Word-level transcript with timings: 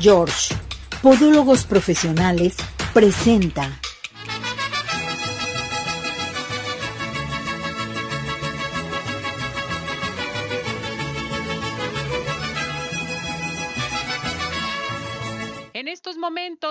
George, 0.00 0.54
Podólogos 1.02 1.62
Profesionales, 1.64 2.56
presenta. 2.92 3.78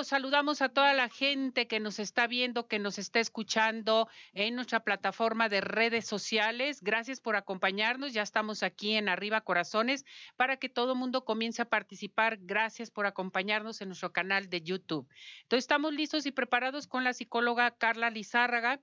Saludamos 0.07 0.61
a 0.61 0.69
toda 0.69 0.93
la 0.93 1.09
gente 1.09 1.67
que 1.67 1.79
nos 1.79 1.99
está 1.99 2.27
viendo, 2.27 2.67
que 2.67 2.79
nos 2.79 2.97
está 2.97 3.19
escuchando 3.19 4.07
en 4.33 4.55
nuestra 4.55 4.79
plataforma 4.79 5.49
de 5.49 5.61
redes 5.61 6.07
sociales. 6.07 6.81
Gracias 6.81 7.19
por 7.19 7.35
acompañarnos. 7.35 8.13
Ya 8.13 8.21
estamos 8.21 8.63
aquí 8.63 8.95
en 8.95 9.09
Arriba 9.09 9.41
Corazones 9.41 10.05
para 10.35 10.57
que 10.57 10.69
todo 10.69 10.93
el 10.93 10.99
mundo 10.99 11.25
comience 11.25 11.61
a 11.61 11.65
participar. 11.65 12.37
Gracias 12.41 12.89
por 12.89 13.05
acompañarnos 13.05 13.81
en 13.81 13.89
nuestro 13.89 14.11
canal 14.11 14.49
de 14.49 14.61
YouTube. 14.61 15.07
Entonces 15.43 15.65
estamos 15.65 15.93
listos 15.93 16.25
y 16.25 16.31
preparados 16.31 16.87
con 16.87 17.03
la 17.03 17.13
psicóloga 17.13 17.71
Carla 17.71 18.09
Lizárraga 18.09 18.79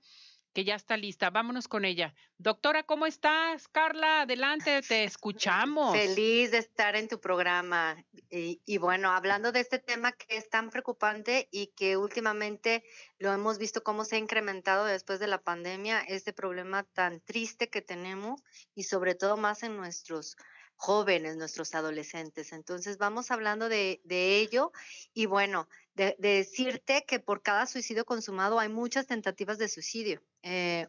que 0.55 0.63
ya 0.63 0.75
está 0.75 0.95
lista. 0.95 1.29
Vámonos 1.29 1.67
con 1.67 1.83
ella. 1.83 2.15
Doctora, 2.37 2.83
¿cómo 2.83 3.05
estás? 3.05 3.67
Carla, 3.67 4.21
adelante, 4.21 4.81
te 4.81 5.03
escuchamos. 5.03 5.91
Feliz 5.91 6.51
de 6.51 6.59
estar 6.59 6.95
en 6.95 7.09
tu 7.09 7.19
programa. 7.19 8.01
Y, 8.29 8.61
y, 8.65 8.77
bueno, 8.77 9.11
hablando 9.11 9.51
de 9.51 9.59
este 9.59 9.79
tema 9.79 10.13
que 10.13 10.37
es 10.37 10.49
tan 10.49 10.69
preocupante 10.69 11.49
y 11.51 11.67
que 11.75 11.97
últimamente 11.97 12.85
lo 13.19 13.33
hemos 13.33 13.57
visto 13.57 13.83
cómo 13.83 14.05
se 14.05 14.15
ha 14.15 14.19
incrementado 14.19 14.85
después 14.85 15.19
de 15.19 15.27
la 15.27 15.41
pandemia, 15.41 15.99
este 15.99 16.31
problema 16.31 16.83
tan 16.83 17.19
triste 17.19 17.69
que 17.69 17.81
tenemos 17.81 18.41
y 18.73 18.83
sobre 18.83 19.13
todo 19.13 19.35
más 19.35 19.61
en 19.61 19.75
nuestros 19.75 20.37
jóvenes, 20.75 21.37
nuestros 21.37 21.73
adolescentes. 21.75 22.51
Entonces, 22.51 22.97
vamos 22.97 23.31
hablando 23.31 23.69
de, 23.69 24.01
ello 24.09 24.71
y 25.13 25.25
bueno, 25.25 25.67
de, 25.93 26.15
de, 26.19 26.37
decirte 26.37 27.05
que 27.07 27.19
por 27.19 27.41
cada 27.41 27.65
suicidio 27.65 28.05
consumado 28.05 28.59
hay 28.59 28.69
muchas 28.69 29.07
tentativas 29.07 29.57
de 29.57 29.67
suicidio. 29.67 30.21
Eh, 30.47 30.87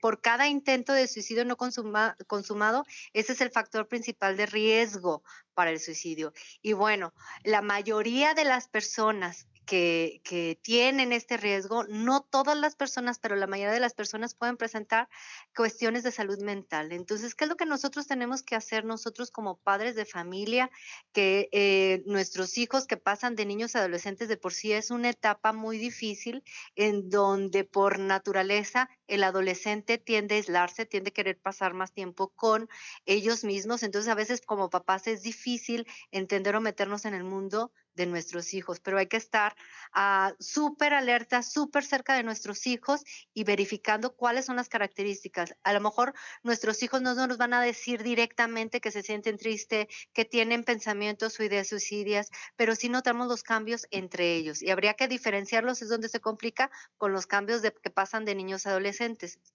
por 0.00 0.20
cada 0.20 0.46
intento 0.46 0.92
de 0.92 1.08
suicidio 1.08 1.46
no 1.46 1.56
consuma, 1.56 2.18
consumado, 2.26 2.84
ese 3.14 3.32
es 3.32 3.40
el 3.40 3.50
factor 3.50 3.88
principal 3.88 4.36
de 4.36 4.44
riesgo 4.44 5.22
para 5.54 5.70
el 5.70 5.80
suicidio. 5.80 6.34
Y 6.60 6.74
bueno, 6.74 7.14
la 7.42 7.62
mayoría 7.62 8.34
de 8.34 8.44
las 8.44 8.68
personas 8.68 9.46
que, 9.70 10.58
tienen 10.62 11.12
este 11.12 11.36
riesgo, 11.36 11.84
no 11.84 12.22
todas 12.22 12.56
las 12.56 12.74
personas, 12.74 13.18
pero 13.20 13.36
la 13.36 13.46
mayoría 13.46 13.72
de 13.72 13.80
las 13.80 13.94
personas 13.94 14.34
pueden 14.34 14.56
presentar 14.56 15.08
cuestiones 15.54 16.02
de 16.02 16.10
salud 16.10 16.40
mental. 16.42 16.92
Entonces, 16.92 17.34
¿qué 17.34 17.44
es 17.44 17.50
lo 17.50 17.56
que 17.56 17.66
nosotros 17.66 18.06
tenemos 18.08 18.42
que 18.42 18.56
hacer 18.56 18.84
nosotros 18.84 19.30
como 19.30 19.58
padres 19.58 19.94
de 19.94 20.04
familia? 20.04 20.70
Que 21.12 21.48
eh, 21.52 22.02
nuestros 22.06 22.58
hijos 22.58 22.86
que 22.86 22.96
pasan 22.96 23.36
de 23.36 23.46
niños 23.46 23.76
a 23.76 23.80
adolescentes 23.80 24.28
de 24.28 24.36
por 24.36 24.52
sí 24.52 24.72
es 24.72 24.90
una 24.90 25.10
etapa 25.10 25.52
muy 25.52 25.78
difícil 25.78 26.42
en 26.74 27.08
donde 27.08 27.62
por 27.64 28.00
naturaleza 28.00 28.88
el 29.10 29.24
adolescente 29.24 29.98
tiende 29.98 30.34
a 30.34 30.38
aislarse, 30.38 30.86
tiende 30.86 31.10
a 31.10 31.12
querer 31.12 31.38
pasar 31.38 31.74
más 31.74 31.92
tiempo 31.92 32.28
con 32.28 32.68
ellos 33.06 33.44
mismos. 33.44 33.82
Entonces, 33.82 34.10
a 34.10 34.14
veces 34.14 34.40
como 34.40 34.70
papás 34.70 35.06
es 35.06 35.22
difícil 35.22 35.86
entender 36.10 36.56
o 36.56 36.60
meternos 36.60 37.04
en 37.04 37.14
el 37.14 37.24
mundo 37.24 37.72
de 37.94 38.06
nuestros 38.06 38.54
hijos, 38.54 38.80
pero 38.80 38.98
hay 38.98 39.08
que 39.08 39.16
estar 39.16 39.54
uh, 39.94 40.32
súper 40.38 40.94
alerta, 40.94 41.42
súper 41.42 41.84
cerca 41.84 42.14
de 42.14 42.22
nuestros 42.22 42.66
hijos 42.66 43.02
y 43.34 43.44
verificando 43.44 44.14
cuáles 44.14 44.46
son 44.46 44.56
las 44.56 44.68
características. 44.68 45.54
A 45.64 45.72
lo 45.72 45.80
mejor 45.80 46.14
nuestros 46.42 46.82
hijos 46.82 47.02
no 47.02 47.14
nos 47.14 47.36
van 47.36 47.52
a 47.52 47.60
decir 47.60 48.02
directamente 48.02 48.80
que 48.80 48.90
se 48.90 49.02
sienten 49.02 49.36
tristes, 49.36 49.88
que 50.12 50.24
tienen 50.24 50.64
pensamientos 50.64 51.38
o 51.38 51.42
ideas 51.42 51.68
suicidias, 51.68 52.30
pero 52.56 52.74
sí 52.74 52.88
notamos 52.88 53.26
los 53.26 53.42
cambios 53.42 53.86
entre 53.90 54.34
ellos 54.34 54.62
y 54.62 54.70
habría 54.70 54.94
que 54.94 55.08
diferenciarlos, 55.08 55.82
es 55.82 55.88
donde 55.88 56.08
se 56.08 56.20
complica 56.20 56.70
con 56.96 57.12
los 57.12 57.26
cambios 57.26 57.60
de, 57.60 57.72
que 57.72 57.90
pasan 57.90 58.24
de 58.24 58.34
niños 58.34 58.66
a 58.66 58.70
adolescentes. 58.70 58.99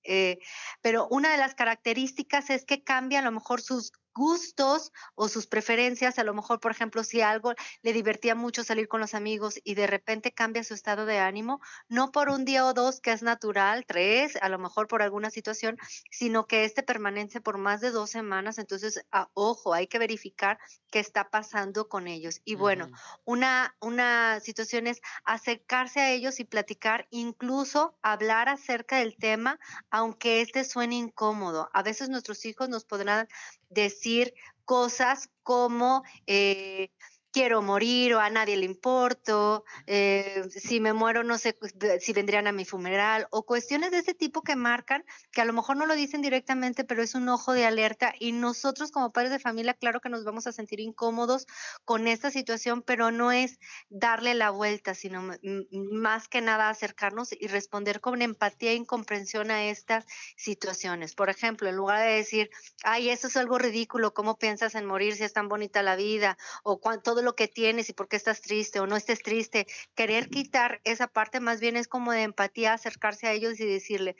Eh, 0.03 0.39
pero 0.81 1.07
una 1.09 1.31
de 1.31 1.37
las 1.37 1.55
características 1.55 2.49
es 2.49 2.65
que 2.65 2.83
cambia 2.83 3.19
a 3.19 3.23
lo 3.23 3.31
mejor 3.31 3.61
sus 3.61 3.91
gustos 4.15 4.93
o 5.15 5.27
sus 5.27 5.45
preferencias, 5.45 6.17
a 6.17 6.23
lo 6.23 6.33
mejor, 6.33 6.61
por 6.61 6.71
ejemplo, 6.71 7.03
si 7.03 7.21
algo 7.21 7.53
le 7.83 7.91
divertía 7.91 8.33
mucho 8.33 8.63
salir 8.63 8.87
con 8.87 9.01
los 9.01 9.13
amigos 9.13 9.59
y 9.63 9.75
de 9.75 9.87
repente 9.87 10.31
cambia 10.31 10.63
su 10.63 10.73
estado 10.73 11.05
de 11.05 11.19
ánimo, 11.19 11.59
no 11.89 12.13
por 12.13 12.29
un 12.29 12.45
día 12.45 12.65
o 12.65 12.73
dos, 12.73 13.01
que 13.01 13.11
es 13.11 13.21
natural, 13.21 13.85
tres, 13.85 14.37
a 14.41 14.47
lo 14.47 14.57
mejor 14.57 14.87
por 14.87 15.01
alguna 15.01 15.29
situación, 15.29 15.77
sino 16.09 16.47
que 16.47 16.63
este 16.63 16.81
permanece 16.81 17.41
por 17.41 17.57
más 17.57 17.81
de 17.81 17.91
dos 17.91 18.09
semanas, 18.09 18.57
entonces, 18.57 19.05
a, 19.11 19.29
ojo, 19.33 19.73
hay 19.73 19.87
que 19.87 19.99
verificar 19.99 20.57
qué 20.89 20.99
está 20.99 21.29
pasando 21.29 21.89
con 21.89 22.07
ellos. 22.07 22.39
Y 22.45 22.55
bueno, 22.55 22.85
uh 22.85 22.89
-huh. 22.89 23.21
una, 23.25 23.75
una 23.81 24.39
situación 24.39 24.87
es 24.87 25.01
acercarse 25.25 25.99
a 25.99 26.11
ellos 26.11 26.39
y 26.39 26.45
platicar, 26.45 27.05
incluso 27.09 27.97
hablar 28.01 28.47
acerca 28.47 28.99
del 28.99 29.17
tema, 29.17 29.34
aunque 29.89 30.41
este 30.41 30.63
suene 30.63 30.95
incómodo. 30.95 31.69
A 31.73 31.83
veces 31.83 32.09
nuestros 32.09 32.45
hijos 32.45 32.69
nos 32.69 32.85
podrán 32.85 33.27
decir 33.69 34.33
cosas 34.65 35.29
como 35.43 36.03
eh, 36.27 36.89
quiero 37.35 37.61
morir 37.61 38.13
o 38.13 38.21
a 38.21 38.29
nadie 38.29 38.55
le 38.55 38.65
importo, 38.65 39.65
eh, 39.87 40.43
si 40.49 40.79
me 40.79 40.93
muero 40.93 41.25
no 41.25 41.37
sé 41.37 41.57
si 41.99 42.13
vendrían 42.13 42.47
a 42.47 42.53
mi 42.53 42.63
funeral 42.63 43.27
o 43.29 43.43
cuestiones 43.43 43.91
de 43.91 43.97
ese 43.97 44.13
tipo 44.13 44.41
que 44.41 44.55
marcan, 44.55 45.03
que 45.33 45.41
a 45.41 45.45
lo 45.45 45.51
mejor 45.51 45.75
no 45.75 45.85
lo 45.85 45.95
dicen 45.95 46.21
directamente, 46.21 46.85
pero 46.85 47.03
es 47.03 47.13
un 47.13 47.27
ojo 47.27 47.51
de 47.51 47.65
alerta 47.65 48.13
y 48.17 48.31
nosotros 48.31 48.89
como 48.89 49.11
padres 49.11 49.33
de 49.33 49.39
familia, 49.39 49.73
claro 49.73 49.99
que 49.99 50.07
nos 50.07 50.23
vamos 50.23 50.47
a 50.47 50.53
sentir 50.53 50.79
incómodos 50.79 51.45
con 51.83 52.07
esta 52.07 52.31
situación, 52.31 52.81
pero 52.81 53.11
no 53.11 53.33
es 53.33 53.59
darle 53.89 54.33
la 54.33 54.51
vuelta, 54.51 54.93
sino 54.95 55.21
más 55.91 56.29
que 56.29 56.39
nada 56.39 56.69
acercarnos 56.69 57.33
y 57.33 57.47
responder 57.47 57.99
con 57.99 58.21
empatía 58.21 58.71
e 58.71 58.75
incomprensión 58.75 59.51
a 59.51 59.65
estas 59.65 60.05
situaciones. 60.37 61.15
Por 61.15 61.29
ejemplo, 61.29 61.67
en 61.67 61.75
lugar 61.75 61.99
de 61.99 62.13
decir, 62.13 62.49
ay, 62.85 63.09
eso 63.09 63.27
es 63.27 63.35
algo 63.35 63.57
ridículo, 63.57 64.13
¿cómo 64.13 64.37
piensas 64.37 64.73
en 64.75 64.85
morir 64.85 65.17
si 65.17 65.25
es 65.25 65.33
tan 65.33 65.49
bonita 65.49 65.83
la 65.83 65.97
vida? 65.97 66.37
O 66.63 66.79
todo 67.03 67.24
lo 67.25 67.35
que 67.35 67.47
tienes 67.49 67.89
y 67.89 67.93
por 67.93 68.07
qué 68.07 68.15
estás 68.15 68.41
triste 68.41 68.79
o 68.79 68.87
no 68.87 68.95
estés 68.95 69.21
triste. 69.21 69.67
Querer 69.95 70.29
quitar 70.29 70.79
esa 70.85 71.07
parte 71.07 71.39
más 71.41 71.59
bien 71.59 71.75
es 71.75 71.87
como 71.87 72.13
de 72.13 72.23
empatía, 72.23 72.73
acercarse 72.73 73.27
a 73.27 73.33
ellos 73.33 73.59
y 73.59 73.65
decirle, 73.65 74.15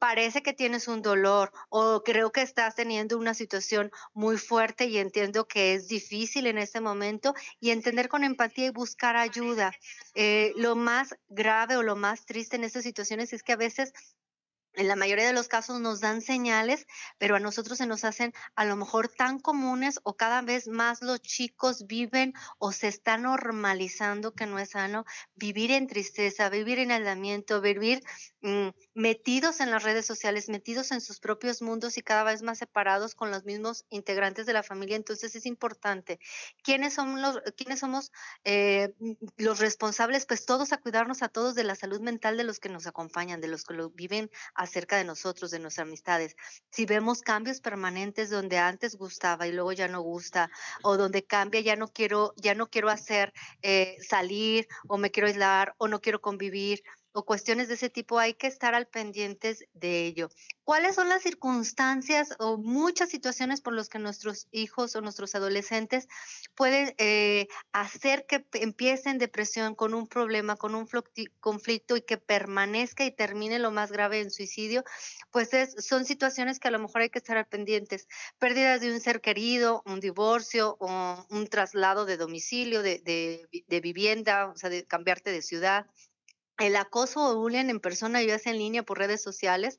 parece 0.00 0.42
que 0.42 0.54
tienes 0.54 0.88
un 0.88 1.02
dolor 1.02 1.52
o 1.68 2.02
creo 2.02 2.32
que 2.32 2.40
estás 2.40 2.74
teniendo 2.74 3.18
una 3.18 3.34
situación 3.34 3.92
muy 4.14 4.38
fuerte 4.38 4.86
y 4.86 4.96
entiendo 4.96 5.46
que 5.46 5.74
es 5.74 5.88
difícil 5.88 6.46
en 6.46 6.56
este 6.56 6.80
momento 6.80 7.34
y 7.60 7.70
entender 7.70 8.08
con 8.08 8.24
empatía 8.24 8.66
y 8.66 8.70
buscar 8.70 9.16
ayuda. 9.16 9.72
Eh, 10.14 10.52
lo 10.56 10.74
más 10.74 11.14
grave 11.28 11.76
o 11.76 11.82
lo 11.82 11.96
más 11.96 12.24
triste 12.24 12.56
en 12.56 12.64
estas 12.64 12.82
situaciones 12.82 13.34
es 13.34 13.42
que 13.42 13.52
a 13.52 13.56
veces 13.56 13.92
en 14.74 14.88
la 14.88 14.96
mayoría 14.96 15.26
de 15.26 15.32
los 15.32 15.48
casos 15.48 15.80
nos 15.80 16.00
dan 16.00 16.22
señales, 16.22 16.86
pero 17.18 17.36
a 17.36 17.40
nosotros 17.40 17.78
se 17.78 17.86
nos 17.86 18.04
hacen 18.04 18.32
a 18.54 18.64
lo 18.64 18.76
mejor 18.76 19.08
tan 19.08 19.38
comunes 19.38 20.00
o 20.04 20.16
cada 20.16 20.42
vez 20.42 20.68
más 20.68 21.02
los 21.02 21.20
chicos 21.20 21.86
viven 21.86 22.34
o 22.58 22.72
se 22.72 22.88
está 22.88 23.16
normalizando 23.16 24.34
que 24.34 24.46
no 24.46 24.58
es 24.58 24.70
sano 24.70 25.04
vivir 25.34 25.72
en 25.72 25.86
tristeza, 25.86 26.48
vivir 26.48 26.78
en 26.78 26.92
aislamiento, 26.92 27.60
vivir 27.60 28.02
mmm, 28.42 28.68
metidos 28.94 29.60
en 29.60 29.70
las 29.70 29.82
redes 29.82 30.06
sociales, 30.06 30.48
metidos 30.48 30.92
en 30.92 31.00
sus 31.00 31.20
propios 31.20 31.62
mundos 31.62 31.98
y 31.98 32.02
cada 32.02 32.24
vez 32.24 32.42
más 32.42 32.58
separados 32.58 33.14
con 33.14 33.30
los 33.30 33.44
mismos 33.44 33.84
integrantes 33.90 34.46
de 34.46 34.52
la 34.52 34.62
familia. 34.62 34.96
Entonces 34.96 35.34
es 35.34 35.46
importante. 35.46 36.20
¿Quiénes 36.62 36.94
somos 36.94 37.20
los, 37.20 37.40
quiénes 37.56 37.80
somos, 37.80 38.12
eh, 38.44 38.94
los 39.36 39.58
responsables? 39.58 40.26
Pues 40.26 40.46
todos 40.46 40.72
a 40.72 40.78
cuidarnos 40.78 41.22
a 41.22 41.28
todos 41.28 41.54
de 41.54 41.64
la 41.64 41.74
salud 41.74 42.00
mental 42.00 42.36
de 42.36 42.44
los 42.44 42.60
que 42.60 42.68
nos 42.68 42.86
acompañan, 42.86 43.40
de 43.40 43.48
los 43.48 43.64
que 43.64 43.74
lo 43.74 43.90
viven 43.90 44.30
acerca 44.60 44.98
de 44.98 45.04
nosotros, 45.04 45.50
de 45.50 45.58
nuestras 45.58 45.86
amistades. 45.86 46.36
Si 46.70 46.84
vemos 46.84 47.22
cambios 47.22 47.60
permanentes 47.60 48.28
donde 48.28 48.58
antes 48.58 48.96
gustaba 48.96 49.46
y 49.46 49.52
luego 49.52 49.72
ya 49.72 49.88
no 49.88 50.02
gusta, 50.02 50.50
o 50.82 50.98
donde 50.98 51.24
cambia, 51.24 51.60
ya 51.62 51.76
no 51.76 51.88
quiero, 51.88 52.34
ya 52.36 52.54
no 52.54 52.68
quiero 52.68 52.90
hacer 52.90 53.32
eh, 53.62 53.96
salir, 54.06 54.68
o 54.86 54.98
me 54.98 55.10
quiero 55.10 55.28
aislar, 55.28 55.74
o 55.78 55.88
no 55.88 56.00
quiero 56.00 56.20
convivir, 56.20 56.82
o 57.12 57.24
cuestiones 57.24 57.68
de 57.68 57.74
ese 57.74 57.90
tipo, 57.90 58.18
hay 58.18 58.34
que 58.34 58.46
estar 58.46 58.74
al 58.74 58.86
pendientes 58.86 59.64
de 59.72 60.06
ello. 60.06 60.28
¿Cuáles 60.64 60.94
son 60.94 61.08
las 61.08 61.22
circunstancias 61.22 62.36
o 62.38 62.56
muchas 62.56 63.08
situaciones 63.08 63.60
por 63.60 63.74
las 63.74 63.88
que 63.88 63.98
nuestros 63.98 64.46
hijos 64.52 64.94
o 64.94 65.00
nuestros 65.00 65.34
adolescentes 65.34 66.06
pueden 66.54 66.94
eh, 66.98 67.48
hacer 67.72 68.26
que 68.26 68.46
empiecen 68.52 69.18
depresión 69.18 69.74
con 69.74 69.94
un 69.94 70.06
problema, 70.06 70.56
con 70.56 70.74
un 70.74 70.88
conflicto 71.40 71.96
y 71.96 72.02
que 72.02 72.18
permanezca 72.18 73.04
y 73.04 73.10
termine 73.10 73.58
lo 73.58 73.72
más 73.72 73.90
grave 73.90 74.20
en 74.20 74.30
suicidio? 74.30 74.84
Pues 75.32 75.52
es, 75.54 75.74
son 75.84 76.04
situaciones 76.04 76.60
que 76.60 76.68
a 76.68 76.72
lo 76.72 76.78
mejor 76.78 77.02
hay 77.02 77.10
que 77.10 77.18
estar 77.18 77.36
al 77.36 77.46
pendientes. 77.46 78.06
Pérdidas 78.38 78.80
de 78.80 78.92
un 78.92 79.00
ser 79.00 79.20
querido, 79.20 79.82
un 79.86 79.98
divorcio 79.98 80.76
o 80.78 81.26
un 81.30 81.46
traslado 81.48 82.04
de 82.04 82.16
domicilio, 82.16 82.82
de, 82.82 83.00
de, 83.00 83.48
de 83.66 83.80
vivienda, 83.80 84.46
o 84.46 84.56
sea, 84.56 84.70
de 84.70 84.86
cambiarte 84.86 85.32
de 85.32 85.42
ciudad 85.42 85.86
el 86.60 86.76
acoso 86.76 87.20
o 87.20 87.36
bullying 87.36 87.70
en 87.70 87.80
persona, 87.80 88.20
sea 88.20 88.52
en 88.52 88.58
línea 88.58 88.82
por 88.82 88.98
redes 88.98 89.22
sociales, 89.22 89.78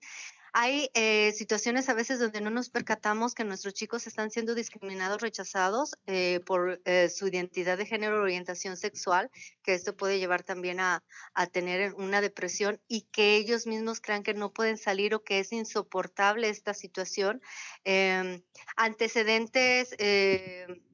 hay 0.54 0.89
eh, 0.95 1.31
situaciones 1.31 1.88
a 1.88 1.94
veces 1.94 2.19
donde 2.19 2.42
no 2.42 2.50
nos 2.50 2.69
percatamos 2.69 3.33
que 3.33 3.45
nuestros 3.45 3.74
chicos 3.74 4.06
están 4.06 4.31
siendo 4.31 4.54
discriminados, 4.54 5.22
rechazados 5.22 5.95
eh, 6.07 6.42
por 6.45 6.81
eh, 6.83 7.07
su 7.10 7.28
identidad 7.28 7.78
de 7.78 7.86
género 7.86 8.19
o 8.19 8.24
orientación 8.24 8.75
sexual, 8.75 9.31
que 9.63 9.74
esto 9.74 9.95
puede 9.95 10.19
llevar 10.19 10.44
también 10.44 10.81
a, 10.81 11.06
a, 11.33 11.48
tener 11.48 11.94
una 11.94 12.19
depresión 12.19 12.81
y 12.89 13.04
que 13.13 13.38
ellos 13.38 13.66
mismos 13.66 14.01
crean 14.01 14.24
que 14.24 14.33
no 14.33 14.51
pueden 14.51 14.78
salir 14.78 15.16
o 15.16 15.24
que 15.24 15.39
es 15.39 15.54
insoportable 15.54 16.50
esta 16.50 16.74
situación. 16.74 17.42
Em, 17.86 18.44
antecedentes 18.75 19.95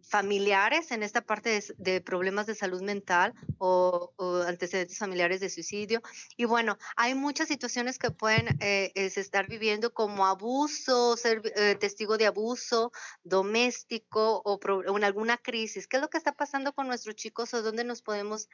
familiares 0.07 0.91
en 0.91 1.03
esta 1.03 1.21
parte 1.21 1.63
de, 1.77 2.01
problemas 2.01 2.45
de 2.45 2.55
salud 2.55 2.81
mental 2.81 3.33
o, 3.57 4.13
antecedentes 4.47 4.97
familiares 4.97 5.39
de 5.39 5.49
suicidio. 5.49 6.01
Y 6.35 6.45
bueno, 6.45 6.77
hay 6.95 7.15
muchas 7.15 7.47
situaciones 7.47 7.97
que 7.97 8.11
pueden 8.11 8.57
eh, 8.61 8.91
estar 8.95 9.47
viviendo 9.47 9.93
como 9.93 10.25
abuso, 10.25 11.17
ser 11.17 11.41
eh, 11.55 11.75
testigo 11.75 12.17
de 12.17 12.27
abuso 12.27 12.91
doméstico 13.23 14.41
o, 14.45 14.59
o, 14.59 14.97
en 14.97 15.03
alguna 15.03 15.37
crisis. 15.37 15.87
¿Qué 15.87 15.97
es 15.97 16.01
lo 16.01 16.09
que 16.09 16.17
está 16.17 16.31
pasando 16.31 16.73
con 16.73 16.87
nuestros 16.87 17.15
chicos 17.15 17.53
o 17.53 17.61
dónde 17.61 17.83
nos 17.83 18.01
podemos 18.01 18.47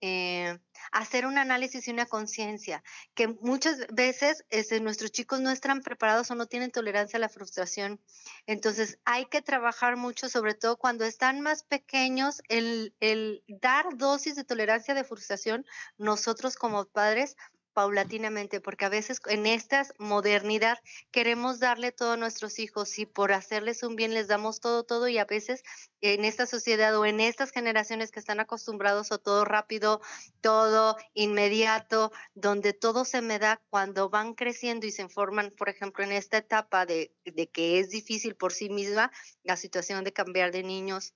eh, 0.00 0.56
hacer 0.92 1.26
un 1.26 1.38
análisis 1.38 1.88
y 1.88 1.90
una 1.90 2.06
conciencia, 2.06 2.84
que 3.14 3.26
muchas 3.26 3.84
veces 3.88 4.44
este, 4.48 4.80
nuestros 4.80 5.10
chicos 5.10 5.40
no 5.40 5.50
están 5.50 5.82
preparados 5.82 6.30
o 6.30 6.36
no 6.36 6.46
tienen 6.46 6.70
tolerancia 6.70 7.16
a 7.16 7.20
la 7.20 7.28
frustración. 7.28 8.00
Entonces 8.46 9.00
hay 9.04 9.26
que 9.26 9.42
trabajar 9.42 9.96
mucho, 9.96 10.28
sobre 10.28 10.54
todo 10.54 10.76
cuando 10.76 10.97
están 11.04 11.40
más 11.40 11.62
pequeños, 11.62 12.40
el, 12.48 12.94
el 13.00 13.42
dar 13.48 13.96
dosis 13.96 14.36
de 14.36 14.44
tolerancia 14.44 14.94
de 14.94 15.04
frustración, 15.04 15.64
nosotros 15.96 16.56
como 16.56 16.86
padres 16.86 17.36
paulatinamente, 17.78 18.60
porque 18.60 18.86
a 18.86 18.88
veces 18.88 19.20
en 19.28 19.46
esta 19.46 19.86
modernidad 19.98 20.80
queremos 21.12 21.60
darle 21.60 21.92
todo 21.92 22.14
a 22.14 22.16
nuestros 22.16 22.58
hijos 22.58 22.98
y 22.98 23.06
por 23.06 23.30
hacerles 23.30 23.84
un 23.84 23.94
bien 23.94 24.14
les 24.14 24.26
damos 24.26 24.58
todo, 24.58 24.82
todo 24.82 25.06
y 25.06 25.16
a 25.18 25.24
veces 25.24 25.62
en 26.00 26.24
esta 26.24 26.46
sociedad 26.46 26.98
o 26.98 27.06
en 27.06 27.20
estas 27.20 27.52
generaciones 27.52 28.10
que 28.10 28.18
están 28.18 28.40
acostumbrados 28.40 29.12
a 29.12 29.18
todo 29.18 29.44
rápido, 29.44 30.00
todo 30.40 30.96
inmediato, 31.14 32.10
donde 32.34 32.72
todo 32.72 33.04
se 33.04 33.22
me 33.22 33.38
da 33.38 33.62
cuando 33.70 34.10
van 34.10 34.34
creciendo 34.34 34.84
y 34.84 34.90
se 34.90 35.08
forman, 35.08 35.52
por 35.56 35.68
ejemplo, 35.68 36.02
en 36.02 36.10
esta 36.10 36.38
etapa 36.38 36.84
de, 36.84 37.14
de 37.24 37.48
que 37.48 37.78
es 37.78 37.90
difícil 37.90 38.34
por 38.34 38.52
sí 38.52 38.70
misma 38.70 39.12
la 39.44 39.56
situación 39.56 40.02
de 40.02 40.12
cambiar 40.12 40.50
de 40.50 40.64
niños 40.64 41.14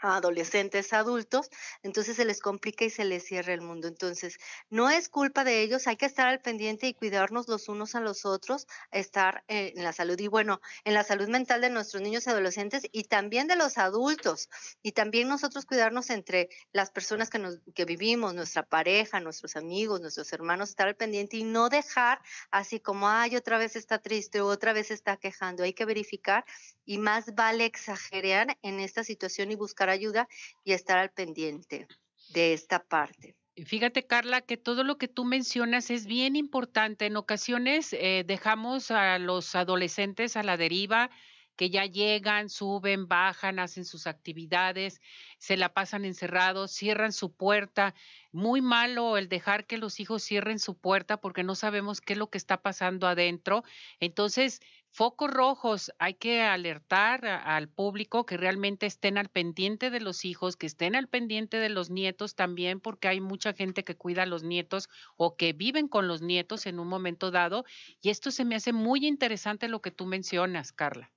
a 0.00 0.16
adolescentes, 0.16 0.92
adultos, 0.92 1.50
entonces 1.82 2.16
se 2.16 2.24
les 2.24 2.40
complica 2.40 2.84
y 2.84 2.90
se 2.90 3.04
les 3.04 3.24
cierra 3.24 3.54
el 3.54 3.60
mundo. 3.60 3.88
Entonces, 3.88 4.38
no 4.70 4.90
es 4.90 5.08
culpa 5.08 5.44
de 5.44 5.62
ellos, 5.62 5.86
hay 5.86 5.96
que 5.96 6.06
estar 6.06 6.28
al 6.28 6.40
pendiente 6.40 6.86
y 6.86 6.94
cuidarnos 6.94 7.48
los 7.48 7.68
unos 7.68 7.94
a 7.94 8.00
los 8.00 8.24
otros, 8.24 8.66
estar 8.90 9.44
en 9.48 9.82
la 9.82 9.92
salud 9.92 10.18
y 10.18 10.28
bueno, 10.28 10.60
en 10.84 10.94
la 10.94 11.04
salud 11.04 11.28
mental 11.28 11.60
de 11.60 11.70
nuestros 11.70 12.02
niños 12.02 12.26
y 12.26 12.30
adolescentes 12.30 12.82
y 12.92 13.04
también 13.04 13.46
de 13.48 13.56
los 13.56 13.78
adultos 13.78 14.48
y 14.82 14.92
también 14.92 15.28
nosotros 15.28 15.66
cuidarnos 15.66 16.10
entre 16.10 16.48
las 16.72 16.90
personas 16.90 17.30
que, 17.30 17.38
nos, 17.38 17.60
que 17.74 17.84
vivimos, 17.84 18.34
nuestra 18.34 18.64
pareja, 18.64 19.20
nuestros 19.20 19.56
amigos, 19.56 20.00
nuestros 20.00 20.32
hermanos, 20.32 20.70
estar 20.70 20.88
al 20.88 20.96
pendiente 20.96 21.36
y 21.36 21.44
no 21.44 21.68
dejar 21.68 22.20
así 22.50 22.80
como, 22.80 23.08
ay, 23.08 23.36
otra 23.36 23.58
vez 23.58 23.76
está 23.76 23.98
triste 23.98 24.40
o 24.40 24.46
otra 24.46 24.72
vez 24.72 24.90
está 24.90 25.16
quejando. 25.16 25.62
Hay 25.62 25.72
que 25.72 25.84
verificar 25.84 26.44
y 26.84 26.98
más 26.98 27.34
vale 27.34 27.64
exagerar 27.64 28.58
en 28.62 28.80
esta 28.80 29.04
situación 29.04 29.52
y 29.52 29.56
buscar 29.56 29.87
ayuda 29.88 30.28
y 30.64 30.72
estar 30.72 30.98
al 30.98 31.10
pendiente 31.10 31.86
de 32.30 32.52
esta 32.52 32.82
parte. 32.84 33.36
Fíjate, 33.64 34.06
Carla, 34.06 34.40
que 34.40 34.56
todo 34.56 34.84
lo 34.84 34.98
que 34.98 35.08
tú 35.08 35.24
mencionas 35.24 35.90
es 35.90 36.06
bien 36.06 36.36
importante. 36.36 37.06
En 37.06 37.16
ocasiones 37.16 37.92
eh, 37.92 38.24
dejamos 38.26 38.90
a 38.90 39.18
los 39.18 39.54
adolescentes 39.54 40.36
a 40.36 40.42
la 40.42 40.56
deriva, 40.56 41.10
que 41.56 41.70
ya 41.70 41.86
llegan, 41.86 42.50
suben, 42.50 43.08
bajan, 43.08 43.58
hacen 43.58 43.84
sus 43.84 44.06
actividades, 44.06 45.00
se 45.38 45.56
la 45.56 45.74
pasan 45.74 46.04
encerrados, 46.04 46.70
cierran 46.70 47.12
su 47.12 47.32
puerta. 47.32 47.96
Muy 48.30 48.60
malo 48.60 49.16
el 49.16 49.28
dejar 49.28 49.66
que 49.66 49.76
los 49.76 49.98
hijos 49.98 50.22
cierren 50.22 50.60
su 50.60 50.78
puerta 50.78 51.20
porque 51.20 51.42
no 51.42 51.56
sabemos 51.56 52.00
qué 52.00 52.12
es 52.12 52.18
lo 52.18 52.30
que 52.30 52.38
está 52.38 52.62
pasando 52.62 53.08
adentro. 53.08 53.64
Entonces, 53.98 54.60
focos 54.90 55.30
rojos, 55.30 55.92
hay 55.98 56.14
que 56.14 56.42
alertar 56.42 57.26
al 57.26 57.68
público 57.68 58.26
que 58.26 58.36
realmente 58.36 58.86
estén 58.86 59.18
al 59.18 59.28
pendiente 59.28 59.90
de 59.90 60.00
los 60.00 60.24
hijos, 60.24 60.56
que 60.56 60.66
estén 60.66 60.96
al 60.96 61.08
pendiente 61.08 61.58
de 61.58 61.68
los 61.68 61.90
nietos 61.90 62.34
también, 62.34 62.80
porque 62.80 63.08
hay 63.08 63.20
mucha 63.20 63.52
gente 63.52 63.84
que 63.84 63.96
cuida 63.96 64.24
a 64.24 64.26
los 64.26 64.42
nietos 64.42 64.88
o 65.16 65.36
que 65.36 65.52
viven 65.52 65.88
con 65.88 66.08
los 66.08 66.22
nietos 66.22 66.66
en 66.66 66.78
un 66.80 66.88
momento 66.88 67.30
dado. 67.30 67.64
Y 68.00 68.10
esto 68.10 68.30
se 68.30 68.44
me 68.44 68.56
hace 68.56 68.72
muy 68.72 69.06
interesante 69.06 69.68
lo 69.68 69.80
que 69.82 69.90
tú 69.90 70.06
mencionas, 70.06 70.72
Carla. 70.72 71.12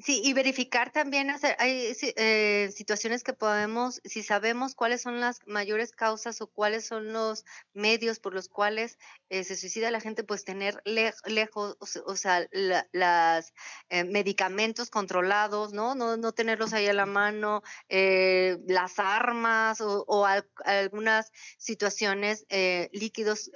Sí, 0.00 0.20
y 0.24 0.32
verificar 0.32 0.92
también, 0.92 1.28
hacer, 1.28 1.56
hay 1.58 1.92
eh, 2.16 2.70
situaciones 2.72 3.24
que 3.24 3.32
podemos, 3.32 4.00
si 4.04 4.22
sabemos 4.22 4.76
cuáles 4.76 5.02
son 5.02 5.18
las 5.18 5.40
mayores 5.44 5.90
causas 5.90 6.40
o 6.40 6.46
cuáles 6.46 6.86
son 6.86 7.12
los 7.12 7.44
medios 7.74 8.20
por 8.20 8.32
los 8.32 8.48
cuales 8.48 8.96
eh, 9.28 9.42
se 9.42 9.56
suicida 9.56 9.90
la 9.90 10.00
gente, 10.00 10.22
pues 10.22 10.44
tener 10.44 10.80
lejos, 10.84 11.76
o, 12.06 12.14
sea, 12.14 12.46
los 12.52 13.52
eh, 13.88 14.04
medicamentos 14.04 14.88
controlados, 14.88 15.72
¿no? 15.72 15.96
¿no? 15.96 16.16
No 16.16 16.30
tenerlos 16.30 16.72
ahí 16.74 16.86
a 16.86 16.92
la 16.92 17.06
mano, 17.06 17.64
las 17.88 19.00
armas 19.00 19.80
o, 19.80 20.26
algunas 20.64 21.32
situaciones, 21.56 22.46
líquidos 22.92 23.50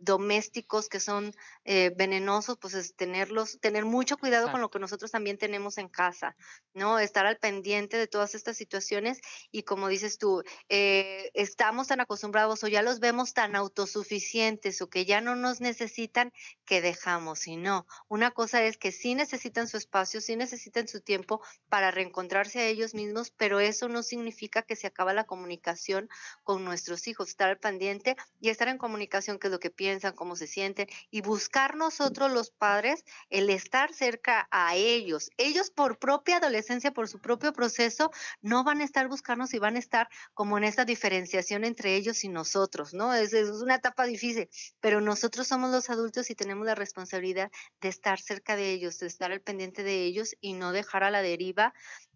domésticos 0.00 0.88
que 0.88 0.98
son 0.98 1.32
venenosos, 1.64 2.58
pues 2.58 2.74
es 2.74 2.96
tenerlos, 2.96 3.60
tener 3.60 3.84
mucho 3.84 4.16
cuidado 4.16 4.50
con 4.50 4.60
lo 4.60 4.70
que 4.70 4.80
nosotros 4.80 5.12
también 5.12 5.38
tenemos 5.38 5.78
en 5.78 5.83
casa, 5.88 6.36
¿no? 6.74 6.98
Estar 6.98 7.26
al 7.26 7.38
pendiente 7.38 7.96
de 7.96 8.06
todas 8.06 8.34
estas 8.34 8.56
situaciones 8.56 9.20
y 9.50 9.62
como 9.62 9.88
dices 9.88 10.18
tú, 10.18 10.42
eh, 10.68 11.30
estamos 11.34 11.88
tan 11.88 12.00
acostumbrados 12.00 12.64
o 12.64 12.68
ya 12.68 12.82
los 12.82 13.00
vemos 13.00 13.32
tan 13.32 13.54
autosuficientes 13.56 14.82
o 14.82 14.90
que 14.90 15.04
ya 15.04 15.20
no 15.20 15.36
nos 15.36 15.60
necesitan 15.60 16.32
que 16.64 16.80
dejamos. 16.80 17.46
Y 17.46 17.56
no, 17.56 17.86
una 18.08 18.32
cosa 18.32 18.62
es 18.64 18.76
que 18.76 18.92
sí 18.92 19.14
necesitan 19.14 19.68
su 19.68 19.76
espacio, 19.76 20.20
sí 20.20 20.36
necesitan 20.36 20.88
su 20.88 21.00
tiempo 21.00 21.40
para 21.68 21.90
reencontrarse 21.90 22.60
a 22.60 22.66
ellos 22.66 22.94
mismos, 22.94 23.30
pero 23.30 23.60
eso 23.60 23.88
no 23.88 24.02
significa 24.02 24.62
que 24.62 24.76
se 24.76 24.86
acaba 24.86 25.14
la 25.14 25.24
comunicación 25.24 26.08
con 26.42 26.64
nuestros 26.64 27.06
hijos, 27.06 27.28
estar 27.28 27.50
al 27.50 27.58
pendiente 27.58 28.16
y 28.40 28.48
estar 28.48 28.68
en 28.68 28.78
comunicación, 28.78 29.38
qué 29.38 29.46
es 29.46 29.52
lo 29.52 29.60
que 29.60 29.70
piensan, 29.70 30.14
cómo 30.14 30.36
se 30.36 30.46
sienten 30.46 30.88
y 31.10 31.20
buscar 31.20 31.76
nosotros 31.76 32.32
los 32.32 32.50
padres 32.50 33.04
el 33.30 33.50
estar 33.50 33.92
cerca 33.92 34.48
a 34.50 34.74
ellos. 34.74 35.30
Ellos 35.36 35.70
por 35.74 35.98
propia 35.98 36.36
adolescencia, 36.36 36.92
por 36.92 37.08
su 37.08 37.20
propio 37.20 37.52
proceso, 37.52 38.10
no 38.42 38.64
van 38.64 38.80
a 38.80 38.84
estar 38.84 39.08
buscarnos 39.08 39.54
y 39.54 39.58
van 39.58 39.76
a 39.76 39.78
estar 39.78 40.08
como 40.34 40.58
en 40.58 40.64
esta 40.64 40.84
diferenciación 40.84 41.64
entre 41.64 41.96
ellos 41.96 42.24
y 42.24 42.28
nosotros, 42.28 42.94
¿no? 42.94 43.14
Es, 43.14 43.32
es 43.32 43.48
una 43.48 43.76
etapa 43.76 44.04
difícil, 44.06 44.48
pero 44.80 45.00
nosotros 45.00 45.46
somos 45.46 45.70
los 45.70 45.90
adultos 45.90 46.30
y 46.30 46.34
tenemos 46.34 46.66
la 46.66 46.74
responsabilidad 46.74 47.50
de 47.80 47.88
estar 47.88 48.20
cerca 48.20 48.56
de 48.56 48.70
ellos, 48.72 48.98
de 48.98 49.06
estar 49.06 49.32
al 49.32 49.40
pendiente 49.40 49.82
de 49.82 50.04
ellos 50.04 50.34
y 50.40 50.54
no 50.54 50.72
dejar 50.72 51.04
a 51.04 51.10
la 51.10 51.22
deriva 51.22 51.74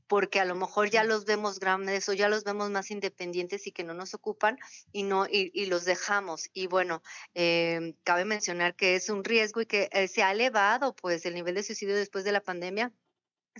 porque 0.08 0.40
a 0.40 0.44
lo 0.44 0.56
mejor 0.56 0.90
ya 0.90 1.04
los 1.04 1.26
vemos 1.26 1.60
grandes 1.60 2.08
o 2.08 2.14
ya 2.14 2.28
los 2.28 2.42
vemos 2.42 2.70
más 2.70 2.90
independientes 2.90 3.66
y 3.66 3.72
que 3.72 3.84
no 3.84 3.94
nos 3.94 4.14
ocupan 4.14 4.58
y 4.90 5.04
no 5.04 5.26
y, 5.30 5.66
los 5.66 5.84
dejamos 5.84 6.48
y 6.54 6.66
bueno 6.66 7.02
eh, 7.34 7.94
cabe 8.04 8.24
mencionar 8.24 8.74
que 8.74 8.96
es 8.96 9.10
un 9.10 9.22
riesgo 9.22 9.60
y 9.60 9.66
que 9.66 9.90
eh, 9.92 10.08
se 10.08 10.22
ha 10.22 10.32
elevado 10.32 10.96
pues 10.96 11.26
el 11.26 11.34
nivel 11.34 11.54
de 11.54 11.62
suicidio 11.62 11.94
después 11.94 12.24
de 12.24 12.32
la 12.32 12.40
pandemia 12.40 12.92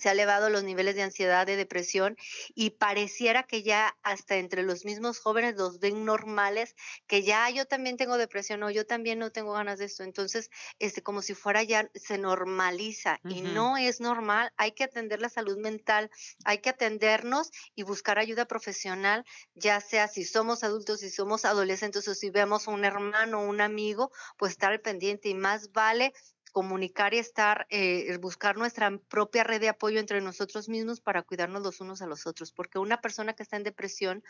se 0.00 0.09
ha 0.09 0.12
elevado 0.12 0.50
los 0.50 0.64
niveles 0.64 0.95
de 0.95 1.02
ansiedad, 1.02 1.47
de 1.47 1.57
depresión 1.57 2.17
y 2.55 2.71
pareciera 2.71 3.43
que 3.43 3.62
ya 3.62 3.97
hasta 4.02 4.37
entre 4.37 4.62
los 4.62 4.85
mismos 4.85 5.19
jóvenes 5.19 5.57
los 5.57 5.81
ven 5.81 6.05
normales, 6.05 6.75
que 7.07 7.23
ya 7.23 7.49
yo 7.50 7.67
también 7.67 7.97
tengo 7.97 8.19
depresión 8.19 8.62
o 8.62 8.71
yo 8.71 8.87
también 8.87 9.19
no 9.19 9.31
tengo 9.31 9.52
ganas 9.52 9.78
de 9.78 9.87
esto. 9.87 10.02
Entonces, 10.02 10.50
este, 10.78 11.02
como 11.02 11.23
si 11.23 11.35
fuera 11.35 11.62
ya 11.62 11.90
se 11.95 12.19
normaliza 12.19 13.21
y 13.25 13.43
no 13.43 13.76
es 13.76 14.00
normal. 14.00 14.52
Hay 14.57 14.73
que 14.73 14.85
atender 14.85 15.21
la 15.21 15.28
salud 15.28 15.59
mental, 15.59 16.11
hay 16.45 16.59
que 16.59 16.71
atendernos 16.71 17.50
y 17.75 17.83
buscar 17.83 18.19
ayuda 18.19 18.47
profesional, 18.47 19.25
ya 19.55 19.81
sea 19.81 20.09
si 20.09 20.25
somos 20.25 20.64
adultos, 20.64 21.00
si 21.00 21.11
somos 21.11 21.45
adolescentes 21.45 22.07
o 22.09 22.14
si 22.14 22.31
vemos 22.31 22.67
un 22.67 22.85
hermano 22.85 23.40
o 23.40 23.49
un 23.49 23.61
amigo, 23.61 24.11
pues 24.37 24.52
estar 24.52 24.73
al 24.73 24.81
pendiente 24.81 25.28
y 25.28 25.35
más 25.35 25.73
vale 25.73 26.12
comunicar 26.50 27.14
y 27.14 27.19
estar, 27.19 27.67
eh, 27.71 28.17
buscar 28.19 28.57
nuestra 28.57 28.97
propia 29.09 29.45
red 29.45 29.61
de 29.61 29.69
apoyo 29.69 30.00
entre 30.00 30.21
nosotros 30.21 30.69
mismos 30.69 31.00
para 31.00 31.23
cuidarnos 31.23 31.62
los 31.62 31.81
unos 31.81 32.02
a 32.02 32.07
los 32.07 32.26
otros, 32.26 32.52
porque 32.52 32.78
una 32.78 33.00
persona 33.00 33.35
que 33.35 33.43
está 33.43 33.57
en 33.57 33.64
depresión 33.64 34.23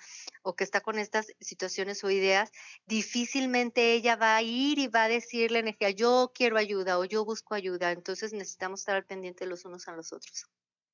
o 0.43 0.57
que 0.57 0.65
está 0.65 0.81
con 0.81 0.99
estas 0.99 1.29
situaciones 1.41 2.03
o 2.05 2.11
ideas, 2.11 2.51
difícilmente 2.87 3.93
ella 3.95 4.17
va 4.17 4.37
a 4.37 4.43
ir 4.43 4.79
y 4.79 4.89
va 4.89 5.05
a 5.05 5.09
decirle 5.09 5.59
energía, 5.61 5.91
yo 5.91 6.33
quiero 6.35 6.57
ayuda 6.59 6.99
o 6.99 7.05
yo 7.05 7.25
busco 7.25 7.55
ayuda, 7.55 7.93
entonces 7.93 8.33
necesitamos 8.33 8.81
estar 8.81 8.97
al 8.97 9.05
pendiente 9.05 9.47
los 9.47 9.65
unos 9.65 9.89
a 9.89 9.93
los 9.93 10.13
otros. 10.13 10.47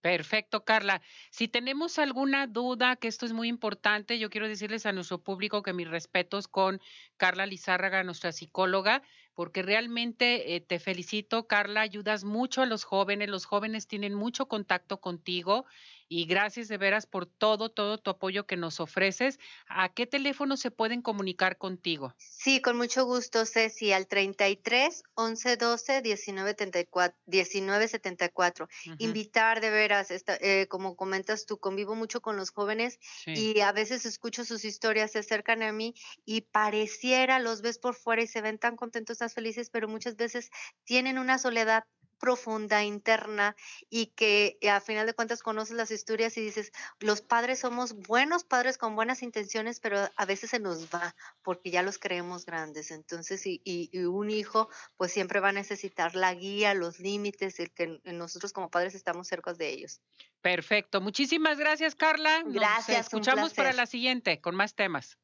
Perfecto, 0.04 0.66
Carla. 0.66 1.00
Si 1.30 1.48
tenemos 1.48 1.98
alguna 1.98 2.46
duda, 2.46 2.96
que 2.96 3.08
esto 3.08 3.24
es 3.24 3.32
muy 3.32 3.48
importante, 3.48 4.18
yo 4.18 4.28
quiero 4.28 4.46
decirles 4.46 4.84
a 4.84 4.92
nuestro 4.92 5.22
público 5.22 5.62
que 5.62 5.72
mis 5.72 5.88
respetos 5.88 6.46
con 6.46 6.78
Carla 7.16 7.46
Lizárraga, 7.46 8.04
nuestra 8.04 8.30
psicóloga, 8.30 9.02
porque 9.34 9.62
realmente 9.62 10.54
eh, 10.54 10.60
te 10.60 10.78
felicito, 10.78 11.46
Carla, 11.46 11.80
ayudas 11.80 12.24
mucho 12.24 12.62
a 12.62 12.66
los 12.66 12.84
jóvenes, 12.84 13.28
los 13.28 13.44
jóvenes 13.44 13.86
tienen 13.86 14.14
mucho 14.14 14.46
contacto 14.46 15.00
contigo 15.00 15.66
y 16.08 16.26
gracias 16.26 16.68
de 16.68 16.78
veras 16.78 17.06
por 17.06 17.26
todo, 17.26 17.70
todo 17.70 17.98
tu 17.98 18.10
apoyo 18.10 18.46
que 18.46 18.56
nos 18.56 18.80
ofreces. 18.80 19.38
¿A 19.66 19.92
qué 19.92 20.06
teléfono 20.06 20.56
se 20.56 20.70
pueden 20.70 21.02
comunicar 21.02 21.58
contigo? 21.58 22.14
Sí, 22.18 22.60
con 22.60 22.76
mucho 22.76 23.04
gusto, 23.06 23.46
Ceci, 23.46 23.92
al 23.92 24.06
33 24.06 25.02
11 25.14 25.56
12 25.56 26.02
19 26.02 26.50
74. 26.50 27.16
19 27.26 27.88
74. 27.88 28.68
Invitar 28.98 29.60
de 29.60 29.70
veras, 29.70 30.08
eh, 30.10 30.66
como 30.68 30.96
comentas 30.96 31.46
tú, 31.46 31.58
convivo 31.58 31.94
mucho 31.94 32.20
con 32.20 32.36
los 32.36 32.50
jóvenes 32.50 32.98
y 33.26 33.60
a 33.60 33.72
veces 33.72 34.04
escucho 34.06 34.44
sus 34.44 34.64
historias, 34.64 35.12
se 35.12 35.20
acercan 35.20 35.62
a 35.62 35.72
mí 35.72 35.94
y 36.24 36.42
pareciera, 36.42 37.38
los 37.38 37.62
ves 37.62 37.78
por 37.78 37.94
fuera 37.94 38.22
y 38.22 38.26
se 38.26 38.42
ven 38.42 38.58
tan 38.58 38.76
contentos, 38.76 39.18
tan 39.18 39.30
felices, 39.30 39.70
pero 39.70 39.88
muchas 39.88 40.16
veces 40.16 40.50
tienen 40.84 41.18
una 41.18 41.38
soledad 41.38 41.84
profunda, 42.14 42.82
interna, 42.82 43.56
y 43.90 44.06
que 44.06 44.58
eh, 44.60 44.70
a 44.70 44.80
final 44.80 45.06
de 45.06 45.14
cuentas 45.14 45.42
conoces 45.42 45.76
las 45.76 45.90
historias 45.90 46.36
y 46.36 46.42
dices, 46.42 46.72
los 47.00 47.20
padres 47.20 47.60
somos 47.60 47.94
buenos 47.94 48.44
padres 48.44 48.78
con 48.78 48.94
buenas 48.96 49.22
intenciones, 49.22 49.80
pero 49.80 50.08
a 50.16 50.24
veces 50.24 50.50
se 50.50 50.60
nos 50.60 50.86
va 50.86 51.14
porque 51.42 51.70
ya 51.70 51.82
los 51.82 51.98
creemos 51.98 52.46
grandes. 52.46 52.90
Entonces, 52.90 53.46
y, 53.46 53.60
y, 53.64 54.04
un 54.04 54.30
hijo, 54.30 54.68
pues 54.96 55.12
siempre 55.12 55.40
va 55.40 55.50
a 55.50 55.52
necesitar 55.52 56.14
la 56.14 56.34
guía, 56.34 56.74
los 56.74 57.00
límites, 57.00 57.60
el 57.60 57.70
que 57.70 58.00
nosotros 58.04 58.52
como 58.52 58.70
padres 58.70 58.94
estamos 58.94 59.28
cerca 59.28 59.52
de 59.54 59.68
ellos. 59.70 60.00
Perfecto. 60.40 61.00
Muchísimas 61.00 61.58
gracias, 61.58 61.94
Carla. 61.94 62.42
Gracias. 62.46 63.06
Escuchamos 63.06 63.54
para 63.54 63.72
la 63.72 63.86
siguiente 63.86 64.40
con 64.40 64.54
más 64.54 64.74
temas. 64.74 65.18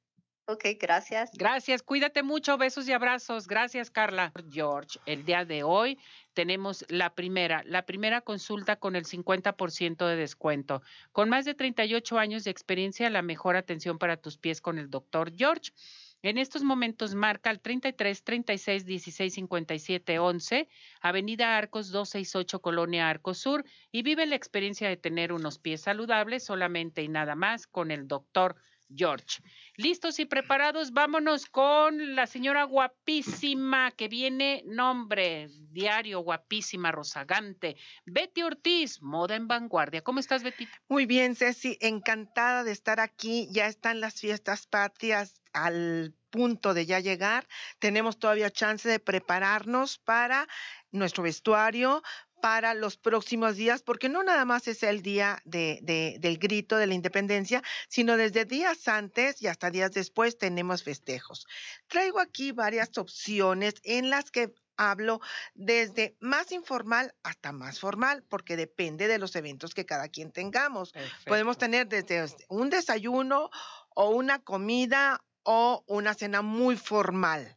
Ok, 0.51 0.65
gracias. 0.81 1.31
Gracias, 1.35 1.81
cuídate 1.81 2.25
mucho, 2.25 2.59
besos 2.59 2.89
y 2.89 2.93
abrazos. 2.93 3.47
Gracias, 3.47 3.89
Carla. 3.89 4.33
George, 4.51 4.99
el 5.07 5.25
día 5.25 5.45
de 5.45 5.63
hoy 5.63 5.97
tenemos 6.35 6.85
la 6.89 7.15
primera, 7.15 7.63
la 7.67 7.87
primera 7.87 8.21
consulta 8.21 8.75
con 8.75 8.97
el 8.97 9.05
50% 9.05 10.09
de 10.09 10.17
descuento. 10.17 10.83
Con 11.13 11.29
más 11.29 11.45
de 11.45 11.55
38 11.55 12.19
años 12.19 12.43
de 12.43 12.51
experiencia, 12.51 13.09
la 13.11 13.23
mejor 13.23 13.55
atención 13.55 13.97
para 13.99 14.17
tus 14.17 14.39
pies 14.39 14.61
con 14.61 14.79
el 14.79 14.91
doctor 14.91 15.33
George. 15.37 15.71
En 16.23 16.37
estos 16.37 16.65
momentos 16.65 17.15
marca 17.15 17.51
el 17.53 17.61
33 17.61 18.25
36 18.25 18.85
16 18.85 19.35
57 19.35 20.19
11, 20.19 20.69
Avenida 21.01 21.57
Arcos 21.57 21.93
268, 21.93 22.61
Colonia 22.61 23.09
Arcos 23.09 23.39
Sur, 23.39 23.65
y 23.93 24.03
vive 24.03 24.27
la 24.27 24.35
experiencia 24.35 24.89
de 24.89 24.97
tener 24.97 25.33
unos 25.33 25.61
pies 25.61 25.83
saludables 25.83 26.45
solamente 26.45 27.03
y 27.03 27.09
nada 27.09 27.37
más 27.37 27.69
con 27.69 27.93
el 27.93 28.09
doctor 28.09 28.57
George. 28.95 29.43
Listos 29.77 30.19
y 30.19 30.25
preparados, 30.25 30.93
vámonos 30.93 31.47
con 31.47 32.15
la 32.15 32.27
señora 32.27 32.65
guapísima 32.65 33.91
que 33.93 34.09
viene, 34.09 34.63
nombre, 34.67 35.49
diario, 35.71 36.21
guapísima, 36.21 36.93
rozagante, 36.93 37.77
Betty 38.05 38.43
Ortiz, 38.43 39.01
moda 39.03 39.37
en 39.37 39.49
vanguardia. 39.49 40.03
¿Cómo 40.03 40.21
estás, 40.21 40.43
Betty? 40.43 40.69
Muy 40.89 41.07
bien, 41.07 41.37
Ceci, 41.37 41.79
encantada 41.81 42.65
de 42.65 42.73
estar 42.73 43.01
aquí. 43.01 43.49
Ya 43.51 43.67
están 43.67 44.01
las 44.01 44.21
fiestas 44.21 44.67
patrias 44.67 45.41
al 45.53 46.15
punto 46.31 46.75
de 46.75 46.87
ya 46.87 47.01
llegar. 47.01 47.47
Tenemos 47.79 48.19
todavía 48.19 48.51
chance 48.51 48.89
de 48.89 49.01
prepararnos 49.01 49.99
para 49.99 50.49
nuestro 50.93 51.23
vestuario, 51.23 52.03
para 52.41 52.75
los 52.75 52.97
próximos 52.97 53.57
días, 53.57 53.83
porque 53.83 54.09
no 54.09 54.23
nada 54.23 54.45
más 54.45 54.69
es 54.69 54.83
el 54.83 55.03
día 55.03 55.41
de, 55.45 56.17
del 56.21 56.39
grito 56.39 56.77
de 56.77 56.87
la 56.87 56.95
independencia, 56.95 57.63
sino 57.89 58.17
desde 58.17 58.45
días 58.45 58.89
antes 58.89 59.43
y 59.43 59.47
hasta 59.47 59.71
días 59.71 59.93
después 59.93 60.39
tenemos 60.39 60.83
festejos. 60.83 61.47
Traigo 61.89 62.21
aquí 62.21 62.53
varias 62.53 62.97
opciones 62.99 63.75
en 63.85 64.11
las 64.11 64.31
que 64.31 64.53
hablo 64.77 65.21
desde 65.55 66.17
más 66.21 66.53
informal 66.53 67.15
hasta 67.23 67.53
más 67.53 67.79
formal, 67.79 68.25
porque 68.29 68.57
depende 68.57 69.09
de 69.09 69.19
los 69.19 69.37
eventos 69.37 69.75
que 69.75 69.85
cada 69.85 70.09
quien 70.09 70.33
tengamos. 70.33 70.95
Podemos 71.27 71.59
tener 71.59 71.87
desde 71.87 72.27
un 72.49 72.71
desayuno 72.71 73.51
o 73.91 74.11
una 74.11 74.39
comida 74.39 75.23
o 75.43 75.85
una 75.87 76.15
cena 76.15 76.41
muy 76.41 76.77
formal. 76.77 77.57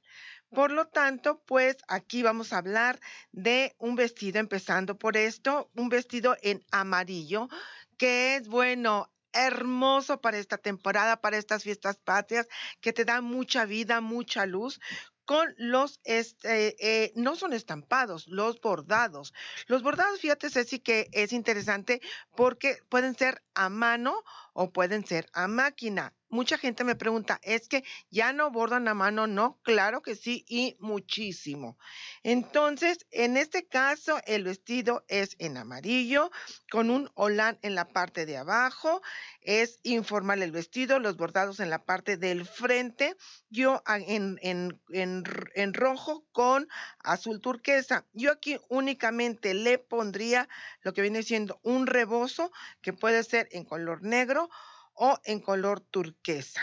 Por 0.53 0.71
lo 0.71 0.87
tanto, 0.87 1.41
pues 1.45 1.77
aquí 1.87 2.21
vamos 2.21 2.53
a 2.53 2.59
hablar 2.59 2.99
de 3.31 3.75
un 3.79 3.95
vestido, 3.95 4.39
empezando 4.39 4.99
por 4.99 5.17
esto, 5.17 5.71
un 5.75 5.89
vestido 5.89 6.37
en 6.43 6.63
amarillo, 6.71 7.49
que 7.97 8.35
es 8.35 8.47
bueno, 8.47 9.11
hermoso 9.31 10.21
para 10.21 10.37
esta 10.37 10.59
temporada, 10.59 11.21
para 11.21 11.37
estas 11.37 11.63
fiestas 11.63 11.97
patrias, 11.97 12.47
que 12.81 12.93
te 12.93 13.03
da 13.03 13.21
mucha 13.21 13.65
vida, 13.65 13.99
mucha 13.99 14.45
luz, 14.45 14.79
con 15.25 15.55
los, 15.57 15.99
este, 16.03 16.75
eh, 16.79 17.13
no 17.15 17.35
son 17.35 17.53
estampados, 17.53 18.27
los 18.27 18.61
bordados. 18.61 19.33
Los 19.67 19.81
bordados, 19.81 20.19
fíjate, 20.19 20.49
Ceci, 20.49 20.79
que 20.79 21.07
es 21.13 21.33
interesante 21.33 22.01
porque 22.35 22.77
pueden 22.89 23.15
ser 23.15 23.41
a 23.55 23.69
mano 23.69 24.21
o 24.53 24.71
pueden 24.71 25.05
ser 25.05 25.27
a 25.33 25.47
máquina 25.47 26.13
mucha 26.33 26.57
gente 26.57 26.83
me 26.83 26.95
pregunta, 26.95 27.39
¿es 27.43 27.67
que 27.67 27.83
ya 28.09 28.33
no 28.33 28.51
bordan 28.51 28.87
a 28.87 28.93
mano? 28.93 29.27
No, 29.27 29.59
claro 29.61 30.01
que 30.01 30.15
sí 30.15 30.43
y 30.47 30.75
muchísimo. 30.79 31.77
Entonces, 32.23 33.05
en 33.11 33.37
este 33.37 33.67
caso, 33.67 34.19
el 34.25 34.43
vestido 34.43 35.05
es 35.07 35.35
en 35.37 35.57
amarillo 35.57 36.31
con 36.71 36.89
un 36.89 37.09
holán 37.13 37.59
en 37.61 37.75
la 37.75 37.87
parte 37.87 38.25
de 38.25 38.37
abajo. 38.37 39.01
Es 39.41 39.79
informal 39.83 40.41
el 40.41 40.51
vestido, 40.51 40.99
los 40.99 41.17
bordados 41.17 41.59
en 41.59 41.69
la 41.69 41.85
parte 41.85 42.17
del 42.17 42.45
frente. 42.45 43.15
Yo 43.49 43.83
en, 43.87 44.39
en, 44.41 44.81
en, 44.89 45.23
en 45.53 45.73
rojo 45.73 46.25
con 46.31 46.67
azul 46.99 47.41
turquesa. 47.41 48.05
Yo 48.13 48.31
aquí 48.31 48.57
únicamente 48.69 49.53
le 49.53 49.77
pondría 49.77 50.49
lo 50.81 50.93
que 50.93 51.03
viene 51.03 51.21
siendo 51.21 51.59
un 51.61 51.85
rebozo 51.85 52.51
que 52.81 52.91
puede 52.93 53.23
ser 53.23 53.47
en 53.51 53.65
color 53.65 54.01
negro 54.01 54.49
o 54.95 55.17
en 55.25 55.39
color 55.39 55.81
turquesa. 55.81 56.61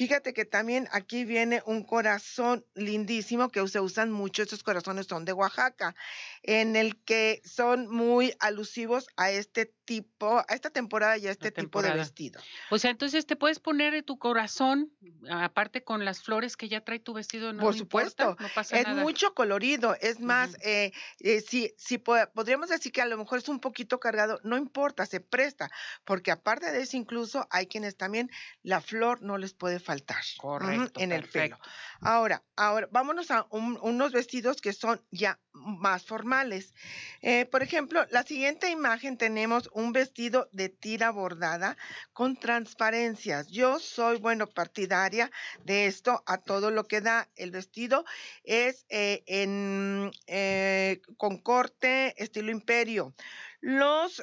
Fíjate 0.00 0.32
que 0.32 0.46
también 0.46 0.88
aquí 0.92 1.26
viene 1.26 1.62
un 1.66 1.82
corazón 1.82 2.64
lindísimo 2.74 3.50
que 3.50 3.68
se 3.68 3.80
usan 3.80 4.10
mucho, 4.10 4.42
estos 4.42 4.62
corazones 4.62 5.06
son 5.06 5.26
de 5.26 5.34
Oaxaca, 5.34 5.94
en 6.42 6.74
el 6.74 6.96
que 7.04 7.42
son 7.44 7.86
muy 7.86 8.32
alusivos 8.40 9.08
a 9.18 9.30
este 9.30 9.74
tipo, 9.84 10.38
a 10.38 10.54
esta 10.54 10.70
temporada 10.70 11.18
y 11.18 11.26
a 11.26 11.30
este 11.30 11.50
tipo 11.50 11.82
de 11.82 11.92
vestido. 11.92 12.40
O 12.70 12.78
sea, 12.78 12.90
entonces 12.90 13.26
te 13.26 13.36
puedes 13.36 13.60
poner 13.60 14.02
tu 14.02 14.18
corazón, 14.18 14.90
aparte 15.30 15.84
con 15.84 16.06
las 16.06 16.22
flores 16.22 16.56
que 16.56 16.70
ya 16.70 16.80
trae 16.80 17.00
tu 17.00 17.12
vestido, 17.12 17.52
no 17.52 17.60
Por 17.60 17.76
supuesto, 17.76 18.38
no 18.40 18.48
pasa 18.54 18.78
es 18.78 18.88
mucho 18.88 19.34
colorido, 19.34 19.96
es 20.00 20.18
más, 20.18 20.56
eh, 20.62 20.92
eh, 21.18 21.42
si, 21.42 21.74
si 21.76 21.98
podríamos 21.98 22.70
decir 22.70 22.90
que 22.90 23.02
a 23.02 23.06
lo 23.06 23.18
mejor 23.18 23.38
es 23.40 23.50
un 23.50 23.60
poquito 23.60 24.00
cargado, 24.00 24.40
no 24.44 24.56
importa, 24.56 25.04
se 25.04 25.20
presta, 25.20 25.70
porque 26.06 26.30
aparte 26.30 26.72
de 26.72 26.80
eso 26.80 26.96
incluso 26.96 27.46
hay 27.50 27.66
quienes 27.66 27.98
también 27.98 28.30
la 28.62 28.80
flor 28.80 29.20
no 29.20 29.36
les 29.36 29.52
puede 29.52 29.78
faltar 29.78 29.89
Correcto, 30.38 31.00
en 31.00 31.12
el 31.12 31.28
pelo. 31.28 31.58
Ahora, 32.00 32.42
ahora 32.56 32.88
vámonos 32.90 33.30
a 33.30 33.46
unos 33.50 34.12
vestidos 34.12 34.60
que 34.60 34.72
son 34.72 35.02
ya 35.10 35.38
más 35.52 36.04
formales. 36.04 36.74
Eh, 37.20 37.44
por 37.46 37.62
ejemplo, 37.62 38.06
la 38.10 38.22
siguiente 38.22 38.70
imagen 38.70 39.18
tenemos 39.18 39.68
un 39.72 39.92
vestido 39.92 40.48
de 40.52 40.68
tira 40.68 41.10
bordada 41.10 41.76
con 42.12 42.36
transparencias. 42.36 43.48
Yo 43.48 43.78
soy, 43.78 44.18
bueno, 44.18 44.48
partidaria 44.48 45.30
de 45.64 45.86
esto 45.86 46.22
a 46.26 46.38
todo 46.38 46.70
lo 46.70 46.84
que 46.84 47.00
da. 47.00 47.28
El 47.36 47.50
vestido 47.50 48.04
es 48.44 48.86
eh, 48.88 49.22
en, 49.26 50.10
eh, 50.26 51.02
con 51.16 51.38
corte 51.38 52.14
estilo 52.22 52.50
imperio. 52.50 53.14
Los, 53.60 54.22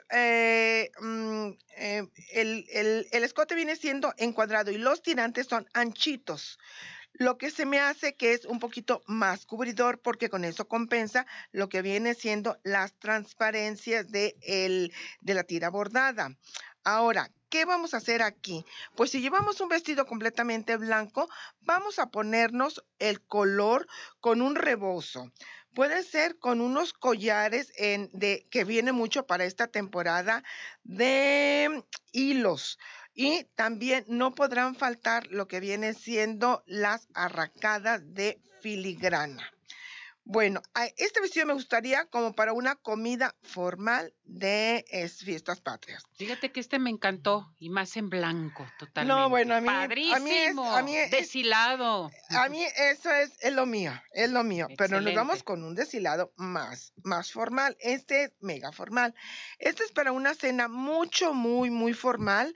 mm, 0.99 1.49
el, 2.31 3.07
el 3.11 3.23
escote 3.23 3.55
viene 3.55 3.75
siendo 3.75 4.13
encuadrado 4.17 4.71
y 4.71 4.77
los 4.77 5.01
tirantes 5.01 5.47
son 5.47 5.67
anchitos 5.73 6.57
lo 7.19 7.37
que 7.37 7.49
se 7.49 7.65
me 7.65 7.79
hace 7.79 8.15
que 8.15 8.33
es 8.33 8.45
un 8.45 8.59
poquito 8.59 9.01
más 9.07 9.45
cubridor 9.45 9.99
porque 9.99 10.29
con 10.29 10.43
eso 10.43 10.67
compensa 10.67 11.25
lo 11.51 11.67
que 11.69 11.81
viene 11.81 12.13
siendo 12.13 12.59
las 12.63 12.93
transparencias 12.99 14.09
de, 14.11 14.35
de 15.21 15.33
la 15.33 15.43
tira 15.43 15.69
bordada. 15.69 16.29
Ahora, 16.83 17.31
¿qué 17.49 17.65
vamos 17.65 17.93
a 17.93 17.97
hacer 17.97 18.21
aquí? 18.21 18.63
Pues 18.95 19.11
si 19.11 19.19
llevamos 19.19 19.59
un 19.61 19.69
vestido 19.69 20.05
completamente 20.05 20.77
blanco, 20.77 21.27
vamos 21.61 21.99
a 21.99 22.11
ponernos 22.11 22.83
el 22.99 23.21
color 23.25 23.87
con 24.19 24.41
un 24.41 24.55
rebozo. 24.55 25.31
Puede 25.77 26.01
ser 26.01 26.39
con 26.39 26.59
unos 26.59 26.91
collares 26.91 27.71
en, 27.77 28.09
de, 28.11 28.47
que 28.49 28.63
viene 28.63 28.93
mucho 28.93 29.27
para 29.27 29.45
esta 29.45 29.67
temporada 29.67 30.43
de 30.83 31.83
hilos. 32.11 32.79
Y 33.13 33.43
también 33.53 34.03
no 34.07 34.33
podrán 34.33 34.73
faltar 34.73 35.27
lo 35.27 35.47
que 35.47 35.59
viene 35.59 35.93
siendo 35.93 36.63
las 36.65 37.07
arracadas 37.13 38.01
de 38.15 38.41
filigrana. 38.59 39.53
Bueno, 40.29 40.61
este 40.97 41.21
vestido 41.21 41.45
me 41.45 41.53
gustaría 41.53 42.05
como 42.07 42.33
para 42.33 42.51
una 42.51 42.75
comida 42.75 43.33
formal 43.43 44.13
de 44.25 44.83
fiestas 45.23 45.61
patrias. 45.61 46.03
Fíjate 46.17 46.51
que 46.51 46.59
este 46.59 46.79
me 46.79 46.89
encantó 46.89 47.55
y 47.59 47.69
más 47.69 47.95
en 47.95 48.09
blanco, 48.09 48.67
totalmente. 48.77 49.21
No, 49.21 49.29
bueno, 49.29 49.55
a 49.55 49.61
mí, 49.61 49.67
Padrísimo, 49.67 50.75
a 50.75 50.81
mí, 50.81 50.97
es, 50.97 51.11
deshilado. 51.11 52.11
A 52.31 52.49
mí 52.49 52.61
eso 52.91 53.09
es, 53.09 53.41
es 53.41 53.53
lo 53.53 53.65
mío, 53.65 53.93
es 54.11 54.29
lo 54.29 54.43
mío. 54.43 54.67
Pero 54.77 54.99
nos 54.99 55.15
vamos 55.15 55.43
con 55.43 55.63
un 55.63 55.75
deshilado 55.75 56.33
más, 56.35 56.91
más 57.03 57.31
formal. 57.31 57.77
Este 57.79 58.23
es 58.23 58.33
mega 58.41 58.73
formal. 58.73 59.15
Este 59.59 59.85
es 59.85 59.93
para 59.93 60.11
una 60.11 60.33
cena 60.33 60.67
mucho, 60.67 61.33
muy, 61.33 61.69
muy 61.69 61.93
formal 61.93 62.53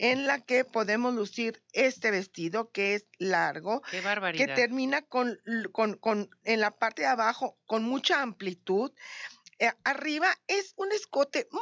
en 0.00 0.26
la 0.26 0.40
que 0.40 0.64
podemos 0.64 1.14
lucir 1.14 1.62
este 1.74 2.10
vestido 2.10 2.70
que 2.72 2.94
es 2.94 3.04
largo, 3.18 3.82
que 4.34 4.46
termina 4.46 5.02
con, 5.02 5.38
con, 5.72 5.98
con, 5.98 6.30
en 6.44 6.60
la 6.60 6.70
parte 6.70 7.02
de 7.02 7.08
abajo 7.08 7.58
con 7.66 7.84
mucha 7.84 8.22
amplitud. 8.22 8.92
Eh, 9.58 9.70
arriba 9.84 10.34
es 10.46 10.72
un 10.76 10.90
escote 10.92 11.46
muy, 11.52 11.60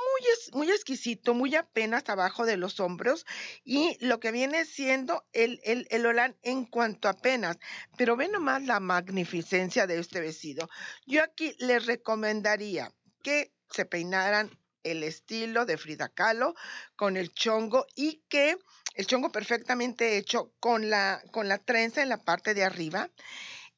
muy 0.52 0.70
exquisito, 0.70 1.34
muy 1.34 1.56
apenas 1.56 2.08
abajo 2.08 2.46
de 2.46 2.56
los 2.56 2.78
hombros 2.78 3.26
y 3.64 3.96
lo 3.98 4.20
que 4.20 4.30
viene 4.30 4.66
siendo 4.66 5.26
el, 5.32 5.60
el, 5.64 5.88
el 5.90 6.06
olán 6.06 6.36
en 6.42 6.64
cuanto 6.64 7.08
apenas. 7.08 7.58
Pero 7.96 8.16
ve 8.16 8.28
nomás 8.28 8.62
la 8.62 8.78
magnificencia 8.78 9.88
de 9.88 9.98
este 9.98 10.20
vestido. 10.20 10.70
Yo 11.08 11.24
aquí 11.24 11.56
les 11.58 11.86
recomendaría 11.86 12.92
que 13.24 13.52
se 13.68 13.84
peinaran 13.84 14.56
el 14.82 15.02
estilo 15.02 15.66
de 15.66 15.76
Frida 15.76 16.08
Kahlo 16.08 16.54
con 16.96 17.16
el 17.16 17.32
chongo 17.32 17.86
y 17.94 18.22
que 18.28 18.56
el 18.94 19.06
chongo 19.06 19.30
perfectamente 19.30 20.16
hecho 20.16 20.52
con 20.60 20.90
la, 20.90 21.22
con 21.30 21.48
la 21.48 21.58
trenza 21.58 22.02
en 22.02 22.08
la 22.08 22.18
parte 22.24 22.54
de 22.54 22.64
arriba 22.64 23.10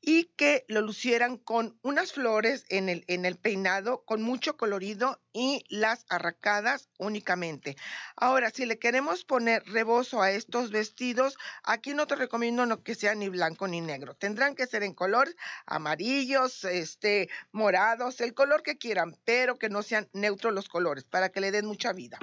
y 0.02 0.25
que 0.37 0.64
lo 0.69 0.80
lucieran 0.80 1.37
con 1.37 1.78
unas 1.83 2.12
flores 2.12 2.64
en 2.69 2.88
el, 2.88 3.04
en 3.07 3.26
el 3.26 3.37
peinado, 3.37 4.04
con 4.04 4.23
mucho 4.23 4.57
colorido 4.57 5.21
y 5.33 5.64
las 5.69 6.07
arracadas 6.09 6.88
únicamente. 6.99 7.76
Ahora, 8.16 8.50
si 8.50 8.64
le 8.64 8.78
queremos 8.78 9.25
poner 9.25 9.62
rebozo 9.66 10.23
a 10.23 10.30
estos 10.30 10.71
vestidos, 10.71 11.37
aquí 11.62 11.92
no 11.92 12.07
te 12.07 12.16
recomiendo 12.16 12.83
que 12.83 12.95
sea 12.95 13.14
ni 13.14 13.28
blanco 13.28 13.69
ni 13.69 13.80
negro. 13.80 14.14
Tendrán 14.14 14.54
que 14.54 14.66
ser 14.66 14.83
en 14.83 14.95
color 14.95 15.35
amarillos, 15.66 16.64
este, 16.64 17.28
morados, 17.52 18.21
el 18.21 18.35
color 18.35 18.62
que 18.62 18.78
quieran, 18.78 19.16
pero 19.25 19.59
que 19.59 19.69
no 19.69 19.83
sean 19.83 20.09
neutros 20.12 20.54
los 20.54 20.69
colores 20.69 21.04
para 21.04 21.28
que 21.28 21.40
le 21.40 21.50
den 21.50 21.66
mucha 21.66 21.92
vida. 21.92 22.19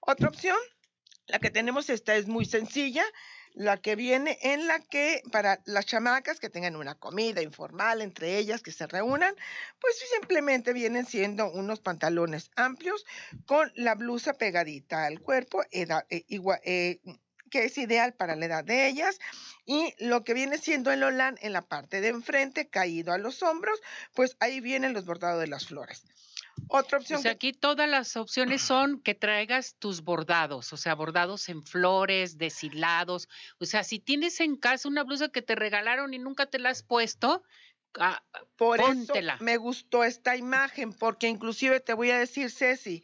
Otra 0.00 0.28
opción, 0.28 0.58
la 1.26 1.38
que 1.38 1.50
tenemos 1.50 1.90
esta 1.90 2.16
es 2.16 2.26
muy 2.26 2.44
sencilla 2.44 3.04
la 3.58 3.76
que 3.76 3.96
viene 3.96 4.38
en 4.42 4.68
la 4.68 4.78
que 4.78 5.20
para 5.32 5.60
las 5.64 5.84
chamacas 5.84 6.38
que 6.38 6.48
tengan 6.48 6.76
una 6.76 6.94
comida 6.94 7.42
informal 7.42 8.02
entre 8.02 8.38
ellas, 8.38 8.62
que 8.62 8.70
se 8.70 8.86
reúnan, 8.86 9.34
pues 9.80 9.98
simplemente 10.20 10.72
vienen 10.72 11.04
siendo 11.04 11.50
unos 11.50 11.80
pantalones 11.80 12.52
amplios 12.54 13.04
con 13.46 13.72
la 13.74 13.96
blusa 13.96 14.34
pegadita 14.34 15.06
al 15.06 15.20
cuerpo, 15.20 15.64
eh, 15.72 15.88
eh, 16.08 17.00
que 17.50 17.64
es 17.64 17.78
ideal 17.78 18.14
para 18.14 18.36
la 18.36 18.46
edad 18.46 18.64
de 18.64 18.86
ellas, 18.86 19.18
y 19.66 19.92
lo 19.98 20.22
que 20.22 20.34
viene 20.34 20.58
siendo 20.58 20.92
el 20.92 21.02
olán 21.02 21.36
en 21.40 21.52
la 21.52 21.62
parte 21.62 22.00
de 22.00 22.08
enfrente, 22.08 22.68
caído 22.68 23.12
a 23.12 23.18
los 23.18 23.42
hombros, 23.42 23.80
pues 24.14 24.36
ahí 24.38 24.60
vienen 24.60 24.92
los 24.92 25.04
bordados 25.04 25.40
de 25.40 25.48
las 25.48 25.66
flores. 25.66 26.04
Otra 26.68 26.98
opción. 26.98 27.20
O 27.20 27.22
sea, 27.22 27.32
aquí 27.32 27.52
todas 27.52 27.88
las 27.88 28.16
opciones 28.16 28.62
son 28.62 29.00
que 29.00 29.14
traigas 29.14 29.76
tus 29.78 30.02
bordados, 30.02 30.72
o 30.72 30.76
sea, 30.76 30.94
bordados 30.94 31.48
en 31.48 31.62
flores, 31.62 32.38
deshilados. 32.38 33.28
O 33.58 33.64
sea, 33.64 33.84
si 33.84 33.98
tienes 33.98 34.40
en 34.40 34.56
casa 34.56 34.88
una 34.88 35.04
blusa 35.04 35.28
que 35.28 35.42
te 35.42 35.54
regalaron 35.54 36.14
y 36.14 36.18
nunca 36.18 36.46
te 36.46 36.58
la 36.58 36.70
has 36.70 36.82
puesto, 36.82 37.42
ah, 37.98 38.22
Por 38.56 38.80
eso 38.80 39.14
me 39.40 39.56
gustó 39.56 40.04
esta 40.04 40.36
imagen, 40.36 40.92
porque 40.92 41.28
inclusive 41.28 41.80
te 41.80 41.94
voy 41.94 42.10
a 42.10 42.18
decir, 42.18 42.50
Ceci, 42.50 43.02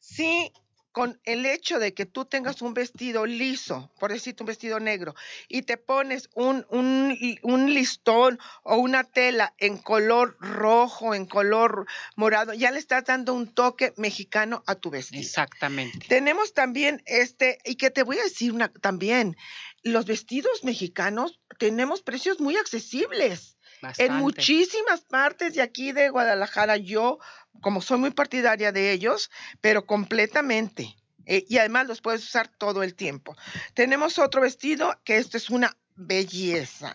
sí 0.00 0.52
con 0.96 1.20
el 1.24 1.44
hecho 1.44 1.78
de 1.78 1.92
que 1.92 2.06
tú 2.06 2.24
tengas 2.24 2.62
un 2.62 2.72
vestido 2.72 3.26
liso, 3.26 3.92
por 4.00 4.10
decirte 4.12 4.42
un 4.42 4.46
vestido 4.46 4.80
negro, 4.80 5.14
y 5.46 5.60
te 5.60 5.76
pones 5.76 6.30
un, 6.32 6.64
un, 6.70 7.74
listón 7.74 8.38
o 8.62 8.78
una 8.78 9.04
tela 9.04 9.52
en 9.58 9.76
color 9.76 10.38
rojo, 10.40 11.14
en 11.14 11.26
color 11.26 11.86
morado, 12.16 12.54
ya 12.54 12.70
le 12.70 12.78
estás 12.78 13.04
dando 13.04 13.34
un 13.34 13.52
toque 13.52 13.92
mexicano 13.98 14.64
a 14.66 14.74
tu 14.74 14.88
vestido. 14.88 15.20
Exactamente. 15.20 15.98
Tenemos 16.08 16.54
también 16.54 17.02
este, 17.04 17.58
y 17.66 17.74
que 17.74 17.90
te 17.90 18.02
voy 18.02 18.18
a 18.18 18.22
decir 18.22 18.52
una, 18.52 18.68
también, 18.72 19.36
los 19.82 20.06
vestidos 20.06 20.64
mexicanos 20.64 21.40
tenemos 21.58 22.00
precios 22.00 22.40
muy 22.40 22.56
accesibles. 22.56 23.55
En 23.98 24.14
muchísimas 24.14 25.00
partes 25.02 25.54
de 25.54 25.62
aquí 25.62 25.92
de 25.92 26.08
Guadalajara, 26.08 26.76
yo, 26.76 27.18
como 27.60 27.80
soy 27.80 27.98
muy 27.98 28.10
partidaria 28.10 28.72
de 28.72 28.92
ellos, 28.92 29.30
pero 29.60 29.86
completamente. 29.86 30.96
Eh, 31.26 31.44
y 31.48 31.58
además 31.58 31.88
los 31.88 32.00
puedes 32.00 32.22
usar 32.22 32.48
todo 32.48 32.82
el 32.82 32.94
tiempo. 32.94 33.36
Tenemos 33.74 34.18
otro 34.18 34.42
vestido 34.42 34.94
que 35.04 35.18
esto 35.18 35.36
es 35.36 35.50
una 35.50 35.76
belleza. 35.96 36.94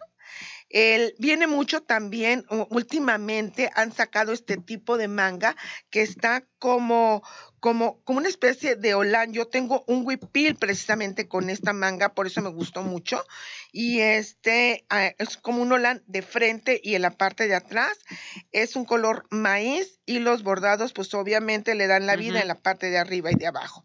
El, 0.74 1.14
viene 1.20 1.48
mucho 1.48 1.82
también, 1.82 2.46
últimamente 2.70 3.70
han 3.76 3.92
sacado 3.92 4.32
este 4.32 4.58
tipo 4.58 4.98
de 4.98 5.08
manga 5.08 5.56
que 5.90 6.02
está 6.02 6.46
como, 6.60 7.24
como, 7.60 8.02
como 8.04 8.20
una 8.20 8.30
especie 8.30 8.76
de 8.76 8.94
holán. 8.94 9.34
Yo 9.34 9.48
tengo 9.48 9.84
un 9.88 10.06
huipil 10.06 10.56
precisamente 10.56 11.28
con 11.28 11.50
esta 11.50 11.74
manga, 11.74 12.14
por 12.14 12.28
eso 12.28 12.42
me 12.42 12.50
gustó 12.50 12.84
mucho. 12.84 13.24
Y 13.72 14.00
este 14.00 14.86
ah, 14.90 15.12
es 15.18 15.38
como 15.38 15.62
un 15.62 15.74
holán 15.74 16.04
de 16.08 16.22
frente 16.22 16.80
y 16.82 16.96
en 16.96 17.02
la 17.02 17.12
parte 17.12 17.48
de 17.48 17.56
atrás 17.56 18.00
es 18.52 18.76
un 18.76 18.86
color 18.86 19.26
maíz 19.30 20.00
y 20.06 20.20
los 20.20 20.44
bordados 20.44 20.94
pues 20.94 21.14
obviamente 21.14 21.76
le 21.76 21.88
dan 21.88 22.06
la 22.06 22.16
vida 22.16 22.42
en 22.42 22.48
la 22.48 22.62
parte 22.62 22.90
de 22.90 22.98
arriba 22.98 23.32
y 23.32 23.36
de 23.36 23.48
abajo. 23.48 23.84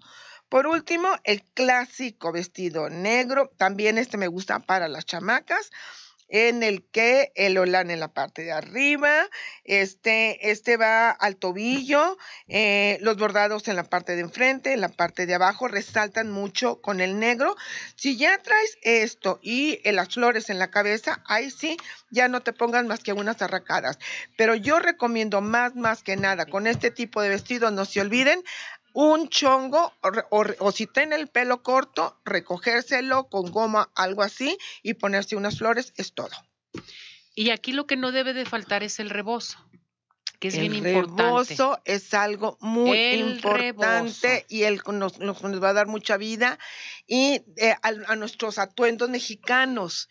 Por 0.49 0.69
último, 0.69 1.09
el 1.25 1.43
clásico 1.43 2.31
vestido 2.31 2.89
negro, 2.89 3.51
también 3.57 3.99
este 3.99 4.17
me 4.17 4.29
gusta 4.29 4.61
para 4.61 4.87
las 4.87 5.05
chamacas 5.05 5.71
en 6.29 6.63
el 6.63 6.85
que 6.91 7.33
el 7.35 7.59
olán 7.59 7.91
en 7.91 8.01
la 8.01 8.09
parte 8.09 8.43
de 8.43 8.53
arriba, 8.53 9.29
este, 9.65 10.51
este 10.51 10.77
va 10.77 11.11
al 11.11 11.37
tobillo, 11.37 12.17
eh, 12.49 12.99
los 13.01 13.17
bordados 13.17 13.69
en 13.69 13.77
la 13.77 13.85
parte 13.85 14.17
de 14.17 14.23
enfrente, 14.23 14.73
en 14.73 14.81
la 14.81 14.89
parte 14.89 15.27
de 15.27 15.35
abajo, 15.35 15.69
resaltan 15.69 16.31
mucho 16.31 16.81
con 16.81 17.01
el 17.01 17.19
negro. 17.19 17.57
Si 17.95 18.17
ya 18.17 18.39
traes 18.39 18.79
esto 18.83 19.39
y 19.43 19.79
las 19.91 20.15
flores 20.15 20.51
en 20.51 20.59
la 20.59 20.71
cabeza, 20.71 21.23
ahí 21.27 21.51
sí, 21.51 21.77
ya 22.11 22.29
no 22.29 22.41
te 22.41 22.53
pongan 22.53 22.87
más 22.87 23.01
que 23.01 23.13
unas 23.13 23.41
arracadas. 23.43 23.99
Pero 24.37 24.55
yo 24.55 24.79
recomiendo 24.79 25.41
más, 25.41 25.75
más 25.75 26.03
que 26.03 26.17
nada, 26.17 26.47
con 26.47 26.67
este 26.67 26.91
tipo 26.91 27.23
de 27.23 27.29
vestidos, 27.29 27.73
no 27.73 27.85
se 27.85 28.01
olviden, 28.01 28.43
un 28.97 29.29
chongo 29.29 29.93
o, 30.31 30.73
si 30.73 30.87
tiene 30.87 31.17
el 31.17 31.29
pelo 31.29 31.63
corto, 31.63 32.19
recogérselo 32.25 33.29
con 33.29 33.51
goma, 33.51 33.91
algo 33.95 34.23
así, 34.23 34.57
y 34.83 34.95
ponerse 34.95 35.37
unas 35.37 35.59
flores, 35.59 35.93
es 35.99 36.15
todo. 36.15 36.31
Y 37.35 37.51
aquí 37.51 37.73
lo 37.73 37.87
que 37.87 37.97
no 37.97 38.11
debe 38.11 38.33
de 38.33 38.47
faltar 38.47 38.83
es 38.83 38.99
el 38.99 39.11
rebozo 39.11 39.59
que 40.41 40.49
es 40.49 40.59
bien 40.59 40.75
importante. 40.75 41.23
El 41.23 41.29
rebozo 41.29 41.79
es 41.85 42.15
algo 42.15 42.57
muy 42.61 42.97
importante 42.97 44.47
y 44.49 44.63
él 44.63 44.81
nos, 44.87 45.19
nos, 45.19 45.63
va 45.63 45.71
a 45.71 45.75
dar 45.75 45.89
mucha 45.89 46.17
vida 46.17 46.59
y 47.07 47.43
eh, 47.57 47.75
a, 47.83 48.17
nuestros 48.17 48.59
atuendos 48.59 49.11
mexicanos. 49.11 50.09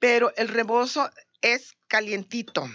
Pero 0.00 0.32
el 0.36 0.48
rebozo 0.48 1.08
es 1.40 1.76
calientito, 1.86 2.68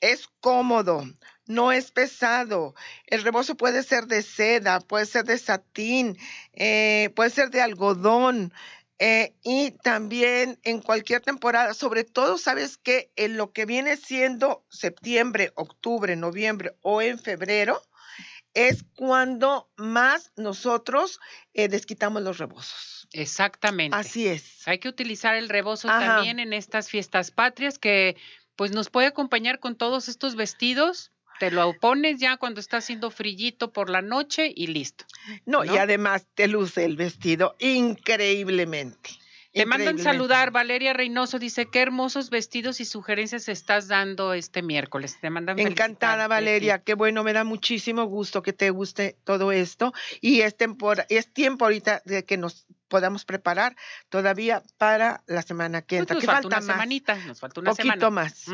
es 0.00 0.28
cómodo, 0.40 1.04
no 1.46 1.72
es 1.72 1.90
pesado. 1.90 2.74
El 3.06 3.22
rebozo 3.22 3.56
puede 3.56 3.82
ser 3.82 4.06
de 4.06 4.22
seda, 4.22 4.80
puede 4.80 5.06
ser 5.06 5.24
de 5.24 5.38
satín, 5.38 6.18
eh, 6.52 7.10
puede 7.14 7.30
ser 7.30 7.50
de 7.50 7.62
algodón. 7.62 8.52
Eh, 8.98 9.34
y 9.42 9.72
también 9.82 10.60
en 10.62 10.80
cualquier 10.80 11.22
temporada, 11.22 11.74
sobre 11.74 12.04
todo, 12.04 12.38
sabes 12.38 12.76
que 12.76 13.10
en 13.16 13.36
lo 13.36 13.52
que 13.52 13.66
viene 13.66 13.96
siendo 13.96 14.64
septiembre, 14.70 15.50
octubre, 15.56 16.14
noviembre 16.14 16.76
o 16.82 17.02
en 17.02 17.18
febrero, 17.18 17.82
es 18.54 18.84
cuando 18.94 19.70
más 19.76 20.30
nosotros 20.36 21.18
eh, 21.54 21.68
desquitamos 21.68 22.22
los 22.22 22.38
rebozos. 22.38 23.08
Exactamente. 23.12 23.96
Así 23.96 24.28
es. 24.28 24.66
Hay 24.68 24.78
que 24.78 24.88
utilizar 24.88 25.34
el 25.34 25.48
rebozo 25.48 25.88
también 25.88 26.38
en 26.38 26.52
estas 26.52 26.88
fiestas 26.88 27.30
patrias 27.30 27.78
que 27.78 28.16
pues 28.56 28.70
nos 28.70 28.90
puede 28.90 29.08
acompañar 29.08 29.58
con 29.58 29.76
todos 29.76 30.08
estos 30.08 30.36
vestidos 30.36 31.10
te 31.42 31.50
lo 31.50 31.76
pones 31.76 32.20
ya 32.20 32.36
cuando 32.36 32.60
está 32.60 32.76
haciendo 32.76 33.10
frillito 33.10 33.72
por 33.72 33.90
la 33.90 34.00
noche 34.00 34.52
y 34.54 34.68
listo. 34.68 35.04
No, 35.44 35.64
y 35.64 35.76
además 35.76 36.24
te 36.36 36.46
luce 36.46 36.84
el 36.84 36.94
vestido 36.94 37.56
increíblemente. 37.58 39.10
Te 39.52 39.66
mandan 39.66 39.98
saludar, 39.98 40.50
Valeria 40.50 40.92
Reynoso 40.94 41.38
dice, 41.38 41.66
qué 41.70 41.80
hermosos 41.80 42.30
vestidos 42.30 42.80
y 42.80 42.84
sugerencias 42.86 43.48
estás 43.48 43.86
dando 43.86 44.32
este 44.32 44.62
miércoles. 44.62 45.18
Te 45.20 45.28
mandan 45.28 45.58
Encantada, 45.58 46.26
Valeria, 46.26 46.78
qué 46.82 46.94
bueno, 46.94 47.22
me 47.22 47.32
da 47.34 47.44
muchísimo 47.44 48.04
gusto 48.04 48.42
que 48.42 48.52
te 48.52 48.70
guste 48.70 49.16
todo 49.24 49.52
esto. 49.52 49.92
Y 50.20 50.40
es, 50.40 50.56
es 51.10 51.32
tiempo 51.34 51.64
ahorita 51.66 52.00
de 52.06 52.24
que 52.24 52.38
nos 52.38 52.66
podamos 52.88 53.24
preparar 53.24 53.74
todavía 54.10 54.62
para 54.78 55.22
la 55.26 55.42
semana 55.42 55.82
que 55.82 55.96
Pues 55.96 56.00
entra. 56.10 56.14
nos 56.14 56.20
¿Qué 56.22 56.26
falta 56.26 56.42
falta 56.42 56.56
una 56.58 56.66
más? 56.66 56.74
semanita, 56.76 57.14
nos 57.26 57.40
falta 57.40 57.60
una 57.60 57.70
Poquito 57.70 57.82
semana. 57.94 58.10
más. 58.10 58.44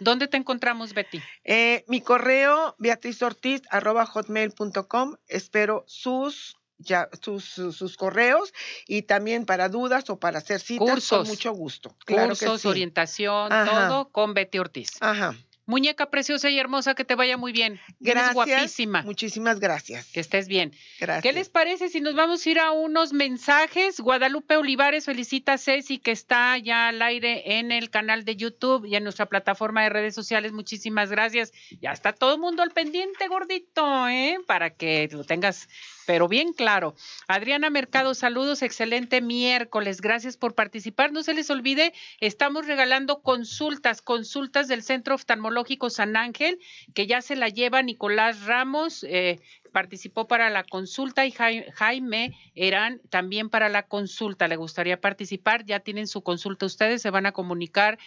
¿Dónde 0.00 0.28
te 0.28 0.36
encontramos, 0.36 0.94
Betty? 0.94 1.20
Eh, 1.44 1.84
mi 1.88 2.00
correo, 2.00 2.74
beatrizortiz, 2.78 3.62
arroba 3.70 4.04
hotmail.com. 4.06 5.16
Espero 5.28 5.84
sus, 5.86 6.56
ya, 6.78 7.08
sus, 7.22 7.44
sus, 7.44 7.76
sus 7.76 7.96
correos 7.96 8.52
y 8.86 9.02
también 9.02 9.44
para 9.46 9.68
dudas 9.68 10.08
o 10.10 10.18
para 10.18 10.38
hacer 10.38 10.60
citas 10.60 10.88
Cursos. 10.88 11.18
con 11.18 11.28
mucho 11.28 11.52
gusto. 11.52 11.96
Claro 12.04 12.34
que 12.34 12.46
Cursos, 12.46 12.62
sí. 12.62 12.68
orientación, 12.68 13.52
Ajá. 13.52 13.88
todo 13.88 14.08
con 14.10 14.34
Betty 14.34 14.58
Ortiz. 14.58 14.92
Ajá. 15.00 15.34
Muñeca 15.66 16.08
preciosa 16.08 16.48
y 16.48 16.58
hermosa, 16.58 16.94
que 16.94 17.04
te 17.04 17.14
vaya 17.14 17.36
muy 17.36 17.52
bien. 17.52 17.74
Eres 18.00 18.14
Gracias. 18.14 18.34
guapísima. 18.34 19.02
Muchísimas 19.02 19.60
gracias. 19.60 20.06
Que 20.12 20.20
estés 20.20 20.48
bien. 20.48 20.72
Gracias. 20.98 21.22
¿Qué 21.22 21.34
les 21.34 21.50
parece 21.50 21.90
si 21.90 22.00
nos 22.00 22.14
vamos 22.14 22.46
a 22.46 22.48
ir 22.48 22.58
a 22.58 22.70
unos 22.70 23.12
mensajes? 23.12 24.00
Guadalupe 24.00 24.56
Olivares 24.56 25.04
felicita 25.04 25.52
a 25.52 25.58
Ceci 25.58 25.98
que 25.98 26.10
está 26.10 26.56
ya 26.56 26.88
al 26.88 27.02
aire 27.02 27.58
en 27.58 27.70
el 27.70 27.90
canal 27.90 28.24
de 28.24 28.36
YouTube 28.36 28.86
y 28.86 28.96
en 28.96 29.02
nuestra 29.04 29.26
plataforma 29.26 29.82
de 29.82 29.90
redes 29.90 30.14
sociales. 30.14 30.52
Muchísimas 30.52 31.10
gracias. 31.10 31.52
Ya 31.82 31.92
está 31.92 32.14
todo 32.14 32.32
el 32.32 32.40
mundo 32.40 32.62
al 32.62 32.70
pendiente, 32.70 33.28
gordito, 33.28 34.08
¿eh? 34.08 34.38
Para 34.46 34.70
que 34.70 35.10
lo 35.12 35.22
tengas, 35.24 35.68
pero 36.08 36.26
bien 36.26 36.54
claro. 36.54 36.94
Adriana 37.26 37.68
Mercado, 37.68 38.14
saludos, 38.14 38.62
excelente 38.62 39.20
miércoles. 39.20 40.00
Gracias 40.00 40.38
por 40.38 40.54
participar. 40.54 41.12
No 41.12 41.22
se 41.22 41.34
les 41.34 41.50
olvide, 41.50 41.92
estamos 42.18 42.66
regalando 42.66 43.20
consultas, 43.20 44.00
consultas 44.00 44.68
del 44.68 44.82
Centro 44.82 45.16
Oftalmológico 45.16 45.90
San 45.90 46.16
Ángel, 46.16 46.58
que 46.94 47.06
ya 47.06 47.20
se 47.20 47.36
la 47.36 47.50
lleva 47.50 47.82
Nicolás 47.82 48.46
Ramos. 48.46 49.04
eh, 49.04 49.38
participó 49.70 50.26
para 50.26 50.48
la 50.48 50.64
consulta 50.64 51.26
y 51.26 51.30
Jai- 51.30 51.70
Jaime 51.74 52.34
Eran 52.54 53.02
también 53.10 53.50
para 53.50 53.68
la 53.68 53.82
consulta. 53.82 54.48
Le 54.48 54.56
gustaría 54.56 54.98
participar, 55.02 55.66
ya 55.66 55.80
tienen 55.80 56.06
su 56.06 56.22
consulta 56.22 56.64
ustedes, 56.64 57.02
se 57.02 57.10
van 57.10 57.26
a 57.26 57.32
comunicar 57.32 57.98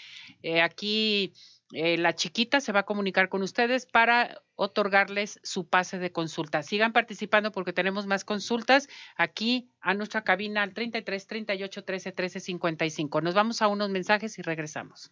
eh, 0.42 0.62
aquí. 0.64 1.34
Eh, 1.74 1.98
la 1.98 2.16
chiquita 2.16 2.60
se 2.62 2.72
va 2.72 2.82
a 2.82 2.86
comunicar 2.86 3.30
con 3.30 3.42
ustedes 3.42 3.86
para 3.86 4.42
otorgarles 4.56 5.40
su 5.44 5.68
pase 5.68 6.00
de 6.00 6.12
consulta. 6.12 6.64
Sigan 6.64 6.94
participando 6.94 7.52
porque 7.52 7.74
tenemos 7.74 8.06
más 8.08 8.26
consultas 8.26 8.88
aquí 9.16 9.72
a 9.80 9.94
nuestra 9.94 10.24
cabina 10.24 10.64
al 10.64 10.74
33 10.74 11.28
38 11.28 11.84
13 11.84 12.12
13 12.12 12.40
55. 12.40 13.22
Nos 13.22 13.34
vamos 13.34 13.62
a 13.62 13.68
unos 13.68 13.90
mensajes 13.90 14.38
y 14.40 14.42
regresamos. 14.42 15.12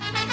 Bye. 0.00 0.29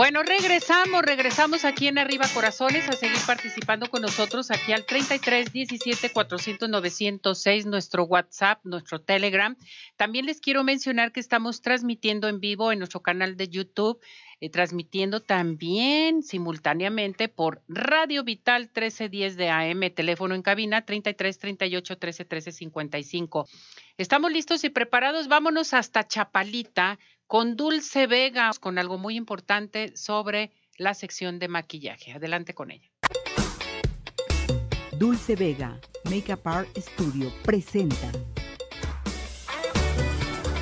Bueno, 0.00 0.22
regresamos, 0.22 1.02
regresamos 1.02 1.66
aquí 1.66 1.86
en 1.86 1.98
Arriba 1.98 2.24
Corazones 2.32 2.88
a 2.88 2.92
seguir 2.92 3.18
participando 3.26 3.90
con 3.90 4.00
nosotros 4.00 4.50
aquí 4.50 4.72
al 4.72 4.86
33 4.86 5.52
17 5.52 6.10
400 6.10 6.70
906, 6.70 7.66
nuestro 7.66 8.04
WhatsApp, 8.04 8.64
nuestro 8.64 9.02
Telegram. 9.02 9.54
También 9.98 10.24
les 10.24 10.40
quiero 10.40 10.64
mencionar 10.64 11.12
que 11.12 11.20
estamos 11.20 11.60
transmitiendo 11.60 12.28
en 12.28 12.40
vivo 12.40 12.72
en 12.72 12.78
nuestro 12.78 13.00
canal 13.00 13.36
de 13.36 13.48
YouTube, 13.48 14.00
eh, 14.40 14.48
transmitiendo 14.48 15.20
también 15.20 16.22
simultáneamente 16.22 17.28
por 17.28 17.62
Radio 17.68 18.24
Vital 18.24 18.70
1310 18.74 19.36
de 19.36 19.50
AM, 19.50 19.90
teléfono 19.94 20.34
en 20.34 20.40
cabina 20.40 20.86
33 20.86 21.38
38 21.38 21.98
13 21.98 22.24
13 22.24 22.52
55. 22.52 23.46
Estamos 23.98 24.32
listos 24.32 24.64
y 24.64 24.70
preparados. 24.70 25.28
Vámonos 25.28 25.74
hasta 25.74 26.08
Chapalita 26.08 26.98
con 27.30 27.54
Dulce 27.54 28.08
Vega, 28.08 28.50
con 28.58 28.76
algo 28.76 28.98
muy 28.98 29.14
importante 29.14 29.96
sobre 29.96 30.50
la 30.76 30.94
sección 30.94 31.38
de 31.38 31.46
maquillaje. 31.46 32.12
Adelante 32.12 32.54
con 32.54 32.72
ella. 32.72 32.90
Dulce 34.98 35.36
Vega, 35.36 35.80
Makeup 36.06 36.44
Art 36.44 36.68
Studio, 36.76 37.32
presenta. 37.44 38.10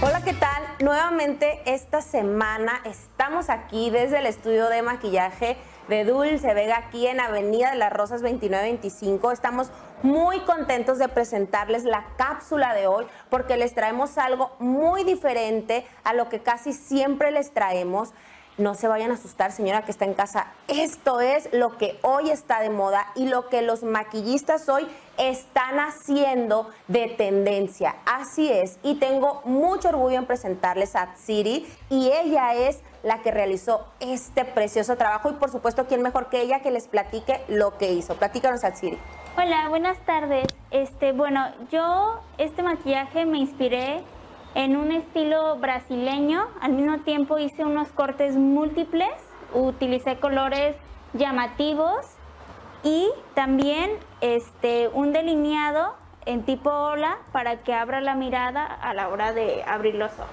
Hola, 0.03 0.23
¿qué 0.23 0.35
tal? 0.35 0.63
Nuevamente 0.81 1.63
esta 1.65 2.03
semana 2.03 2.83
estamos 2.85 3.49
aquí 3.49 3.89
desde 3.89 4.19
el 4.19 4.27
estudio 4.27 4.69
de 4.69 4.83
maquillaje 4.83 5.57
de 5.89 6.05
Dulce 6.05 6.53
Vega 6.53 6.77
aquí 6.77 7.07
en 7.07 7.19
Avenida 7.19 7.71
de 7.71 7.77
las 7.77 7.93
Rosas 7.93 8.21
2925. 8.21 9.33
Estamos 9.33 9.71
muy 10.03 10.41
contentos 10.41 10.99
de 10.99 11.09
presentarles 11.09 11.85
la 11.85 12.05
cápsula 12.17 12.75
de 12.75 12.87
hoy 12.87 13.07
porque 13.31 13.57
les 13.57 13.75
traemos 13.75 14.19
algo 14.19 14.55
muy 14.59 15.03
diferente 15.03 15.87
a 16.05 16.13
lo 16.13 16.29
que 16.29 16.41
casi 16.41 16.73
siempre 16.75 17.31
les 17.31 17.53
traemos. 17.53 18.13
No 18.59 18.75
se 18.75 18.89
vayan 18.89 19.13
a 19.13 19.15
asustar, 19.15 19.53
señora 19.53 19.83
que 19.85 19.93
está 19.93 20.05
en 20.05 20.15
casa. 20.15 20.49
Esto 20.67 21.21
es 21.21 21.49
lo 21.53 21.79
que 21.79 21.97
hoy 22.03 22.31
está 22.31 22.59
de 22.61 22.71
moda 22.71 23.07
y 23.15 23.29
lo 23.29 23.49
que 23.49 23.63
los 23.63 23.85
maquillistas 23.85 24.69
hoy 24.69 24.85
están 25.17 25.79
haciendo 25.79 26.69
de 26.89 27.07
tendencia. 27.07 27.95
Así 28.05 28.51
es. 28.51 28.81
Y 28.83 28.97
tengo 28.97 29.43
mucho 29.45 29.91
orgullo 29.91 30.19
en 30.19 30.27
presentarles 30.27 30.97
a 30.97 31.15
Tsiri 31.15 31.73
y 31.89 32.11
ella 32.11 32.55
es 32.55 32.81
la 33.05 33.23
que 33.23 33.31
realizó 33.31 33.87
este 34.01 34.45
precioso 34.45 34.97
trabajo 34.97 35.31
y 35.31 35.35
por 35.35 35.53
supuesto, 35.53 35.87
¿quién 35.87 36.03
mejor 36.03 36.29
que 36.29 36.41
ella 36.41 36.59
que 36.59 36.73
les 36.73 36.89
platique 36.89 37.41
lo 37.47 37.79
que 37.79 37.93
hizo? 37.93 38.17
Platícanos, 38.17 38.65
Atsiri. 38.65 38.99
Hola, 39.37 39.69
buenas 39.69 39.99
tardes. 40.05 40.49
Este, 40.73 41.13
bueno, 41.13 41.47
yo 41.71 42.21
este 42.39 42.65
maquillaje 42.65 43.25
me 43.25 43.39
inspiré 43.39 44.03
en 44.59 44.77
un 44.77 44.91
estilo 44.91 45.57
brasileño. 45.59 46.49
Al 46.61 46.73
mismo 46.73 46.99
tiempo 47.03 47.39
hice 47.39 47.65
unos 47.65 47.89
cortes 47.91 48.35
múltiples, 48.35 49.09
utilicé 49.55 50.19
colores 50.19 50.75
llamativos 51.13 52.05
y 52.83 53.09
también 53.35 53.89
este, 54.21 54.89
un 54.89 55.13
delineado 55.13 55.95
en 56.27 56.43
tipo 56.43 56.71
ola 56.71 57.19
para 57.31 57.63
que 57.63 57.73
abra 57.73 58.01
la 58.01 58.17
mirada 58.17 58.65
a 58.65 58.93
la 58.95 59.09
hora 59.11 59.33
de 59.33 59.63
abrir 59.63 59.95
los 59.95 60.11
ojos. 60.15 60.27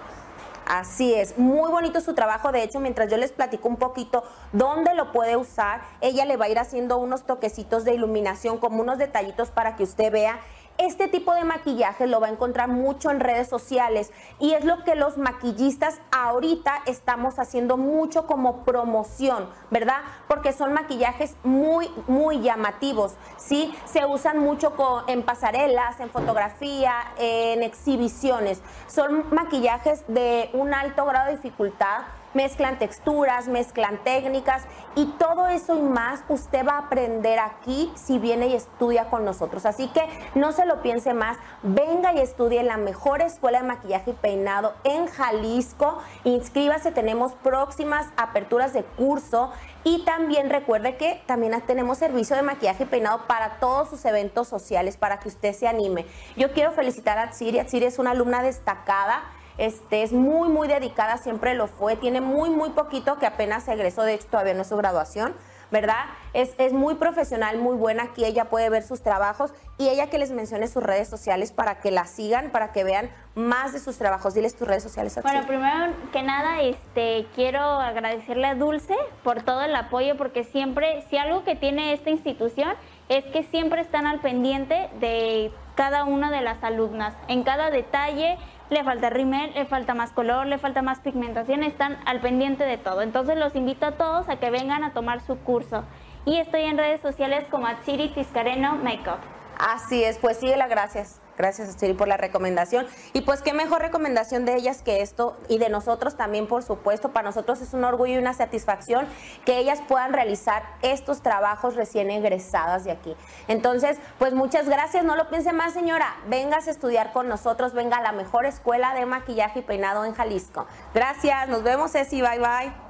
Así 0.65 1.13
es, 1.13 1.37
muy 1.37 1.69
bonito 1.69 2.01
su 2.01 2.15
trabajo. 2.15 2.51
De 2.51 2.63
hecho, 2.63 2.79
mientras 2.79 3.11
yo 3.11 3.17
les 3.17 3.31
platico 3.31 3.67
un 3.67 3.77
poquito 3.77 4.23
dónde 4.51 4.95
lo 4.95 5.11
puede 5.11 5.35
usar, 5.35 5.81
ella 6.01 6.25
le 6.25 6.37
va 6.37 6.45
a 6.45 6.49
ir 6.49 6.57
haciendo 6.57 6.97
unos 6.97 7.27
toquecitos 7.27 7.85
de 7.85 7.93
iluminación, 7.93 8.57
como 8.57 8.81
unos 8.81 8.97
detallitos 8.97 9.51
para 9.51 9.75
que 9.75 9.83
usted 9.83 10.11
vea 10.11 10.39
este 10.77 11.07
tipo 11.07 11.33
de 11.33 11.43
maquillaje 11.43 12.07
lo 12.07 12.19
va 12.19 12.27
a 12.27 12.31
encontrar 12.31 12.67
mucho 12.67 13.09
en 13.09 13.19
redes 13.19 13.47
sociales 13.47 14.11
y 14.39 14.53
es 14.53 14.65
lo 14.65 14.83
que 14.83 14.95
los 14.95 15.17
maquillistas 15.17 15.99
ahorita 16.11 16.81
estamos 16.85 17.39
haciendo 17.39 17.77
mucho 17.77 18.27
como 18.27 18.63
promoción, 18.65 19.49
¿verdad? 19.71 20.01
Porque 20.27 20.51
son 20.51 20.73
maquillajes 20.73 21.35
muy, 21.43 21.89
muy 22.07 22.41
llamativos, 22.41 23.13
¿sí? 23.37 23.73
Se 23.85 24.05
usan 24.05 24.39
mucho 24.39 24.73
en 25.07 25.23
pasarelas, 25.23 25.99
en 25.99 26.09
fotografía, 26.09 26.93
en 27.17 27.63
exhibiciones. 27.63 28.61
Son 28.87 29.25
maquillajes 29.33 30.03
de 30.07 30.49
un 30.53 30.73
alto 30.73 31.05
grado 31.05 31.27
de 31.27 31.37
dificultad 31.37 32.01
mezclan 32.35 32.77
texturas, 32.77 33.47
mezclan 33.47 33.97
técnicas 34.03 34.63
y 34.95 35.07
todo 35.17 35.47
eso 35.47 35.75
y 35.75 35.81
más 35.81 36.23
usted 36.29 36.65
va 36.65 36.73
a 36.73 36.79
aprender 36.79 37.39
aquí 37.39 37.91
si 37.95 38.19
viene 38.19 38.47
y 38.47 38.53
estudia 38.53 39.05
con 39.09 39.25
nosotros. 39.25 39.65
Así 39.65 39.87
que 39.87 40.07
no 40.35 40.51
se 40.51 40.65
lo 40.65 40.81
piense 40.81 41.13
más, 41.13 41.37
venga 41.63 42.13
y 42.13 42.19
estudie 42.19 42.59
en 42.59 42.67
la 42.67 42.77
mejor 42.77 43.21
escuela 43.21 43.61
de 43.61 43.67
maquillaje 43.67 44.11
y 44.11 44.13
peinado 44.13 44.73
en 44.83 45.07
Jalisco. 45.07 45.99
Inscríbase, 46.23 46.91
tenemos 46.91 47.33
próximas 47.33 48.07
aperturas 48.17 48.73
de 48.73 48.83
curso 48.83 49.51
y 49.83 50.03
también 50.03 50.49
recuerde 50.49 50.97
que 50.97 51.23
también 51.25 51.59
tenemos 51.65 51.97
servicio 51.97 52.35
de 52.35 52.41
maquillaje 52.41 52.83
y 52.83 52.87
peinado 52.87 53.27
para 53.27 53.59
todos 53.59 53.89
sus 53.89 54.03
eventos 54.05 54.47
sociales, 54.47 54.97
para 54.97 55.19
que 55.19 55.29
usted 55.29 55.53
se 55.53 55.67
anime. 55.67 56.05
Yo 56.35 56.51
quiero 56.51 56.71
felicitar 56.71 57.17
a 57.17 57.29
Tsiri. 57.31 57.63
Tsiri 57.63 57.85
es 57.85 57.99
una 57.99 58.11
alumna 58.11 58.41
destacada 58.41 59.23
este, 59.57 60.03
es 60.03 60.11
muy, 60.11 60.49
muy 60.49 60.67
dedicada, 60.67 61.17
siempre 61.17 61.53
lo 61.53 61.67
fue, 61.67 61.95
tiene 61.95 62.21
muy, 62.21 62.49
muy 62.49 62.71
poquito 62.71 63.17
que 63.17 63.25
apenas 63.25 63.67
egresó, 63.67 64.03
de 64.03 64.15
hecho 64.15 64.27
todavía 64.29 64.53
no 64.53 64.61
es 64.61 64.67
su 64.67 64.77
graduación, 64.77 65.33
¿verdad? 65.71 66.05
Es, 66.33 66.53
es, 66.57 66.73
muy 66.73 66.95
profesional, 66.95 67.57
muy 67.57 67.75
buena, 67.75 68.03
aquí 68.03 68.25
ella 68.25 68.45
puede 68.45 68.69
ver 68.69 68.83
sus 68.83 69.01
trabajos 69.01 69.51
y 69.77 69.89
ella 69.89 70.09
que 70.09 70.17
les 70.17 70.31
mencione 70.31 70.67
sus 70.67 70.83
redes 70.83 71.07
sociales 71.07 71.51
para 71.51 71.79
que 71.79 71.91
la 71.91 72.05
sigan, 72.05 72.49
para 72.51 72.71
que 72.71 72.83
vean 72.83 73.09
más 73.35 73.73
de 73.73 73.79
sus 73.79 73.97
trabajos. 73.97 74.33
Diles 74.33 74.55
tus 74.55 74.67
redes 74.67 74.83
sociales. 74.83 75.19
Bueno, 75.21 75.45
primero 75.47 75.93
que 76.11 76.23
nada, 76.23 76.61
este, 76.61 77.25
quiero 77.35 77.59
agradecerle 77.59 78.47
a 78.47 78.55
Dulce 78.55 78.95
por 79.23 79.43
todo 79.43 79.61
el 79.63 79.75
apoyo, 79.75 80.15
porque 80.17 80.43
siempre, 80.43 81.03
si 81.09 81.17
algo 81.17 81.43
que 81.43 81.55
tiene 81.55 81.93
esta 81.93 82.09
institución 82.09 82.73
es 83.09 83.25
que 83.25 83.43
siempre 83.43 83.81
están 83.81 84.07
al 84.07 84.19
pendiente 84.19 84.89
de 84.99 85.51
cada 85.75 86.05
una 86.05 86.31
de 86.31 86.41
las 86.41 86.63
alumnas, 86.63 87.13
en 87.27 87.43
cada 87.43 87.69
detalle, 87.69 88.37
le 88.69 88.83
falta 88.83 89.09
rímel, 89.09 89.53
le 89.53 89.65
falta 89.65 89.93
más 89.93 90.11
color, 90.11 90.47
le 90.47 90.57
falta 90.57 90.81
más 90.81 90.99
pigmentación, 90.99 91.63
están 91.63 91.97
al 92.05 92.21
pendiente 92.21 92.63
de 92.63 92.77
todo. 92.77 93.01
Entonces 93.01 93.37
los 93.37 93.55
invito 93.55 93.85
a 93.85 93.91
todos 93.91 94.29
a 94.29 94.37
que 94.37 94.49
vengan 94.49 94.83
a 94.83 94.93
tomar 94.93 95.21
su 95.21 95.37
curso. 95.39 95.83
Y 96.25 96.37
estoy 96.37 96.61
en 96.61 96.77
redes 96.77 97.01
sociales 97.01 97.45
como 97.51 97.67
Atsiri 97.67 98.09
Tiscareno 98.09 98.77
Makeup. 98.77 99.19
Así 99.57 100.03
es, 100.03 100.17
pues 100.17 100.37
síguela, 100.37 100.67
gracias. 100.67 101.21
Gracias, 101.37 101.69
Estiri, 101.69 101.93
por 101.93 102.07
la 102.07 102.17
recomendación. 102.17 102.87
Y 103.13 103.21
pues 103.21 103.41
qué 103.41 103.53
mejor 103.53 103.81
recomendación 103.81 104.45
de 104.45 104.55
ellas 104.55 104.81
que 104.81 105.01
esto 105.01 105.37
y 105.49 105.57
de 105.57 105.69
nosotros 105.69 106.15
también, 106.15 106.47
por 106.47 106.63
supuesto. 106.63 107.11
Para 107.11 107.27
nosotros 107.27 107.61
es 107.61 107.73
un 107.73 107.83
orgullo 107.83 108.13
y 108.13 108.17
una 108.17 108.33
satisfacción 108.33 109.07
que 109.45 109.57
ellas 109.57 109.81
puedan 109.87 110.13
realizar 110.13 110.63
estos 110.81 111.21
trabajos 111.21 111.75
recién 111.75 112.09
egresadas 112.11 112.83
de 112.83 112.91
aquí. 112.91 113.15
Entonces, 113.47 113.97
pues 114.19 114.33
muchas 114.33 114.67
gracias. 114.67 115.03
No 115.03 115.15
lo 115.15 115.29
piense 115.29 115.53
más, 115.53 115.73
señora. 115.73 116.15
Vengas 116.27 116.67
a 116.67 116.71
estudiar 116.71 117.11
con 117.11 117.27
nosotros. 117.27 117.73
Venga 117.73 117.97
a 117.97 118.01
la 118.01 118.11
mejor 118.11 118.45
escuela 118.45 118.93
de 118.93 119.05
maquillaje 119.05 119.59
y 119.59 119.61
peinado 119.63 120.05
en 120.05 120.13
Jalisco. 120.13 120.65
Gracias. 120.93 121.49
Nos 121.49 121.63
vemos, 121.63 121.91
Ceci. 121.91 122.21
Bye, 122.21 122.39
bye. 122.39 122.85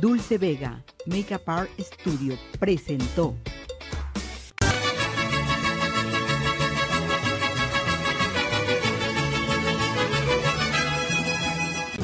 Dulce 0.00 0.38
Vega, 0.38 0.84
Makeup 1.06 1.48
Art 1.48 1.70
Studio, 1.80 2.36
presentó. 2.60 3.34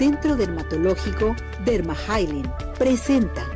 Centro 0.00 0.34
Dermatológico 0.34 1.36
Derma 1.62 1.94
presenta. 2.78 3.46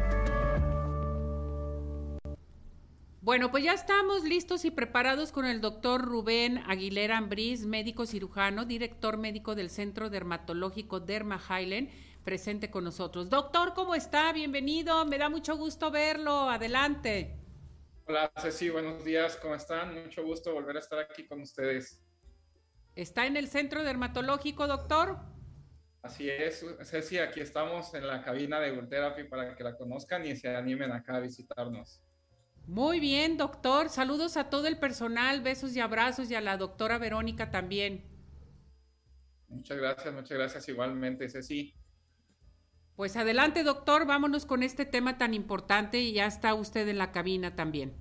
Bueno, 3.23 3.51
pues 3.51 3.65
ya 3.65 3.73
estamos 3.73 4.25
listos 4.25 4.67
y 4.67 4.71
preparados 4.71 5.33
con 5.33 5.47
el 5.47 5.63
doctor 5.63 6.03
Rubén 6.03 6.59
Aguilera 6.67 7.17
Ambriz, 7.17 7.65
médico 7.65 8.05
cirujano, 8.05 8.67
director 8.67 9.17
médico 9.17 9.55
del 9.55 9.71
Centro 9.71 10.11
Dermatológico 10.11 11.01
Derma 11.01 11.41
presente 12.25 12.71
con 12.71 12.85
nosotros. 12.85 13.31
Doctor, 13.31 13.73
¿cómo 13.73 13.95
está? 13.95 14.31
Bienvenido, 14.35 15.07
me 15.07 15.17
da 15.17 15.31
mucho 15.31 15.57
gusto 15.57 15.91
verlo. 15.91 16.51
Adelante. 16.51 17.39
Hola, 18.05 18.31
Ceci, 18.39 18.69
buenos 18.69 19.03
días, 19.03 19.39
¿cómo 19.41 19.55
están? 19.55 19.95
Mucho 19.95 20.23
gusto 20.23 20.53
volver 20.53 20.77
a 20.77 20.81
estar 20.81 20.99
aquí 20.99 21.27
con 21.27 21.41
ustedes. 21.41 22.03
¿Está 22.97 23.25
en 23.25 23.39
el 23.39 23.49
Centro 23.49 23.83
Dermatológico, 23.83 24.67
doctor? 24.67 25.33
Así 26.05 26.29
es, 26.29 26.63
Ceci, 26.83 27.17
aquí 27.17 27.41
estamos 27.41 27.95
en 27.95 28.07
la 28.07 28.23
cabina 28.23 28.61
de 28.61 28.73
Gultherapy 28.73 29.25
para 29.25 29.57
que 29.57 29.65
la 29.65 29.75
conozcan 29.75 30.27
y 30.27 30.37
se 30.37 30.55
animen 30.55 30.93
acá 30.93 31.17
a 31.17 31.21
visitarnos. 31.21 32.03
Muy 32.67 33.01
bien, 33.01 33.39
doctor. 33.39 33.89
Saludos 33.89 34.37
a 34.37 34.51
todo 34.51 34.67
el 34.67 34.79
personal, 34.79 35.41
besos 35.41 35.75
y 35.75 35.81
abrazos 35.81 36.31
y 36.31 36.35
a 36.35 36.43
la 36.43 36.59
doctora 36.59 36.99
Verónica 36.99 37.51
también. 37.51 38.05
Muchas 39.49 39.79
gracias, 39.79 40.13
muchas 40.13 40.37
gracias 40.37 40.69
igualmente, 40.69 41.27
Ceci. 41.31 41.75
Pues 42.97 43.17
adelante, 43.17 43.65
doctor, 43.65 44.07
vámonos 44.07 44.45
con 44.45 44.63
este 44.63 44.85
tema 44.85 45.17
tan 45.17 45.33
importante 45.33 46.01
y 46.01 46.13
ya 46.13 46.27
está 46.27 46.53
usted 46.53 46.87
en 46.87 46.99
la 46.99 47.13
cabina 47.13 47.57
también. 47.57 47.97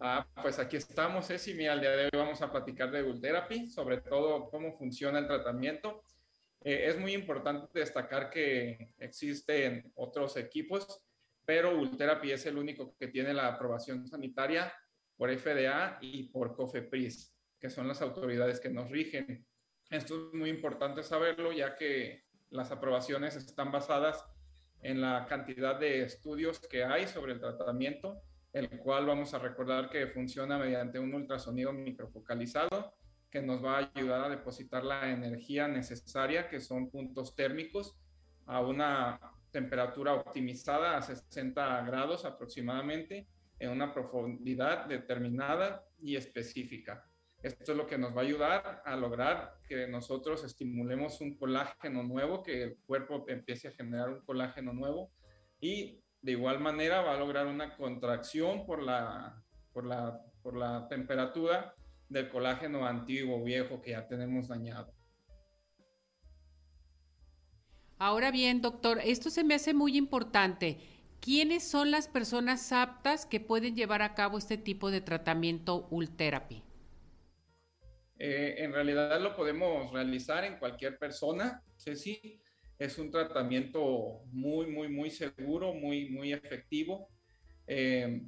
Ah, 0.00 0.26
pues 0.42 0.58
aquí 0.58 0.76
estamos, 0.76 1.28
Ceci. 1.28 1.54
Mira, 1.54 1.72
el 1.72 1.80
día 1.80 1.90
de 1.92 2.04
hoy 2.04 2.10
vamos 2.12 2.42
a 2.42 2.52
platicar 2.52 2.90
de 2.90 3.00
Gultherapy, 3.00 3.70
sobre 3.70 4.02
todo 4.02 4.50
cómo 4.50 4.76
funciona 4.76 5.18
el 5.18 5.26
tratamiento 5.26 6.04
eh, 6.62 6.88
es 6.88 6.98
muy 6.98 7.14
importante 7.14 7.66
destacar 7.78 8.28
que 8.30 8.94
existen 8.98 9.92
otros 9.94 10.36
equipos, 10.36 11.02
pero 11.44 11.78
Ultherapy 11.78 12.32
es 12.32 12.44
el 12.46 12.58
único 12.58 12.94
que 12.98 13.08
tiene 13.08 13.32
la 13.32 13.48
aprobación 13.48 14.06
sanitaria 14.06 14.72
por 15.16 15.34
FDA 15.36 15.98
y 16.00 16.24
por 16.24 16.54
COFEPRIS, 16.54 17.34
que 17.58 17.70
son 17.70 17.88
las 17.88 18.02
autoridades 18.02 18.60
que 18.60 18.68
nos 18.68 18.90
rigen. 18.90 19.46
Esto 19.90 20.28
es 20.28 20.34
muy 20.34 20.50
importante 20.50 21.02
saberlo, 21.02 21.52
ya 21.52 21.76
que 21.76 22.24
las 22.50 22.70
aprobaciones 22.70 23.36
están 23.36 23.72
basadas 23.72 24.24
en 24.82 25.00
la 25.00 25.26
cantidad 25.26 25.78
de 25.78 26.02
estudios 26.02 26.58
que 26.60 26.84
hay 26.84 27.06
sobre 27.06 27.32
el 27.32 27.40
tratamiento, 27.40 28.22
el 28.52 28.68
cual 28.78 29.06
vamos 29.06 29.32
a 29.34 29.38
recordar 29.38 29.90
que 29.90 30.08
funciona 30.08 30.58
mediante 30.58 30.98
un 30.98 31.14
ultrasonido 31.14 31.72
microfocalizado 31.72 32.94
que 33.30 33.40
nos 33.40 33.64
va 33.64 33.78
a 33.78 33.90
ayudar 33.94 34.24
a 34.24 34.28
depositar 34.28 34.84
la 34.84 35.10
energía 35.10 35.68
necesaria, 35.68 36.48
que 36.48 36.60
son 36.60 36.90
puntos 36.90 37.34
térmicos, 37.34 37.96
a 38.46 38.60
una 38.60 39.20
temperatura 39.50 40.14
optimizada 40.14 40.96
a 40.96 41.02
60 41.02 41.82
grados 41.82 42.24
aproximadamente, 42.24 43.28
en 43.58 43.70
una 43.70 43.92
profundidad 43.92 44.86
determinada 44.86 45.84
y 46.00 46.16
específica. 46.16 47.04
Esto 47.42 47.72
es 47.72 47.78
lo 47.78 47.86
que 47.86 47.98
nos 47.98 48.14
va 48.14 48.20
a 48.20 48.24
ayudar 48.24 48.82
a 48.84 48.96
lograr 48.96 49.54
que 49.66 49.86
nosotros 49.86 50.44
estimulemos 50.44 51.20
un 51.20 51.36
colágeno 51.36 52.02
nuevo, 52.02 52.42
que 52.42 52.62
el 52.62 52.78
cuerpo 52.86 53.24
empiece 53.28 53.68
a 53.68 53.72
generar 53.72 54.10
un 54.10 54.20
colágeno 54.22 54.72
nuevo 54.72 55.10
y 55.58 56.02
de 56.20 56.32
igual 56.32 56.60
manera 56.60 57.00
va 57.00 57.14
a 57.14 57.18
lograr 57.18 57.46
una 57.46 57.76
contracción 57.76 58.66
por 58.66 58.82
la, 58.82 59.42
por 59.72 59.86
la, 59.86 60.20
por 60.42 60.56
la 60.56 60.86
temperatura 60.88 61.74
del 62.10 62.28
colágeno 62.28 62.86
antiguo, 62.86 63.42
viejo, 63.42 63.80
que 63.80 63.92
ya 63.92 64.06
tenemos 64.06 64.48
dañado. 64.48 64.92
Ahora 67.98 68.30
bien, 68.30 68.60
doctor, 68.60 69.00
esto 69.04 69.30
se 69.30 69.44
me 69.44 69.54
hace 69.54 69.72
muy 69.72 69.96
importante. 69.96 70.78
¿Quiénes 71.20 71.68
son 71.68 71.90
las 71.90 72.08
personas 72.08 72.72
aptas 72.72 73.26
que 73.26 73.40
pueden 73.40 73.76
llevar 73.76 74.02
a 74.02 74.14
cabo 74.14 74.38
este 74.38 74.56
tipo 74.56 74.90
de 74.90 75.00
tratamiento 75.00 75.86
Ultherapy? 75.90 76.62
Eh, 78.18 78.56
en 78.58 78.72
realidad 78.72 79.20
lo 79.20 79.36
podemos 79.36 79.92
realizar 79.92 80.44
en 80.44 80.58
cualquier 80.58 80.98
persona, 80.98 81.62
sí, 81.76 82.42
es 82.78 82.98
un 82.98 83.10
tratamiento 83.10 84.22
muy, 84.32 84.66
muy, 84.66 84.88
muy 84.88 85.10
seguro, 85.10 85.74
muy, 85.74 86.08
muy 86.10 86.32
efectivo. 86.32 87.08
Eh, 87.66 88.22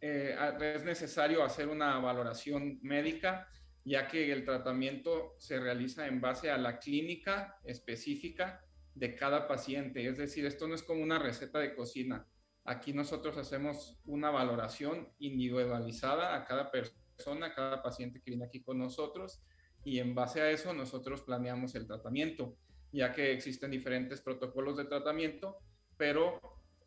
eh, 0.00 0.36
es 0.74 0.84
necesario 0.84 1.44
hacer 1.44 1.68
una 1.68 1.98
valoración 1.98 2.78
médica, 2.82 3.48
ya 3.84 4.08
que 4.08 4.32
el 4.32 4.44
tratamiento 4.44 5.34
se 5.38 5.58
realiza 5.58 6.06
en 6.06 6.20
base 6.20 6.50
a 6.50 6.58
la 6.58 6.78
clínica 6.78 7.58
específica 7.64 8.64
de 8.94 9.14
cada 9.14 9.46
paciente. 9.46 10.06
Es 10.06 10.18
decir, 10.18 10.46
esto 10.46 10.68
no 10.68 10.74
es 10.74 10.82
como 10.82 11.02
una 11.02 11.18
receta 11.18 11.58
de 11.58 11.74
cocina. 11.74 12.26
Aquí 12.64 12.92
nosotros 12.92 13.36
hacemos 13.36 13.98
una 14.04 14.30
valoración 14.30 15.08
individualizada 15.18 16.34
a 16.34 16.44
cada 16.44 16.70
persona, 16.70 17.46
a 17.46 17.54
cada 17.54 17.82
paciente 17.82 18.20
que 18.20 18.30
viene 18.30 18.46
aquí 18.46 18.62
con 18.62 18.78
nosotros 18.78 19.42
y 19.84 19.98
en 19.98 20.14
base 20.14 20.40
a 20.40 20.50
eso 20.50 20.72
nosotros 20.74 21.22
planeamos 21.22 21.74
el 21.74 21.86
tratamiento, 21.86 22.56
ya 22.92 23.12
que 23.12 23.32
existen 23.32 23.70
diferentes 23.70 24.20
protocolos 24.20 24.76
de 24.76 24.84
tratamiento, 24.84 25.58
pero 25.96 26.40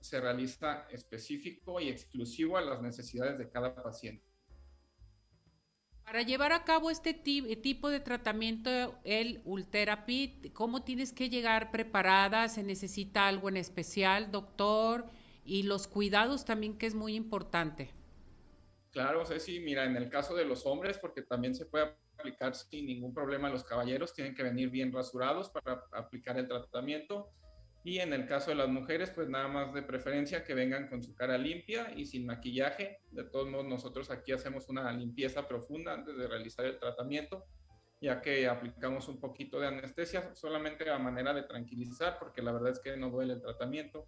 se 0.04 0.20
realiza 0.20 0.86
específico 0.92 1.80
y 1.80 1.88
exclusivo 1.88 2.58
a 2.58 2.62
las 2.62 2.82
necesidades 2.82 3.38
de 3.38 3.50
cada 3.50 3.74
paciente. 3.74 4.26
Para 6.04 6.24
llevar 6.24 6.52
a 6.52 6.66
cabo 6.66 6.92
este 6.92 7.14
tipo 7.14 7.90
de 7.90 8.02
tratamiento, 8.02 9.00
el 9.06 9.42
Ultherapy, 9.46 10.52
¿cómo 10.54 10.84
tienes 10.84 11.14
que 11.14 11.30
llegar 11.30 11.72
preparada? 11.72 12.50
¿Se 12.50 12.64
necesita 12.64 13.30
algo 13.30 13.48
en 13.48 13.56
especial, 13.56 14.30
doctor? 14.30 15.06
Y 15.46 15.64
los 15.64 15.88
cuidados 15.88 16.44
también, 16.44 16.78
que 16.78 16.86
es 16.86 16.96
muy 16.96 17.16
importante. 17.16 17.92
Claro, 18.92 19.26
Ceci, 19.26 19.62
mira, 19.62 19.86
en 19.86 19.96
el 19.96 20.10
caso 20.10 20.36
de 20.36 20.44
los 20.44 20.66
hombres, 20.66 20.98
porque 20.98 21.22
también 21.22 21.56
se 21.56 21.66
puede 21.66 21.96
aplicar 22.18 22.54
sin 22.54 22.86
ningún 22.88 23.14
problema 23.14 23.48
a 23.48 23.52
los 23.52 23.64
caballeros, 23.64 24.14
tienen 24.14 24.36
que 24.36 24.44
venir 24.44 24.70
bien 24.70 24.92
rasurados 24.92 25.50
para 25.50 25.86
aplicar 25.94 26.38
el 26.38 26.50
tratamiento 26.50 27.32
y 27.86 28.00
en 28.00 28.14
el 28.14 28.26
caso 28.26 28.52
de 28.52 28.56
las 28.56 28.70
mujeres, 28.70 29.10
pues 29.10 29.28
nada 29.28 29.50
más 29.50 29.74
de 29.74 29.82
preferencia 29.82 30.46
que 30.46 30.54
vengan 30.54 30.88
con 30.88 31.04
su 31.04 31.14
cara 31.14 31.38
limpia 31.38 31.92
y 31.94 32.06
sin 32.06 32.26
maquillaje. 32.26 33.02
De 33.12 33.26
todos 33.26 33.50
modos, 33.50 33.66
nosotros 33.66 34.10
aquí 34.10 34.32
hacemos 34.32 34.70
una 34.70 34.90
limpieza 34.94 35.46
profunda 35.46 35.94
antes 35.94 36.16
de 36.16 36.26
realizar 36.26 36.66
el 36.66 36.80
tratamiento, 36.80 37.46
ya 38.00 38.22
que 38.22 38.48
aplicamos 38.48 39.10
un 39.10 39.20
poquito 39.20 39.60
de 39.60 39.68
anestesia 39.68 40.34
solamente 40.34 40.90
a 40.90 40.98
manera 40.98 41.34
de 41.34 41.44
tranquilizar, 41.44 42.18
porque 42.20 42.42
la 42.42 42.54
verdad 42.54 42.72
es 42.72 42.80
que 42.80 42.96
no 42.96 43.10
duele 43.10 43.34
el 43.34 43.42
tratamiento. 43.42 44.08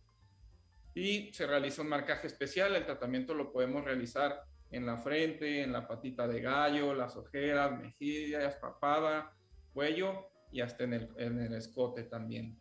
Y 0.93 1.33
se 1.33 1.45
realiza 1.45 1.81
un 1.81 1.89
marcaje 1.89 2.27
especial. 2.27 2.77
El 2.77 2.85
tratamiento 2.85 3.33
lo 3.33 3.51
podemos 3.51 3.83
realizar 3.83 4.41
en 4.71 4.85
la 4.85 4.95
frente, 4.97 5.63
en 5.63 5.73
la 5.73 5.85
patita 5.85 6.29
de 6.29 6.39
gallo, 6.39 6.93
las 6.93 7.17
ojeras, 7.17 7.77
mejillas, 7.77 8.55
papada, 8.55 9.35
cuello 9.73 10.29
y 10.53 10.61
hasta 10.61 10.85
en 10.85 10.93
el, 10.93 11.09
en 11.17 11.41
el 11.41 11.53
escote 11.55 12.03
también. 12.03 12.57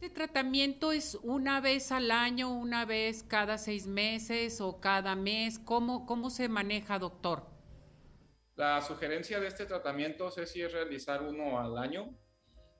¿Este 0.00 0.10
tratamiento 0.10 0.90
es 0.92 1.14
una 1.22 1.60
vez 1.60 1.92
al 1.92 2.10
año, 2.10 2.52
una 2.52 2.84
vez 2.84 3.22
cada 3.22 3.56
seis 3.58 3.86
meses 3.86 4.60
o 4.60 4.80
cada 4.80 5.14
mes? 5.14 5.60
¿Cómo, 5.60 6.04
cómo 6.04 6.30
se 6.30 6.48
maneja, 6.48 6.98
doctor? 6.98 7.46
La 8.56 8.82
sugerencia 8.82 9.40
de 9.40 9.46
este 9.46 9.66
tratamiento 9.66 10.30
si 10.30 10.62
es 10.62 10.72
realizar 10.72 11.22
uno 11.22 11.60
al 11.60 11.78
año. 11.78 12.10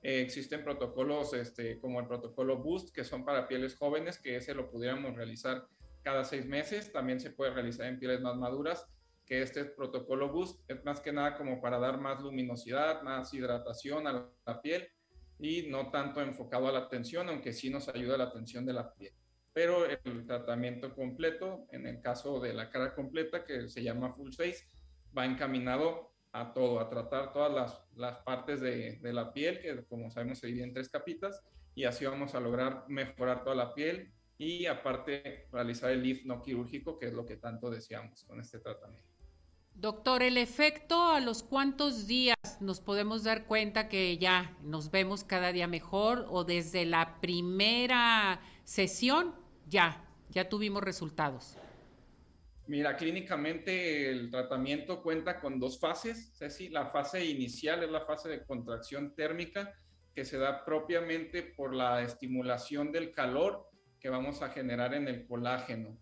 Eh, 0.02 0.20
existen 0.20 0.64
protocolos 0.64 1.32
este, 1.34 1.78
como 1.78 2.00
el 2.00 2.06
protocolo 2.06 2.58
Boost, 2.58 2.94
que 2.94 3.04
son 3.04 3.24
para 3.24 3.46
pieles 3.46 3.76
jóvenes, 3.76 4.18
que 4.18 4.36
ese 4.36 4.52
lo 4.52 4.68
pudiéramos 4.68 5.14
realizar 5.14 5.66
cada 6.02 6.24
seis 6.24 6.44
meses. 6.46 6.92
También 6.92 7.20
se 7.20 7.30
puede 7.30 7.54
realizar 7.54 7.86
en 7.86 7.98
pieles 7.98 8.20
más 8.20 8.36
maduras, 8.36 8.86
que 9.24 9.40
este 9.40 9.64
protocolo 9.64 10.30
Boost 10.30 10.68
es 10.68 10.84
más 10.84 11.00
que 11.00 11.12
nada 11.12 11.36
como 11.36 11.60
para 11.62 11.78
dar 11.78 11.98
más 11.98 12.20
luminosidad, 12.20 13.02
más 13.02 13.32
hidratación 13.32 14.06
a 14.08 14.28
la 14.44 14.60
piel 14.60 14.90
y 15.38 15.68
no 15.68 15.90
tanto 15.90 16.20
enfocado 16.20 16.68
a 16.68 16.72
la 16.72 16.80
atención, 16.80 17.28
aunque 17.28 17.52
sí 17.52 17.70
nos 17.70 17.88
ayuda 17.88 18.16
la 18.16 18.24
atención 18.24 18.64
de 18.64 18.72
la 18.72 18.92
piel. 18.94 19.12
Pero 19.52 19.86
el 19.86 20.26
tratamiento 20.26 20.94
completo, 20.94 21.66
en 21.70 21.86
el 21.86 22.00
caso 22.00 22.40
de 22.40 22.54
la 22.54 22.70
cara 22.70 22.94
completa, 22.94 23.44
que 23.44 23.68
se 23.68 23.82
llama 23.82 24.12
full 24.14 24.32
face, 24.32 24.68
va 25.16 25.24
encaminado 25.24 26.12
a 26.32 26.52
todo, 26.52 26.80
a 26.80 26.88
tratar 26.88 27.32
todas 27.32 27.52
las, 27.52 27.80
las 27.96 28.18
partes 28.24 28.60
de, 28.60 28.98
de, 29.00 29.12
la 29.12 29.32
piel, 29.32 29.60
que 29.60 29.84
como 29.84 30.10
sabemos 30.10 30.40
se 30.40 30.48
divide 30.48 30.64
en 30.64 30.72
tres 30.72 30.88
capitas, 30.88 31.40
y 31.76 31.84
así 31.84 32.04
vamos 32.04 32.34
a 32.34 32.40
lograr 32.40 32.84
mejorar 32.88 33.44
toda 33.44 33.54
la 33.54 33.74
piel 33.74 34.12
y 34.36 34.66
aparte 34.66 35.46
realizar 35.52 35.90
el 35.90 36.02
lift 36.02 36.24
no 36.24 36.42
quirúrgico, 36.42 36.98
que 36.98 37.06
es 37.06 37.12
lo 37.12 37.24
que 37.24 37.36
tanto 37.36 37.70
deseamos 37.70 38.24
con 38.24 38.40
este 38.40 38.58
tratamiento. 38.58 39.13
Doctor, 39.74 40.22
¿el 40.22 40.38
efecto 40.38 41.10
a 41.10 41.20
los 41.20 41.42
cuántos 41.42 42.06
días 42.06 42.36
nos 42.60 42.80
podemos 42.80 43.24
dar 43.24 43.46
cuenta 43.46 43.88
que 43.88 44.16
ya 44.18 44.56
nos 44.62 44.90
vemos 44.90 45.24
cada 45.24 45.52
día 45.52 45.66
mejor 45.66 46.26
o 46.30 46.44
desde 46.44 46.86
la 46.86 47.20
primera 47.20 48.40
sesión 48.62 49.34
ya, 49.68 50.04
ya 50.30 50.48
tuvimos 50.48 50.82
resultados? 50.82 51.58
Mira, 52.66 52.96
clínicamente 52.96 54.10
el 54.10 54.30
tratamiento 54.30 55.02
cuenta 55.02 55.38
con 55.38 55.58
dos 55.60 55.78
fases. 55.78 56.32
Ceci, 56.38 56.68
la 56.70 56.86
fase 56.86 57.24
inicial 57.24 57.82
es 57.82 57.90
la 57.90 58.06
fase 58.06 58.30
de 58.30 58.44
contracción 58.44 59.14
térmica 59.14 59.74
que 60.14 60.24
se 60.24 60.38
da 60.38 60.64
propiamente 60.64 61.42
por 61.42 61.74
la 61.74 62.00
estimulación 62.02 62.90
del 62.92 63.12
calor 63.12 63.68
que 64.00 64.08
vamos 64.08 64.40
a 64.40 64.48
generar 64.48 64.94
en 64.94 65.08
el 65.08 65.26
colágeno. 65.26 65.98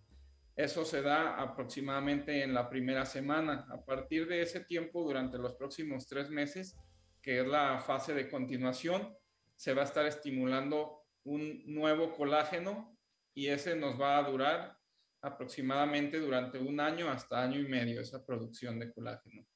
Eso 0.55 0.85
se 0.85 1.01
da 1.01 1.41
aproximadamente 1.41 2.43
en 2.43 2.53
la 2.53 2.69
primera 2.69 3.07
semana. 3.07 3.67
A 3.71 3.83
partir 3.83 4.27
de 4.27 4.43
ese 4.43 4.61
tiempo, 4.61 5.03
durante 5.03 5.39
los 5.39 5.55
próximos 5.55 6.07
tres 6.07 6.29
meses, 6.29 6.77
que 7.23 7.41
es 7.41 7.47
la 7.47 7.79
fase 7.79 8.13
de 8.13 8.29
continuación, 8.29 9.17
se 9.57 9.73
va 9.73 9.83
a 9.83 9.87
estar 9.87 10.05
estimulando 10.07 11.07
un 11.25 11.63
nuevo 11.67 12.13
colágeno 12.13 12.99
y 13.35 13.47
ese 13.47 13.77
nos 13.77 13.99
va 13.99 14.19
a 14.19 14.31
durar 14.31 14.77
aproximadamente 15.23 16.19
durante 16.19 16.59
un 16.59 16.81
año 16.81 17.09
hasta 17.09 17.43
año 17.43 17.61
y 17.61 17.69
medio 17.69 18.01
esa 18.01 18.25
producción 18.27 18.79
de 18.79 18.93
colágeno. 18.93 19.47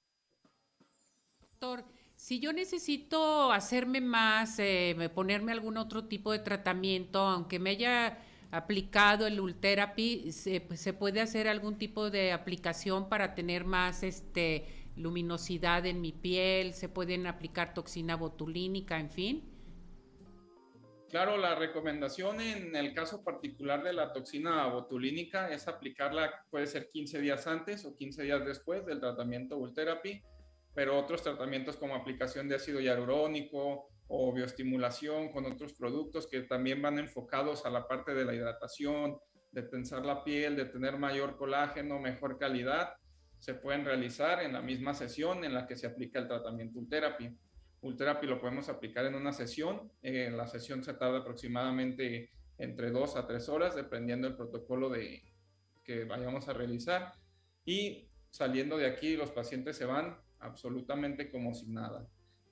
Doctor, 1.40 1.84
Si 2.14 2.40
yo 2.40 2.54
necesito 2.54 3.52
hacerme 3.52 4.00
más, 4.00 4.58
eh, 4.58 5.10
ponerme 5.14 5.52
algún 5.52 5.76
otro 5.76 6.08
tipo 6.08 6.32
de 6.32 6.38
tratamiento, 6.38 7.18
aunque 7.20 7.58
me 7.58 7.70
haya 7.70 8.18
aplicado 8.56 9.26
el 9.26 9.40
Ultherapy, 9.40 10.32
se, 10.32 10.60
pues, 10.60 10.80
se 10.80 10.92
puede 10.92 11.20
hacer 11.20 11.48
algún 11.48 11.78
tipo 11.78 12.10
de 12.10 12.32
aplicación 12.32 13.08
para 13.08 13.34
tener 13.34 13.64
más 13.64 14.02
este 14.02 14.66
luminosidad 14.96 15.84
en 15.86 16.00
mi 16.00 16.12
piel, 16.12 16.72
se 16.72 16.88
pueden 16.88 17.26
aplicar 17.26 17.74
toxina 17.74 18.16
botulínica, 18.16 18.98
en 18.98 19.10
fin. 19.10 19.56
Claro, 21.10 21.36
la 21.36 21.54
recomendación 21.54 22.40
en 22.40 22.74
el 22.74 22.92
caso 22.92 23.22
particular 23.22 23.84
de 23.84 23.92
la 23.92 24.12
toxina 24.12 24.66
botulínica 24.66 25.52
es 25.52 25.68
aplicarla, 25.68 26.44
puede 26.50 26.66
ser 26.66 26.90
15 26.90 27.20
días 27.20 27.46
antes 27.46 27.84
o 27.84 27.96
15 27.96 28.24
días 28.24 28.44
después 28.44 28.84
del 28.84 28.98
tratamiento 28.98 29.56
Ultherapy, 29.56 30.22
pero 30.74 30.98
otros 30.98 31.22
tratamientos 31.22 31.76
como 31.76 31.94
aplicación 31.94 32.48
de 32.48 32.56
ácido 32.56 32.80
hialurónico 32.80 33.88
o 34.08 34.32
bioestimulación 34.32 35.30
con 35.30 35.46
otros 35.46 35.72
productos 35.72 36.26
que 36.26 36.42
también 36.42 36.80
van 36.80 36.98
enfocados 36.98 37.66
a 37.66 37.70
la 37.70 37.86
parte 37.86 38.14
de 38.14 38.24
la 38.24 38.34
hidratación, 38.34 39.18
de 39.52 39.62
tensar 39.62 40.04
la 40.04 40.22
piel, 40.22 40.54
de 40.56 40.66
tener 40.66 40.98
mayor 40.98 41.36
colágeno, 41.36 41.98
mejor 41.98 42.38
calidad, 42.38 42.94
se 43.38 43.54
pueden 43.54 43.84
realizar 43.84 44.42
en 44.42 44.52
la 44.52 44.62
misma 44.62 44.94
sesión 44.94 45.44
en 45.44 45.54
la 45.54 45.66
que 45.66 45.76
se 45.76 45.86
aplica 45.86 46.18
el 46.18 46.28
tratamiento 46.28 46.78
Ultherapy. 46.78 47.36
Ultherapy 47.80 48.26
lo 48.26 48.40
podemos 48.40 48.68
aplicar 48.68 49.06
en 49.06 49.14
una 49.14 49.32
sesión. 49.32 49.92
Eh, 50.02 50.30
la 50.30 50.46
sesión 50.46 50.82
se 50.82 50.94
tarda 50.94 51.18
aproximadamente 51.18 52.30
entre 52.58 52.90
dos 52.90 53.16
a 53.16 53.26
tres 53.26 53.48
horas, 53.48 53.74
dependiendo 53.74 54.26
del 54.26 54.36
protocolo 54.36 54.88
de, 54.88 55.22
que 55.84 56.04
vayamos 56.04 56.48
a 56.48 56.54
realizar. 56.54 57.12
Y 57.64 58.08
saliendo 58.30 58.76
de 58.76 58.86
aquí, 58.86 59.16
los 59.16 59.30
pacientes 59.30 59.76
se 59.76 59.84
van 59.84 60.18
absolutamente 60.40 61.30
como 61.30 61.54
si 61.54 61.68
nada. 61.68 62.06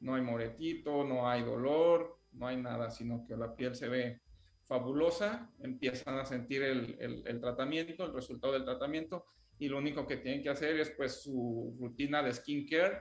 No 0.05 0.15
hay 0.15 0.23
moretito, 0.23 1.03
no 1.03 1.29
hay 1.29 1.43
dolor, 1.43 2.19
no 2.33 2.47
hay 2.47 2.57
nada, 2.57 2.91
sino 2.91 3.25
que 3.27 3.37
la 3.37 3.57
piel 3.57 3.75
se 3.75 3.89
ve 3.89 4.21
fabulosa, 4.65 5.51
empiezan 5.61 6.19
a 6.19 6.25
sentir 6.25 6.63
el, 6.63 6.97
el 7.27 7.41
tratamiento, 7.41 8.05
el 8.05 8.15
resultado 8.15 8.53
del 8.53 8.65
tratamiento, 8.65 9.25
y 9.59 9.69
lo 9.69 9.79
único 9.79 10.07
que 10.07 10.19
tienen 10.19 10.43
que 10.43 10.51
hacer 10.51 10.79
es 10.79 10.91
pues 10.91 11.23
su 11.23 11.77
rutina 11.81 12.23
de 12.23 12.33
skincare 12.33 12.99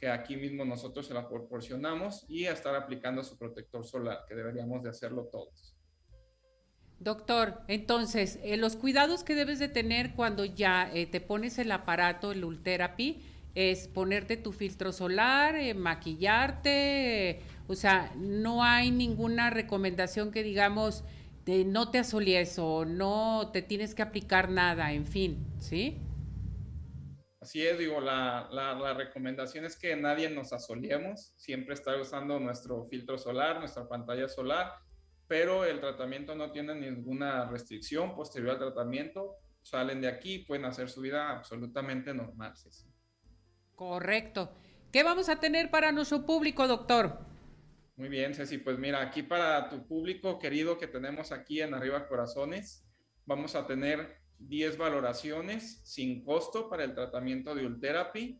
que 0.00 0.08
aquí 0.08 0.36
mismo 0.36 0.64
nosotros 0.64 1.06
se 1.06 1.14
la 1.14 1.28
proporcionamos 1.28 2.24
y 2.28 2.46
a 2.46 2.52
estar 2.52 2.74
aplicando 2.74 3.22
su 3.22 3.36
protector 3.36 3.84
solar, 3.84 4.24
que 4.26 4.34
deberíamos 4.34 4.82
de 4.82 4.88
hacerlo 4.88 5.28
todos. 5.30 5.76
Doctor, 6.98 7.60
entonces, 7.68 8.38
eh, 8.42 8.56
los 8.56 8.76
cuidados 8.76 9.24
que 9.24 9.34
debes 9.34 9.58
de 9.58 9.68
tener 9.68 10.14
cuando 10.14 10.44
ya 10.44 10.90
eh, 10.92 11.06
te 11.06 11.20
pones 11.20 11.58
el 11.58 11.70
aparato, 11.72 12.32
el 12.32 12.44
Ultherapy, 12.44 13.22
es 13.54 13.88
ponerte 13.88 14.36
tu 14.36 14.52
filtro 14.52 14.92
solar, 14.92 15.56
eh, 15.56 15.74
maquillarte, 15.74 17.40
o 17.66 17.74
sea, 17.74 18.12
no 18.16 18.64
hay 18.64 18.90
ninguna 18.90 19.50
recomendación 19.50 20.30
que 20.30 20.42
digamos, 20.42 21.04
no 21.66 21.90
te 21.90 21.98
asolies 21.98 22.58
o 22.58 22.84
no 22.84 23.50
te 23.52 23.62
tienes 23.62 23.94
que 23.94 24.02
aplicar 24.02 24.50
nada, 24.50 24.92
en 24.92 25.06
fin, 25.06 25.44
¿sí? 25.58 25.98
Así 27.40 27.66
es, 27.66 27.78
digo, 27.78 28.00
la, 28.00 28.48
la, 28.52 28.94
recomendación 28.94 29.64
es 29.64 29.76
que 29.76 29.96
nadie 29.96 30.28
nos 30.28 30.52
asoliemos, 30.52 31.32
siempre 31.36 31.74
estar 31.74 31.98
usando 31.98 32.38
nuestro 32.38 32.84
filtro 32.84 33.16
solar, 33.16 33.58
nuestra 33.58 33.88
pantalla 33.88 34.28
solar, 34.28 34.74
pero 35.26 35.64
el 35.64 35.80
tratamiento 35.80 36.34
no 36.34 36.52
tiene 36.52 36.74
ninguna 36.74 37.46
restricción 37.46 38.14
posterior 38.14 38.50
al 38.50 38.58
tratamiento, 38.58 39.36
salen 39.62 40.02
de 40.02 40.08
aquí, 40.08 40.40
pueden 40.40 40.66
hacer 40.66 40.90
su 40.90 41.00
vida 41.00 41.30
absolutamente 41.30 42.12
normal. 42.12 42.52
Correcto. 43.80 44.52
¿Qué 44.92 45.02
vamos 45.02 45.30
a 45.30 45.40
tener 45.40 45.70
para 45.70 45.90
nuestro 45.90 46.26
público, 46.26 46.68
doctor? 46.68 47.18
Muy 47.96 48.10
bien, 48.10 48.34
Ceci, 48.34 48.58
pues 48.58 48.78
mira, 48.78 49.00
aquí 49.00 49.22
para 49.22 49.70
tu 49.70 49.86
público 49.86 50.38
querido 50.38 50.76
que 50.76 50.86
tenemos 50.86 51.32
aquí 51.32 51.62
en 51.62 51.72
Arriba 51.72 52.06
Corazones, 52.06 52.86
vamos 53.24 53.54
a 53.54 53.66
tener 53.66 54.18
10 54.38 54.76
valoraciones 54.76 55.80
sin 55.82 56.22
costo 56.22 56.68
para 56.68 56.84
el 56.84 56.92
tratamiento 56.92 57.54
de 57.54 57.64
Ultherapy 57.64 58.38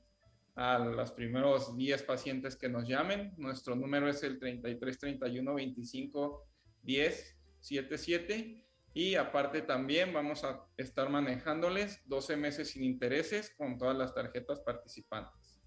a 0.57 0.79
los 0.79 1.11
primeros 1.13 1.75
10 1.75 2.03
pacientes 2.03 2.55
que 2.55 2.69
nos 2.69 2.87
llamen. 2.87 3.33
Nuestro 3.39 3.75
número 3.75 4.11
es 4.11 4.23
el 4.23 4.39
33 4.39 4.99
31 4.99 5.55
25 5.55 6.47
10 6.83 7.39
77 7.61 8.63
y 8.93 9.15
aparte 9.15 9.63
también 9.63 10.13
vamos 10.13 10.45
a 10.45 10.67
estar 10.77 11.09
manejándoles 11.09 12.01
12 12.07 12.37
meses 12.37 12.71
sin 12.73 12.85
intereses 12.85 13.55
con 13.57 13.79
todas 13.79 13.97
las 13.97 14.15
tarjetas 14.15 14.61
participantes. 14.61 15.61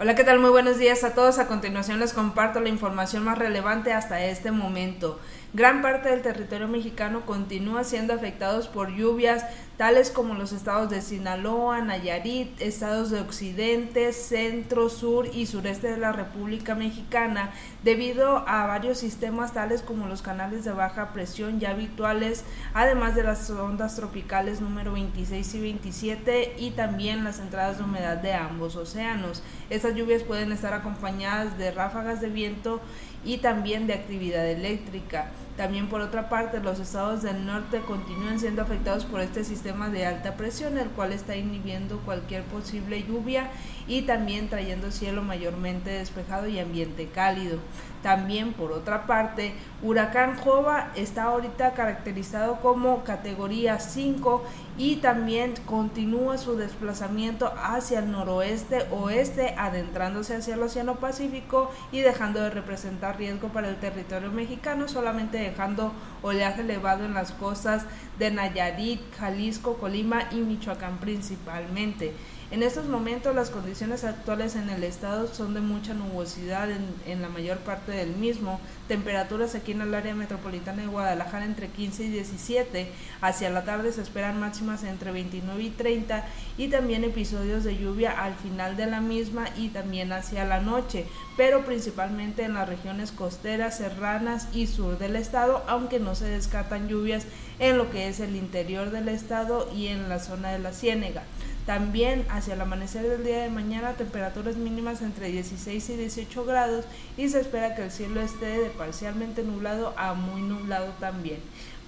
Hola, 0.03 0.14
¿qué 0.14 0.24
tal? 0.24 0.38
Muy 0.38 0.48
buenos 0.48 0.78
días 0.78 1.05
a 1.05 1.12
todos. 1.12 1.38
A 1.38 1.46
continuación 1.46 2.01
les 2.01 2.14
comparto 2.14 2.61
la 2.61 2.70
información 2.70 3.22
más 3.22 3.36
relevante 3.36 3.92
hasta 3.92 4.24
este 4.24 4.51
momento. 4.51 5.20
Gran 5.53 5.82
parte 5.82 6.11
del 6.11 6.22
territorio 6.22 6.68
mexicano 6.68 7.26
continúa 7.26 7.82
siendo 7.82 8.14
afectados 8.14 8.68
por 8.68 8.94
lluvias 8.94 9.44
tales 9.76 10.12
como 10.12 10.34
los 10.34 10.53
estados 10.53 10.90
de 10.90 11.03
Sinaloa, 11.03 11.80
Nayarit, 11.80 12.61
estados 12.61 13.11
de 13.11 13.18
Occidente, 13.18 14.12
Centro, 14.12 14.88
Sur 14.88 15.26
y 15.34 15.46
Sureste 15.46 15.90
de 15.90 15.96
la 15.96 16.12
República 16.12 16.76
Mexicana, 16.76 17.51
debido 17.82 18.46
a 18.46 18.66
varios 18.66 18.98
sistemas 18.98 19.53
tales 19.53 19.82
como 19.82 20.07
los 20.07 20.22
canales 20.22 20.64
de 20.64 20.70
baja 20.70 21.12
presión 21.12 21.59
ya 21.59 21.70
habituales, 21.70 22.44
además 22.72 23.16
de 23.16 23.24
las 23.24 23.51
ondas 23.51 23.96
tropicales 23.96 24.61
número 24.61 24.92
26 24.92 25.55
y 25.55 25.61
27 25.61 26.55
y 26.59 26.70
también 26.72 27.24
las 27.24 27.40
entradas 27.40 27.78
de 27.78 27.84
humedad 27.84 28.18
de 28.18 28.34
ambos 28.34 28.76
océanos. 28.76 29.42
Estas 29.68 29.96
lluvias 29.96 30.22
pueden 30.22 30.53
estar 30.53 30.74
acompañadas 30.74 31.59
de 31.59 31.72
ráfagas 31.72 32.20
de 32.20 32.28
viento 32.28 32.80
y 33.24 33.38
también 33.38 33.86
de 33.86 33.94
actividad 33.94 34.46
eléctrica. 34.46 35.30
También 35.57 35.88
por 35.88 36.01
otra 36.01 36.28
parte, 36.28 36.61
los 36.61 36.80
estados 36.80 37.22
del 37.22 37.44
norte 37.44 37.80
continúan 37.80 38.40
siendo 38.40 38.62
afectados 38.62 39.05
por 39.05 39.20
este 39.20 39.44
sistema 39.44 39.90
de 39.90 40.07
alta 40.07 40.36
presión, 40.36 40.78
el 40.78 40.88
cual 40.88 41.12
está 41.12 41.36
inhibiendo 41.36 41.98
cualquier 42.01 42.44
posible 42.44 43.03
lluvia 43.03 43.51
y 43.86 44.03
también 44.03 44.48
trayendo 44.48 44.90
cielo 44.90 45.22
mayormente 45.22 45.90
despejado 45.90 46.48
y 46.48 46.59
ambiente 46.59 47.09
cálido. 47.09 47.59
También, 48.03 48.55
por 48.55 48.72
otra 48.72 49.07
parte, 49.07 49.55
Huracán 49.82 50.36
Jova 50.36 50.90
está 50.94 51.24
ahorita 51.24 51.74
caracterizado 51.74 52.61
como 52.61 53.05
categoría 53.05 53.78
5 53.78 54.42
y 54.78 54.96
también 54.96 55.55
continúa 55.66 56.38
su 56.38 56.57
desplazamiento 56.57 57.53
hacia 57.62 57.98
el 57.98 58.11
noroeste 58.11 58.86
oeste, 58.90 59.55
adentrándose 59.59 60.36
hacia 60.36 60.55
el 60.55 60.62
Océano 60.62 60.96
Pacífico 60.96 61.70
y 61.92 62.01
dejando 62.01 62.40
de 62.40 62.48
representar 62.48 63.18
riesgo 63.18 63.48
para 63.48 63.68
el 63.68 63.76
territorio 63.76 64.30
mexicano, 64.30 64.88
solamente 64.88 65.36
dejando 65.38 65.92
oleaje 66.22 66.62
elevado 66.62 67.05
en 67.05 67.12
las 67.12 67.32
costas 67.32 67.84
de 68.18 68.30
Nayarit, 68.30 69.01
Jalisco, 69.18 69.74
Colima 69.74 70.22
y 70.30 70.36
Michoacán 70.36 70.98
principalmente. 70.98 72.14
En 72.53 72.64
estos 72.64 72.86
momentos 72.86 73.32
las 73.32 73.48
condiciones 73.48 74.03
actuales 74.03 74.57
en 74.57 74.70
el 74.70 74.82
estado 74.82 75.32
son 75.32 75.55
de 75.55 75.61
mucha 75.61 75.94
nubosidad 75.94 76.68
en, 77.07 77.22
la 77.22 77.28
mayor 77.28 77.59
parte 77.59 77.92
del 77.92 78.16
mismo, 78.16 78.59
temperaturas 78.88 79.55
aquí 79.55 79.70
en 79.70 79.82
el 79.82 79.94
área 79.94 80.16
metropolitana 80.16 80.82
de 80.82 80.88
Guadalajara 80.88 81.44
entre 81.44 81.68
15 81.68 82.07
y 82.07 82.09
17, 82.09 82.90
hacia 83.20 83.51
la 83.51 83.62
tarde 83.62 83.92
se 83.92 84.03
esperan 84.03 84.40
máximas 84.40 84.82
entre 84.82 85.12
29 85.12 85.62
y 85.62 85.70
30 85.70 86.26
y 86.59 86.66
también 86.66 87.05
episodios 87.05 87.62
de 87.62 87.78
lluvia 87.78 88.11
al 88.20 88.34
final 88.34 88.76
de 88.76 88.86
la 88.86 89.01
misma 89.01 89.44
y 89.57 89.68
también 89.68 90.12
hacia 90.12 90.44
la 90.44 90.59
noche, 90.59 91.07
pero 91.36 91.64
principalmente 91.64 92.42
en 92.42 92.55
las 92.55 92.68
regiones 92.68 93.12
costeras, 93.12 93.78
serranas 93.78 94.48
y 94.53 94.66
sur 94.66 94.98
del 94.98 95.14
estado, 95.14 95.62
aunque 95.68 96.01
no 96.01 96.16
se 96.16 96.26
descartan 96.26 96.88
lluvias 96.88 97.26
en 97.61 97.78
lo 97.78 97.92
que 97.92 98.09
es 98.09 98.18
el 98.18 98.34
interior 98.34 98.90
del 98.90 99.09
estado 99.09 99.70
y 99.72 99.86
en 99.86 100.09
la 100.09 100.18
zona 100.18 100.51
de 100.51 100.59
la 100.59 100.72
Ciénega. 100.72 101.22
También 101.70 102.26
hacia 102.30 102.54
el 102.54 102.60
amanecer 102.62 103.08
del 103.08 103.22
día 103.22 103.44
de 103.44 103.48
mañana 103.48 103.92
temperaturas 103.92 104.56
mínimas 104.56 105.02
entre 105.02 105.28
16 105.28 105.90
y 105.90 105.96
18 105.98 106.44
grados 106.44 106.84
y 107.16 107.28
se 107.28 107.38
espera 107.38 107.76
que 107.76 107.84
el 107.84 107.92
cielo 107.92 108.20
esté 108.20 108.58
de 108.58 108.70
parcialmente 108.70 109.44
nublado 109.44 109.94
a 109.96 110.14
muy 110.14 110.42
nublado 110.42 110.92
también. 110.98 111.38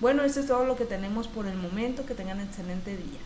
Bueno, 0.00 0.22
esto 0.22 0.38
es 0.38 0.46
todo 0.46 0.66
lo 0.66 0.76
que 0.76 0.84
tenemos 0.84 1.26
por 1.26 1.48
el 1.48 1.56
momento. 1.56 2.06
Que 2.06 2.14
tengan 2.14 2.38
excelente 2.38 2.92
día. 2.96 3.18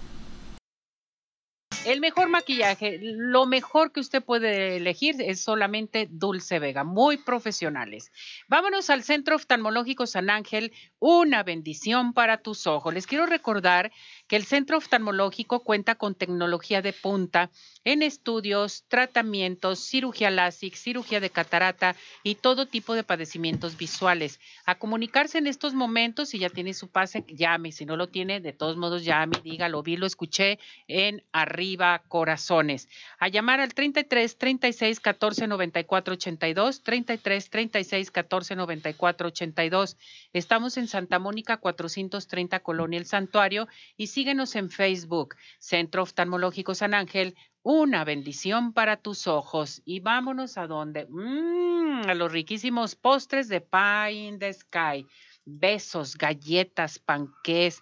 El 1.86 2.00
mejor 2.00 2.28
maquillaje, 2.28 2.98
lo 3.00 3.46
mejor 3.46 3.92
que 3.92 4.00
usted 4.00 4.20
puede 4.20 4.78
elegir 4.78 5.14
es 5.20 5.40
solamente 5.40 6.08
Dulce 6.10 6.58
Vega, 6.58 6.82
muy 6.82 7.16
profesionales. 7.16 8.10
Vámonos 8.48 8.90
al 8.90 9.04
Centro 9.04 9.36
Oftalmológico 9.36 10.04
San 10.08 10.28
Ángel, 10.28 10.72
una 10.98 11.44
bendición 11.44 12.12
para 12.12 12.38
tus 12.38 12.66
ojos. 12.66 12.92
Les 12.92 13.06
quiero 13.06 13.24
recordar 13.24 13.92
que 14.26 14.34
el 14.34 14.44
Centro 14.44 14.78
Oftalmológico 14.78 15.62
cuenta 15.62 15.94
con 15.94 16.16
tecnología 16.16 16.82
de 16.82 16.92
punta 16.92 17.52
en 17.84 18.02
estudios, 18.02 18.84
tratamientos, 18.88 19.78
cirugía 19.78 20.32
LASIK, 20.32 20.74
cirugía 20.74 21.20
de 21.20 21.30
catarata 21.30 21.94
y 22.24 22.34
todo 22.34 22.66
tipo 22.66 22.94
de 22.94 23.04
padecimientos 23.04 23.76
visuales. 23.76 24.40
A 24.64 24.74
comunicarse 24.74 25.38
en 25.38 25.46
estos 25.46 25.72
momentos, 25.72 26.30
si 26.30 26.40
ya 26.40 26.50
tiene 26.50 26.74
su 26.74 26.88
pase, 26.88 27.24
llame. 27.28 27.70
Si 27.70 27.86
no 27.86 27.96
lo 27.96 28.08
tiene, 28.08 28.40
de 28.40 28.52
todos 28.52 28.76
modos 28.76 29.04
llame, 29.04 29.36
dígalo, 29.44 29.84
vi, 29.84 29.96
lo 29.96 30.06
escuché 30.06 30.58
en 30.88 31.22
arriba 31.30 31.75
corazones. 32.08 32.88
A 33.18 33.28
llamar 33.28 33.60
al 33.60 33.74
33 33.74 34.38
36 34.38 35.00
14 35.00 35.46
94 35.46 36.14
82, 36.14 36.82
33 36.82 37.50
36 37.50 38.10
14 38.10 38.56
94 38.56 39.28
82. 39.28 39.96
Estamos 40.32 40.76
en 40.76 40.88
Santa 40.88 41.18
Mónica 41.18 41.58
430 41.58 42.60
Colonia 42.60 42.98
El 42.98 43.06
Santuario 43.06 43.68
y 43.96 44.08
síguenos 44.08 44.56
en 44.56 44.70
Facebook, 44.70 45.36
Centro 45.58 46.02
Oftalmológico 46.02 46.74
San 46.74 46.94
Ángel, 46.94 47.34
una 47.62 48.04
bendición 48.04 48.72
para 48.72 48.96
tus 48.96 49.26
ojos. 49.26 49.82
Y 49.84 50.00
vámonos 50.00 50.56
a 50.56 50.66
donde? 50.68 51.06
Mm, 51.08 52.08
a 52.08 52.14
los 52.14 52.30
riquísimos 52.30 52.94
postres 52.94 53.48
de 53.48 53.60
Pie 53.60 54.12
in 54.12 54.38
the 54.38 54.52
Sky. 54.52 55.06
Besos, 55.44 56.16
galletas, 56.16 56.98
panqués. 56.98 57.80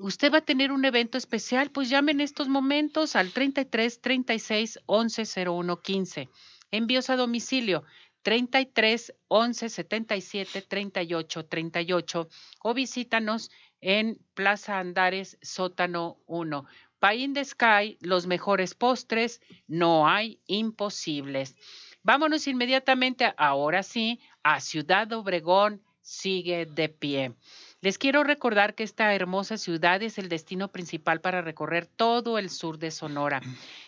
Usted 0.00 0.32
va 0.32 0.38
a 0.38 0.42
tener 0.42 0.70
un 0.70 0.84
evento 0.84 1.18
especial, 1.18 1.72
pues 1.72 1.90
llame 1.90 2.12
en 2.12 2.20
estos 2.20 2.48
momentos 2.48 3.16
al 3.16 3.32
33 3.32 4.00
36 4.00 4.78
11 4.86 5.44
01 5.44 5.82
15. 5.82 6.28
Envíos 6.70 7.10
a 7.10 7.16
domicilio 7.16 7.82
33 8.22 9.12
11 9.26 9.68
77 9.68 10.62
38 10.62 11.46
38 11.46 12.28
o 12.62 12.74
visítanos 12.74 13.50
en 13.80 14.20
Plaza 14.34 14.78
Andares, 14.78 15.36
sótano 15.42 16.18
1. 16.26 16.64
Pie 17.00 17.16
in 17.16 17.34
the 17.34 17.44
Sky, 17.44 17.98
los 18.00 18.28
mejores 18.28 18.74
postres, 18.74 19.40
no 19.66 20.06
hay 20.06 20.40
imposibles. 20.46 21.56
Vámonos 22.04 22.46
inmediatamente, 22.46 23.34
ahora 23.36 23.82
sí, 23.82 24.20
a 24.44 24.60
Ciudad 24.60 25.12
Obregón, 25.12 25.82
sigue 26.02 26.66
de 26.66 26.88
pie. 26.88 27.34
Les 27.80 27.96
quiero 27.96 28.24
recordar 28.24 28.74
que 28.74 28.82
esta 28.82 29.14
hermosa 29.14 29.56
ciudad 29.56 30.02
es 30.02 30.18
el 30.18 30.28
destino 30.28 30.66
principal 30.66 31.20
para 31.20 31.42
recorrer 31.42 31.86
todo 31.86 32.36
el 32.36 32.50
sur 32.50 32.76
de 32.76 32.90
Sonora. 32.90 33.40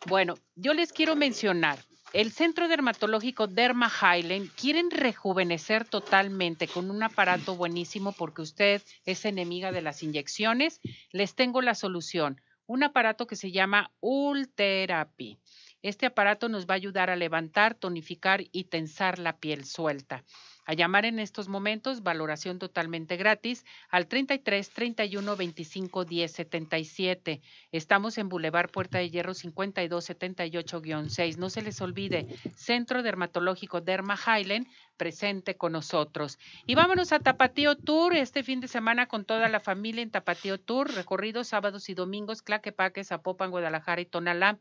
Bueno, 0.06 0.36
yo 0.56 0.74
les 0.74 0.94
quiero 0.94 1.16
mencionar, 1.16 1.80
el 2.14 2.32
Centro 2.32 2.70
Dermatológico 2.70 3.48
Derma 3.48 3.92
Highland 3.92 4.50
quieren 4.52 4.90
rejuvenecer 4.90 5.84
totalmente 5.84 6.66
con 6.66 6.90
un 6.90 7.04
aparato 7.04 7.58
buenísimo 7.58 8.14
porque 8.14 8.42
usted 8.42 8.82
es 9.06 9.26
enemiga 9.26 9.74
de 9.74 9.82
las 9.82 10.02
inyecciones. 10.02 10.80
Les 11.12 11.36
tengo 11.36 11.62
la 11.62 11.76
solución, 11.76 12.40
un 12.68 12.84
aparato 12.84 13.28
que 13.28 13.36
se 13.36 13.52
llama 13.52 13.92
Ultherapy. 14.00 15.40
Este 15.82 16.06
aparato 16.06 16.48
nos 16.48 16.68
va 16.68 16.76
a 16.76 16.78
ayudar 16.78 17.10
a 17.10 17.18
levantar, 17.18 17.76
tonificar 17.76 18.46
y 18.52 18.64
tensar 18.64 19.20
la 19.20 19.38
piel 19.38 19.66
suelta. 19.66 20.24
A 20.66 20.74
llamar 20.74 21.06
en 21.06 21.20
estos 21.20 21.48
momentos, 21.48 22.02
valoración 22.02 22.58
totalmente 22.58 23.18
gratis 23.18 23.66
al 23.90 24.08
33 24.08 24.70
31 24.72 25.36
25 25.36 26.06
10 26.06 26.32
77. 26.32 27.42
Estamos 27.72 28.18
en 28.18 28.30
Boulevard 28.30 28.72
Puerta 28.72 28.98
de 28.98 29.12
Hierro 29.12 29.36
52 29.36 30.10
78-6. 30.10 31.38
No 31.38 31.52
se 31.52 31.62
les 31.62 31.80
olvide, 31.82 32.28
Centro 32.56 33.04
Dermatológico 33.04 33.80
Derma 33.82 34.18
Highland 34.18 34.68
presente 34.98 35.56
con 35.56 35.74
nosotros. 35.74 36.40
Y 36.66 36.74
vámonos 36.74 37.12
a 37.12 37.20
Tapatío 37.20 37.76
Tour 37.76 38.16
este 38.16 38.44
fin 38.44 38.60
de 38.60 38.68
semana 38.68 39.08
con 39.08 39.24
toda 39.24 39.50
la 39.50 39.60
familia 39.60 40.02
en 40.02 40.10
Tapatío 40.10 40.60
Tour, 40.60 40.92
recorridos 40.94 41.50
sábados 41.50 41.90
y 41.90 41.94
domingos, 41.94 42.42
Claquepaque, 42.42 43.04
Zapopan, 43.04 43.52
Guadalajara 43.52 44.02
y 44.02 44.06
Tonalá 44.06 44.60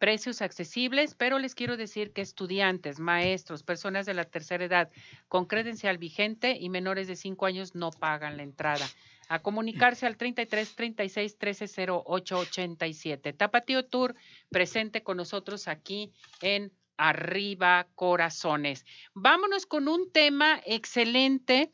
precios 0.00 0.40
accesibles, 0.40 1.14
pero 1.14 1.38
les 1.38 1.54
quiero 1.54 1.76
decir 1.76 2.12
que 2.12 2.22
estudiantes, 2.22 2.98
maestros, 2.98 3.62
personas 3.62 4.06
de 4.06 4.14
la 4.14 4.24
tercera 4.24 4.64
edad 4.64 4.90
con 5.28 5.44
credencial 5.44 5.98
vigente 5.98 6.56
y 6.58 6.70
menores 6.70 7.06
de 7.06 7.16
5 7.16 7.44
años 7.46 7.74
no 7.74 7.90
pagan 7.90 8.38
la 8.38 8.42
entrada. 8.42 8.88
A 9.28 9.40
comunicarse 9.40 10.06
al 10.06 10.16
33 10.16 10.74
36 10.74 11.38
13 11.38 11.86
08 11.88 12.38
87. 12.38 13.32
Tapatío 13.34 13.84
Tour 13.84 14.16
presente 14.48 15.02
con 15.02 15.18
nosotros 15.18 15.68
aquí 15.68 16.10
en 16.40 16.72
Arriba 16.96 17.86
Corazones. 17.94 18.84
Vámonos 19.14 19.66
con 19.66 19.86
un 19.86 20.10
tema 20.10 20.60
excelente 20.64 21.70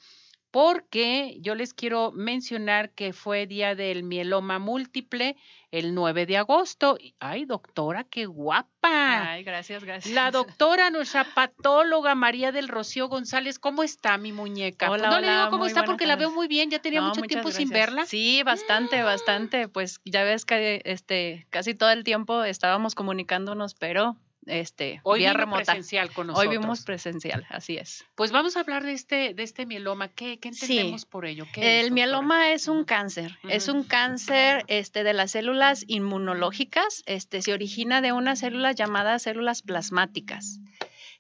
porque 0.57 1.37
yo 1.43 1.55
les 1.55 1.75
quiero 1.75 2.13
mencionar 2.13 2.89
que 2.89 3.13
fue 3.13 3.47
día 3.47 3.75
del 3.75 4.03
mieloma 4.05 4.59
múltiple 4.59 5.37
el 5.71 5.95
9 5.95 6.25
de 6.25 6.39
agosto. 6.39 6.97
Ay, 7.19 7.45
doctora, 7.45 8.05
qué 8.05 8.25
guapa. 8.25 9.33
Ay, 9.33 9.45
gracias, 9.45 9.85
gracias. 9.85 10.15
La 10.15 10.31
doctora, 10.31 10.89
nuestra 10.89 11.27
patóloga 11.35 12.15
María 12.15 12.53
del 12.53 12.69
Rocío 12.69 13.09
González, 13.09 13.59
¿cómo 13.59 13.83
está 13.83 14.17
mi 14.17 14.33
muñeca? 14.33 14.91
Hola, 14.91 15.11
no 15.11 15.21
le 15.21 15.31
digo 15.31 15.51
cómo 15.51 15.67
está 15.67 15.85
porque 15.85 16.07
la 16.07 16.17
veo 16.17 16.31
muy 16.31 16.49
bien, 16.49 16.71
ya 16.71 16.79
tenía 16.79 17.03
mucho 17.03 17.21
tiempo 17.21 17.51
sin 17.51 17.69
verla. 17.69 18.07
Sí, 18.07 18.43
bastante, 18.43 19.03
bastante. 19.03 19.69
Pues 19.69 20.01
ya 20.07 20.25
ves 20.25 20.47
que 20.47 20.81
este 20.87 21.47
casi 21.51 21.75
todo 21.75 21.91
el 21.91 22.03
tiempo 22.03 22.45
estábamos 22.45 22.95
comunicándonos, 22.95 23.75
pero 23.75 24.17
este, 24.47 25.01
Hoy 25.03 25.21
vía 25.21 25.33
remota. 25.33 25.65
presencial 25.65 26.13
con 26.13 26.29
nosotros. 26.29 26.51
Hoy 26.51 26.59
vimos 26.59 26.83
presencial, 26.83 27.47
así 27.51 27.77
es. 27.77 28.05
Pues 28.15 28.33
vamos 28.33 28.57
a 28.57 28.61
hablar 28.61 28.85
de 28.85 28.93
este, 28.93 29.35
de 29.35 29.43
este 29.43 29.67
mieloma. 29.67 30.09
¿Qué, 30.09 30.39
qué 30.39 30.49
entendemos 30.49 31.05
por 31.05 31.27
ello? 31.27 31.45
el 31.57 31.91
mieloma 31.91 32.53
es 32.53 32.69
un 32.69 32.85
cáncer. 32.85 33.39
Es 33.49 33.69
un 33.69 33.85
cáncer 33.85 34.65
este, 34.69 35.05
de 35.05 35.13
las 35.13 35.33
células 35.33 35.85
inmunológicas. 35.87 37.03
Este, 37.07 37.43
se 37.43 37.53
origina 37.53 38.01
de 38.01 38.13
unas 38.13 38.41
células 38.41 38.77
llamadas 38.77 39.23
células 39.23 39.63
plasmáticas. 39.63 40.61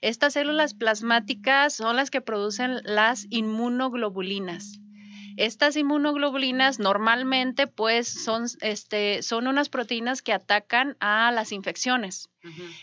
Estas 0.00 0.34
células 0.34 0.74
plasmáticas 0.74 1.74
son 1.74 1.96
las 1.96 2.10
que 2.10 2.20
producen 2.20 2.80
las 2.84 3.26
inmunoglobulinas. 3.30 4.80
Estas 5.36 5.76
inmunoglobulinas 5.76 6.78
normalmente 6.78 7.66
pues 7.66 8.08
son, 8.08 8.46
este, 8.60 9.22
son 9.22 9.46
unas 9.46 9.68
proteínas 9.68 10.22
que 10.22 10.32
atacan 10.32 10.96
a 11.00 11.30
las 11.32 11.52
infecciones. 11.52 12.28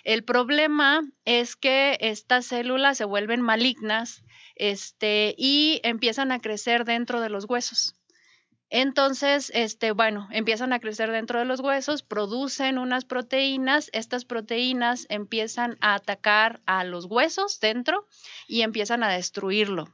El 0.04 0.24
problema 0.24 1.02
es 1.26 1.56
que 1.56 1.98
estas 2.02 2.46
células 2.48 2.98
se 2.98 3.06
vuelven 3.06 3.42
malignas 3.42 4.24
este, 4.56 5.36
y 5.38 5.80
empiezan 5.84 6.32
a 6.32 6.40
crecer 6.40 6.86
dentro 6.86 7.22
de 7.22 7.30
los 7.30 7.46
huesos. 7.46 7.96
Entonces, 8.70 9.52
este, 9.54 9.92
bueno, 9.92 10.28
empiezan 10.32 10.74
a 10.74 10.80
crecer 10.80 11.12
dentro 11.12 11.38
de 11.38 11.46
los 11.46 11.60
huesos, 11.60 12.02
producen 12.02 12.80
unas 12.80 13.06
proteínas, 13.06 13.92
estas 13.94 14.26
proteínas 14.26 15.06
empiezan 15.10 15.78
a 15.80 15.94
atacar 15.94 16.60
a 16.66 16.84
los 16.84 17.06
huesos 17.06 17.60
dentro 17.60 18.08
y 18.48 18.64
empiezan 18.64 19.04
a 19.04 19.10
destruirlo. 19.10 19.94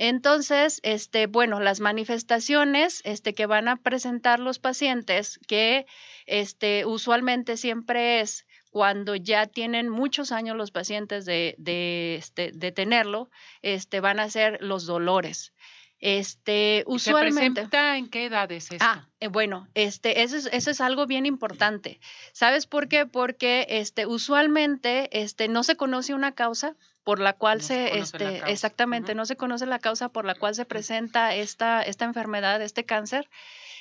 Entonces, 0.00 0.78
este, 0.84 1.26
bueno, 1.26 1.58
las 1.58 1.80
manifestaciones 1.80 3.02
este, 3.04 3.34
que 3.34 3.46
van 3.46 3.66
a 3.66 3.74
presentar 3.74 4.38
los 4.38 4.60
pacientes, 4.60 5.40
que 5.48 5.86
este, 6.24 6.86
usualmente 6.86 7.56
siempre 7.56 8.20
es 8.20 8.46
cuando 8.70 9.16
ya 9.16 9.48
tienen 9.48 9.88
muchos 9.88 10.30
años 10.30 10.56
los 10.56 10.70
pacientes 10.70 11.24
de, 11.24 11.56
de, 11.58 12.14
este, 12.14 12.52
de 12.52 12.70
tenerlo, 12.70 13.28
este, 13.62 13.98
van 13.98 14.20
a 14.20 14.30
ser 14.30 14.58
los 14.60 14.86
dolores. 14.86 15.52
Este, 16.00 16.84
usualmente. 16.86 17.40
¿Se 17.40 17.50
presenta 17.50 17.96
en 17.96 18.08
qué 18.08 18.26
edades 18.26 18.70
esto? 18.70 18.84
Ah, 18.86 19.08
eh, 19.18 19.28
bueno, 19.28 19.68
este, 19.74 20.22
eso 20.22 20.36
es, 20.36 20.48
eso 20.52 20.70
es 20.70 20.80
algo 20.80 21.06
bien 21.06 21.26
importante. 21.26 22.00
¿Sabes 22.32 22.66
por 22.66 22.88
qué? 22.88 23.06
Porque 23.06 23.66
este, 23.68 24.06
usualmente 24.06 25.08
este, 25.20 25.48
no 25.48 25.64
se 25.64 25.76
conoce 25.76 26.14
una 26.14 26.32
causa 26.32 26.76
por 27.02 27.20
la 27.20 27.32
cual 27.32 27.62
se, 27.62 27.98
este, 27.98 28.42
exactamente, 28.50 29.14
no 29.14 29.24
se 29.24 29.36
conoce 29.36 29.64
la 29.64 29.78
causa 29.78 30.10
por 30.10 30.24
la 30.24 30.34
cual 30.34 30.54
se 30.54 30.66
presenta 30.66 31.34
esta, 31.34 31.82
esta 31.82 32.04
enfermedad, 32.04 32.60
este 32.60 32.84
cáncer. 32.84 33.28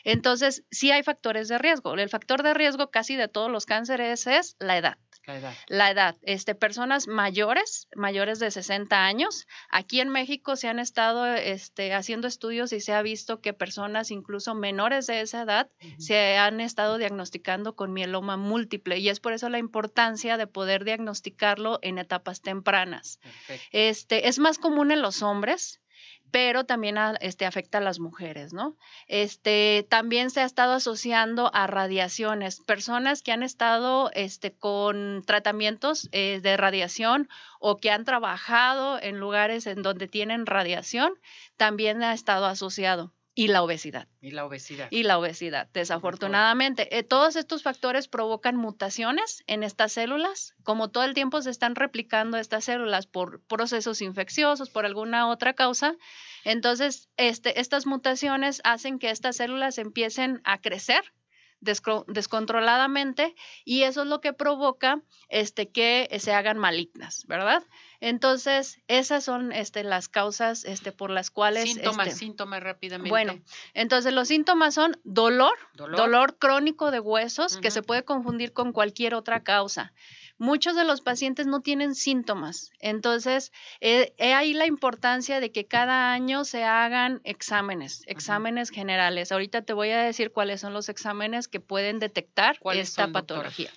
Entonces, 0.05 0.63
sí 0.71 0.91
hay 0.91 1.03
factores 1.03 1.49
de 1.49 1.57
riesgo. 1.57 1.93
El 1.95 2.09
factor 2.09 2.41
de 2.41 2.53
riesgo 2.53 2.89
casi 2.89 3.17
de 3.17 3.27
todos 3.27 3.51
los 3.51 3.65
cánceres 3.65 4.25
es 4.27 4.55
la 4.59 4.77
edad. 4.77 4.97
La 5.27 5.37
edad. 5.37 5.53
La 5.67 5.91
edad. 5.91 6.15
Este, 6.21 6.55
personas 6.55 7.07
mayores, 7.07 7.89
mayores 7.95 8.39
de 8.39 8.49
60 8.49 9.05
años. 9.05 9.45
Aquí 9.69 9.99
en 9.99 10.07
México 10.09 10.55
se 10.55 10.69
han 10.69 10.79
estado 10.79 11.25
este, 11.25 11.93
haciendo 11.93 12.27
estudios 12.27 12.71
y 12.71 12.79
se 12.79 12.93
ha 12.93 13.01
visto 13.01 13.41
que 13.41 13.53
personas 13.53 14.09
incluso 14.09 14.55
menores 14.55 15.05
de 15.05 15.19
esa 15.19 15.41
edad 15.41 15.69
se 15.99 16.37
han 16.37 16.61
estado 16.61 16.97
diagnosticando 16.97 17.75
con 17.75 17.91
mieloma 17.91 18.37
múltiple 18.37 18.99
y 18.99 19.09
es 19.09 19.19
por 19.19 19.33
eso 19.33 19.49
la 19.49 19.59
importancia 19.59 20.37
de 20.37 20.47
poder 20.47 20.85
diagnosticarlo 20.85 21.79
en 21.81 21.97
etapas 21.97 22.41
tempranas. 22.41 23.19
Este, 23.71 24.29
es 24.29 24.39
más 24.39 24.57
común 24.57 24.91
en 24.91 25.01
los 25.01 25.21
hombres, 25.21 25.81
pero 26.31 26.65
también 26.65 26.97
este, 27.21 27.45
afecta 27.45 27.77
a 27.77 27.81
las 27.81 27.99
mujeres, 27.99 28.53
¿no? 28.53 28.75
Este, 29.07 29.85
también 29.89 30.29
se 30.29 30.41
ha 30.41 30.45
estado 30.45 30.73
asociando 30.73 31.51
a 31.53 31.67
radiaciones, 31.67 32.59
personas 32.61 33.21
que 33.21 33.31
han 33.31 33.43
estado 33.43 34.11
este, 34.13 34.53
con 34.53 35.23
tratamientos 35.25 36.09
eh, 36.11 36.39
de 36.41 36.57
radiación 36.57 37.29
o 37.59 37.77
que 37.77 37.91
han 37.91 38.05
trabajado 38.05 38.99
en 39.01 39.19
lugares 39.19 39.67
en 39.67 39.81
donde 39.81 40.07
tienen 40.07 40.45
radiación, 40.45 41.13
también 41.57 42.03
ha 42.03 42.13
estado 42.13 42.45
asociado 42.45 43.13
y 43.37 43.49
la 43.49 43.61
obesidad. 43.61 44.07
Y 44.19 44.31
la 44.31 44.45
obesidad. 44.45 44.87
Y 44.89 45.03
la 45.03 45.19
obesidad, 45.19 45.69
desafortunadamente. 45.71 46.97
Eh, 46.97 47.03
todos 47.03 47.35
estos 47.35 47.61
factores 47.61 48.07
provocan 48.07 48.55
mutaciones 48.55 49.43
en 49.45 49.61
estas 49.61 49.91
células. 49.91 50.55
Como 50.63 50.89
todo 50.89 51.03
el 51.03 51.13
tiempo 51.13 51.39
se 51.43 51.51
están 51.51 51.75
replicando 51.75 52.37
estas 52.39 52.63
células 52.63 53.05
por 53.05 53.41
procesos 53.41 54.01
infecciosos, 54.01 54.71
por 54.71 54.87
alguna 54.87 55.29
otra 55.29 55.53
causa, 55.53 55.93
entonces 56.45 57.09
este, 57.15 57.59
estas 57.59 57.85
mutaciones 57.85 58.59
hacen 58.63 58.97
que 58.97 59.11
estas 59.11 59.35
células 59.35 59.77
empiecen 59.77 60.41
a 60.43 60.59
crecer 60.59 61.03
descontroladamente 61.59 63.35
y 63.65 63.83
eso 63.83 64.03
es 64.03 64.07
lo 64.07 64.21
que 64.21 64.33
provoca 64.33 65.01
este, 65.29 65.69
que 65.69 66.07
se 66.19 66.33
hagan 66.33 66.57
malignas, 66.57 67.25
¿verdad? 67.27 67.63
Entonces, 67.99 68.79
esas 68.87 69.23
son 69.23 69.51
este, 69.51 69.83
las 69.83 70.07
causas 70.07 70.65
este, 70.65 70.91
por 70.91 71.09
las 71.09 71.31
cuales... 71.31 71.63
Síntomas, 71.63 72.07
este, 72.07 72.19
síntomas 72.19 72.61
rápidamente. 72.61 73.09
Bueno, 73.09 73.41
entonces 73.73 74.13
los 74.13 74.27
síntomas 74.27 74.75
son 74.75 74.99
dolor, 75.03 75.57
dolor, 75.73 76.37
crónico 76.37 76.91
de 76.91 76.99
huesos, 76.99 77.57
que 77.57 77.71
se 77.71 77.81
puede 77.81 78.03
confundir 78.03 78.53
con 78.53 78.71
cualquier 78.71 79.15
otra 79.15 79.43
causa 79.43 79.93
muchos 80.37 80.75
de 80.75 80.83
los 80.83 81.01
pacientes 81.01 81.47
no 81.47 81.61
tienen 81.61 81.95
síntomas. 81.95 82.71
Entonces, 82.79 83.51
eh, 83.81 84.13
ahí 84.33 84.53
la 84.53 84.65
importancia 84.65 85.39
de 85.39 85.51
que 85.51 85.65
cada 85.65 86.13
año 86.13 86.45
se 86.45 86.63
hagan 86.63 87.21
exámenes, 87.23 88.03
exámenes 88.07 88.69
generales. 88.69 89.31
Ahorita 89.31 89.61
te 89.61 89.73
voy 89.73 89.89
a 89.89 90.01
decir 90.01 90.31
cuáles 90.31 90.61
son 90.61 90.73
los 90.73 90.89
exámenes 90.89 91.47
que 91.47 91.59
pueden 91.59 91.99
detectar 91.99 92.57
esta 92.73 93.07
patología. 93.11 93.71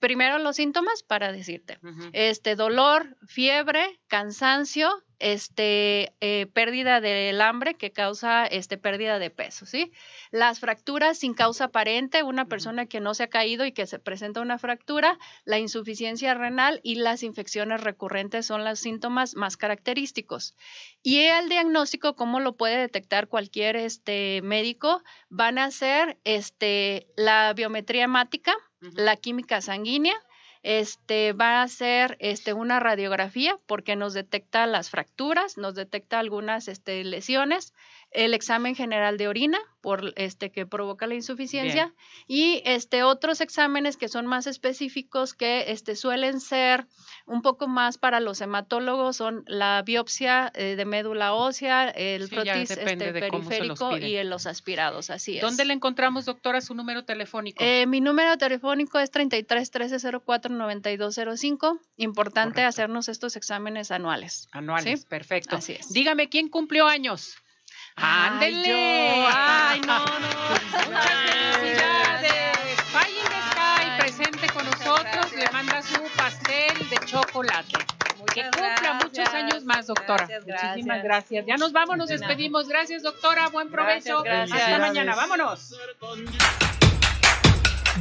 Primero 0.00 0.38
los 0.38 0.56
síntomas 0.56 1.02
para 1.02 1.30
decirte. 1.30 1.78
Este 2.12 2.56
dolor, 2.56 3.18
fiebre, 3.26 4.00
cansancio, 4.08 5.04
este, 5.18 6.14
eh, 6.20 6.46
pérdida 6.46 7.02
del 7.02 7.40
hambre 7.42 7.74
que 7.74 7.92
causa 7.92 8.46
este, 8.46 8.78
pérdida 8.78 9.18
de 9.18 9.28
peso, 9.28 9.66
¿sí? 9.66 9.92
Las 10.30 10.58
fracturas 10.58 11.18
sin 11.18 11.34
causa 11.34 11.64
aparente, 11.64 12.22
una 12.22 12.46
persona 12.46 12.86
que 12.86 13.00
no 13.00 13.12
se 13.12 13.24
ha 13.24 13.28
caído 13.28 13.66
y 13.66 13.72
que 13.72 13.86
se 13.86 13.98
presenta 13.98 14.40
una 14.40 14.58
fractura, 14.58 15.18
la 15.44 15.58
insuficiencia 15.58 16.32
renal 16.32 16.80
y 16.82 16.94
las 16.94 17.22
infecciones 17.22 17.82
recurrentes 17.82 18.46
son 18.46 18.64
los 18.64 18.80
síntomas 18.80 19.36
más 19.36 19.58
característicos. 19.58 20.56
Y 21.02 21.18
el 21.18 21.50
diagnóstico, 21.50 22.16
¿cómo 22.16 22.40
lo 22.40 22.56
puede 22.56 22.78
detectar 22.78 23.28
cualquier 23.28 23.76
este, 23.76 24.40
médico? 24.42 25.02
Van 25.28 25.58
a 25.58 25.70
ser 25.70 26.18
este, 26.24 27.06
la 27.16 27.52
biometría 27.52 28.04
hemática, 28.04 28.54
la 28.80 29.16
química 29.16 29.60
sanguínea, 29.60 30.14
este, 30.62 31.32
va 31.32 31.62
a 31.62 31.68
ser 31.68 32.16
este, 32.20 32.52
una 32.52 32.80
radiografía 32.80 33.58
porque 33.66 33.96
nos 33.96 34.12
detecta 34.12 34.66
las 34.66 34.90
fracturas, 34.90 35.56
nos 35.56 35.74
detecta 35.74 36.18
algunas 36.18 36.68
este, 36.68 37.02
lesiones, 37.04 37.72
el 38.10 38.34
examen 38.34 38.74
general 38.74 39.18
de 39.18 39.28
orina 39.28 39.58
por 39.80 40.12
este 40.16 40.50
que 40.50 40.66
provoca 40.66 41.06
la 41.06 41.14
insuficiencia 41.14 41.94
y 42.26 42.60
este 42.64 43.02
otros 43.02 43.40
exámenes 43.40 43.96
que 43.96 44.08
son 44.08 44.26
más 44.26 44.46
específicos 44.46 45.32
que 45.32 45.70
este 45.70 45.96
suelen 45.96 46.40
ser 46.40 46.86
un 47.26 47.40
poco 47.40 47.68
más 47.68 47.96
para 47.96 48.20
los 48.20 48.40
hematólogos 48.40 49.16
son 49.16 49.44
la 49.46 49.82
biopsia 49.82 50.50
eh, 50.54 50.76
de 50.76 50.84
médula 50.84 51.34
ósea, 51.34 51.88
el 51.88 52.28
Sí, 52.28 52.34
protis 52.34 52.70
este, 52.70 53.12
periférico 53.12 53.96
y 53.96 54.16
en 54.16 54.28
los 54.28 54.46
aspirados, 54.46 55.10
así 55.10 55.36
es. 55.36 55.42
¿Dónde 55.42 55.64
le 55.64 55.72
encontramos, 55.72 56.26
doctora, 56.26 56.60
su 56.60 56.74
número 56.74 57.04
telefónico? 57.04 57.62
Eh, 57.62 57.86
mi 57.86 58.00
número 58.00 58.36
telefónico 58.36 58.98
es 58.98 59.10
33 59.10 59.70
13 59.70 60.20
04 60.24 60.54
9205. 60.54 61.80
Importante 61.96 62.64
hacernos 62.64 63.08
estos 63.08 63.36
exámenes 63.36 63.90
anuales. 63.90 64.48
Anuales, 64.52 65.00
¿sí? 65.00 65.06
perfecto. 65.08 65.56
Así 65.56 65.72
es. 65.72 65.92
Dígame, 65.92 66.28
¿quién 66.28 66.48
cumplió 66.48 66.86
años? 66.86 67.36
¡Ándele! 67.96 69.26
¡Ay, 69.32 69.80
no, 69.80 69.98
no! 69.98 70.04
Muchas 70.06 71.02
felicidades. 71.60 72.76
Pay 72.92 73.12
in 73.12 73.24
the 73.24 73.40
Sky, 73.50 74.00
presente 74.00 74.48
con 74.48 74.64
nosotros, 74.64 75.32
le 75.36 75.50
manda 75.50 75.82
su 75.82 76.00
pastel 76.16 76.88
de 76.88 76.96
chocolate. 77.06 77.78
que 78.34 78.42
cumpla 78.42 78.76
gracias. 78.80 79.04
muchos 79.04 79.28
años 79.34 79.64
más, 79.64 79.86
doctora. 79.86 80.26
Gracias, 80.26 80.70
Muchísimas 80.70 81.02
gracias. 81.02 81.46
Ya 81.46 81.56
nos 81.56 81.72
vamos, 81.72 81.96
nos 81.96 82.08
despedimos. 82.08 82.68
Gracias, 82.68 83.02
doctora. 83.02 83.48
Buen 83.48 83.70
provecho. 83.70 84.22
Gracias, 84.22 84.58
Hasta 84.60 84.78
mañana. 84.78 85.14
Vámonos. 85.14 85.74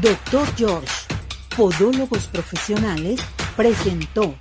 Doctor 0.02 0.48
George, 0.56 0.88
Podólogos 1.56 2.28
Profesionales, 2.28 3.22
presentó 3.58 4.36